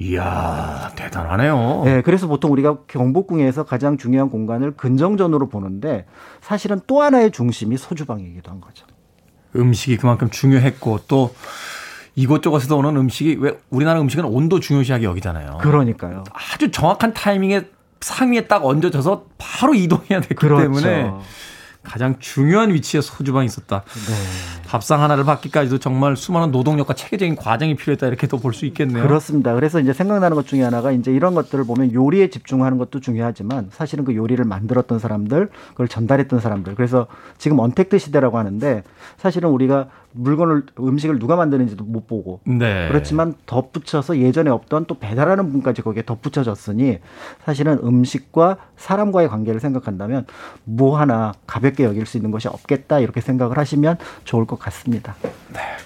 이야, 0.00 0.92
대단하네요. 0.94 1.82
네, 1.84 2.02
그래서 2.02 2.26
보통 2.28 2.52
우리가 2.52 2.78
경복궁에서 2.86 3.64
가장 3.64 3.98
중요한 3.98 4.30
공간을 4.30 4.76
근정전으로 4.76 5.48
보는데 5.48 6.06
사실은 6.40 6.80
또 6.86 7.02
하나의 7.02 7.32
중심이 7.32 7.76
소주방이기도 7.76 8.50
한 8.50 8.60
거죠. 8.60 8.86
음식이 9.56 9.96
그만큼 9.96 10.30
중요했고 10.30 11.00
또 11.08 11.34
이곳저곳에서 12.18 12.76
오는 12.76 12.96
음식이 12.96 13.36
왜 13.40 13.56
우리나라 13.70 14.00
음식은 14.00 14.24
온도 14.24 14.58
중요시하게 14.58 15.04
여기잖아요. 15.04 15.58
그러니까요. 15.60 16.24
아주 16.32 16.70
정확한 16.70 17.14
타이밍에 17.14 17.66
상위에 18.00 18.48
딱 18.48 18.64
얹어져서 18.64 19.26
바로 19.38 19.74
이동해야 19.74 20.20
됐기 20.20 20.34
그렇죠. 20.34 20.62
때문에 20.62 21.12
가장 21.84 22.16
중요한 22.18 22.74
위치에 22.74 23.00
소주방이 23.00 23.46
있었다. 23.46 23.82
네. 23.82 24.68
밥상 24.68 25.00
하나를 25.00 25.24
받기까지도 25.24 25.78
정말 25.78 26.16
수많은 26.16 26.50
노동력과 26.50 26.92
체계적인 26.94 27.36
과정이 27.36 27.76
필요했다 27.76 28.06
이렇게 28.08 28.26
또 28.26 28.36
볼 28.38 28.52
수 28.52 28.66
있겠네요. 28.66 29.02
그렇습니다. 29.04 29.54
그래서 29.54 29.80
이제 29.80 29.92
생각나는 29.94 30.34
것 30.34 30.46
중에 30.46 30.62
하나가 30.62 30.90
이제 30.92 31.10
이런 31.12 31.34
것들을 31.34 31.64
보면 31.64 31.94
요리에 31.94 32.28
집중하는 32.28 32.76
것도 32.76 33.00
중요하지만 33.00 33.70
사실은 33.72 34.04
그 34.04 34.14
요리를 34.14 34.44
만들었던 34.44 34.98
사람들, 34.98 35.48
그걸 35.70 35.88
전달했던 35.88 36.40
사람들. 36.40 36.74
그래서 36.74 37.06
지금 37.38 37.58
언택트 37.60 37.98
시대라고 37.98 38.36
하는데 38.36 38.82
사실은 39.16 39.48
우리가 39.50 39.88
물건을 40.12 40.64
음식을 40.78 41.18
누가 41.18 41.36
만드는지도 41.36 41.84
못 41.84 42.06
보고 42.06 42.40
네. 42.44 42.88
그렇지만 42.88 43.34
덧붙여서 43.46 44.18
예전에 44.18 44.50
없던 44.50 44.86
또 44.86 44.98
배달하는 44.98 45.52
분까지 45.52 45.82
거기에 45.82 46.04
덧붙여졌으니 46.04 46.98
사실은 47.44 47.78
음식과 47.82 48.56
사람과의 48.76 49.28
관계를 49.28 49.60
생각한다면 49.60 50.26
뭐 50.64 50.98
하나 50.98 51.32
가볍게 51.46 51.84
여길 51.84 52.06
수 52.06 52.16
있는 52.16 52.30
것이 52.30 52.48
없겠다 52.48 53.00
이렇게 53.00 53.20
생각을 53.20 53.58
하시면 53.58 53.96
좋을 54.24 54.46
것 54.46 54.58
같습니다. 54.58 55.14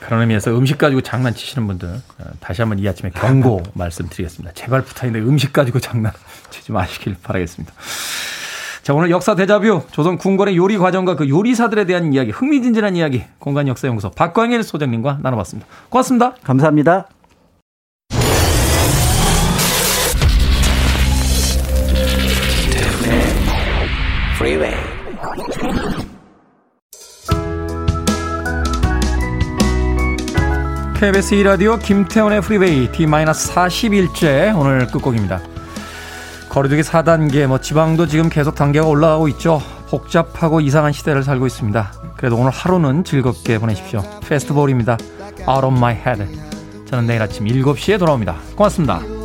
그런 0.01 0.21
의미에서 0.23 0.57
음식 0.57 0.79
가지고 0.79 1.01
장난치시는 1.01 1.67
분들 1.67 1.89
어, 1.89 2.25
다시 2.41 2.63
한번 2.63 2.79
이 2.79 2.89
아침에 2.89 3.11
경고 3.11 3.63
말씀드리겠습니다. 3.75 4.55
제발 4.55 4.83
부탁인데 4.83 5.21
음식 5.21 5.53
가지고 5.53 5.79
장난치지 5.79 6.73
마시길 6.73 7.17
바라겠습니다. 7.23 7.73
자 8.83 8.95
오늘 8.95 9.11
역사 9.11 9.37
데자뷰 9.37 9.83
조선 9.93 10.19
궁궐의 10.19 10.57
요리 10.57 10.77
과정과 10.77 11.15
그 11.15 11.29
요리사들에 11.29 11.85
대한 11.85 12.13
이야기 12.13 12.33
흥미진진한 12.33 12.97
이야기 12.97 13.23
공간 13.39 13.69
역사 13.69 13.87
연구소 13.87 14.11
박광일 14.11 14.65
소장님과 14.65 15.19
나눠봤습니다. 15.23 15.69
고맙습니다. 15.89 16.35
감사합니다. 16.43 17.07
KBS 30.99 31.35
2라디오 31.37 31.83
김태훈의 31.83 32.41
프리웨이 32.43 32.91
D-41째 32.93 34.57
오늘 34.57 34.87
끝곡입니다. 34.87 35.52
거리두기 36.53 36.83
4단계 36.83 37.47
뭐 37.47 37.59
지방도 37.59 38.07
지금 38.07 38.29
계속 38.29 38.55
단계가 38.55 38.87
올라가고 38.87 39.27
있죠. 39.29 39.63
복잡하고 39.89 40.61
이상한 40.61 40.93
시대를 40.93 41.23
살고 41.23 41.47
있습니다. 41.47 41.93
그래도 42.15 42.37
오늘 42.37 42.51
하루는 42.51 43.05
즐겁게 43.05 43.59
보내십시오. 43.59 44.03
페스티벌입니다. 44.29 44.99
Out 45.49 45.65
of 45.65 45.75
my 45.75 45.95
head. 45.95 46.27
저는 46.85 47.07
내일 47.07 47.23
아침 47.23 47.47
7시에 47.47 47.99
돌아옵니다. 47.99 48.37
고맙습니다. 48.55 49.22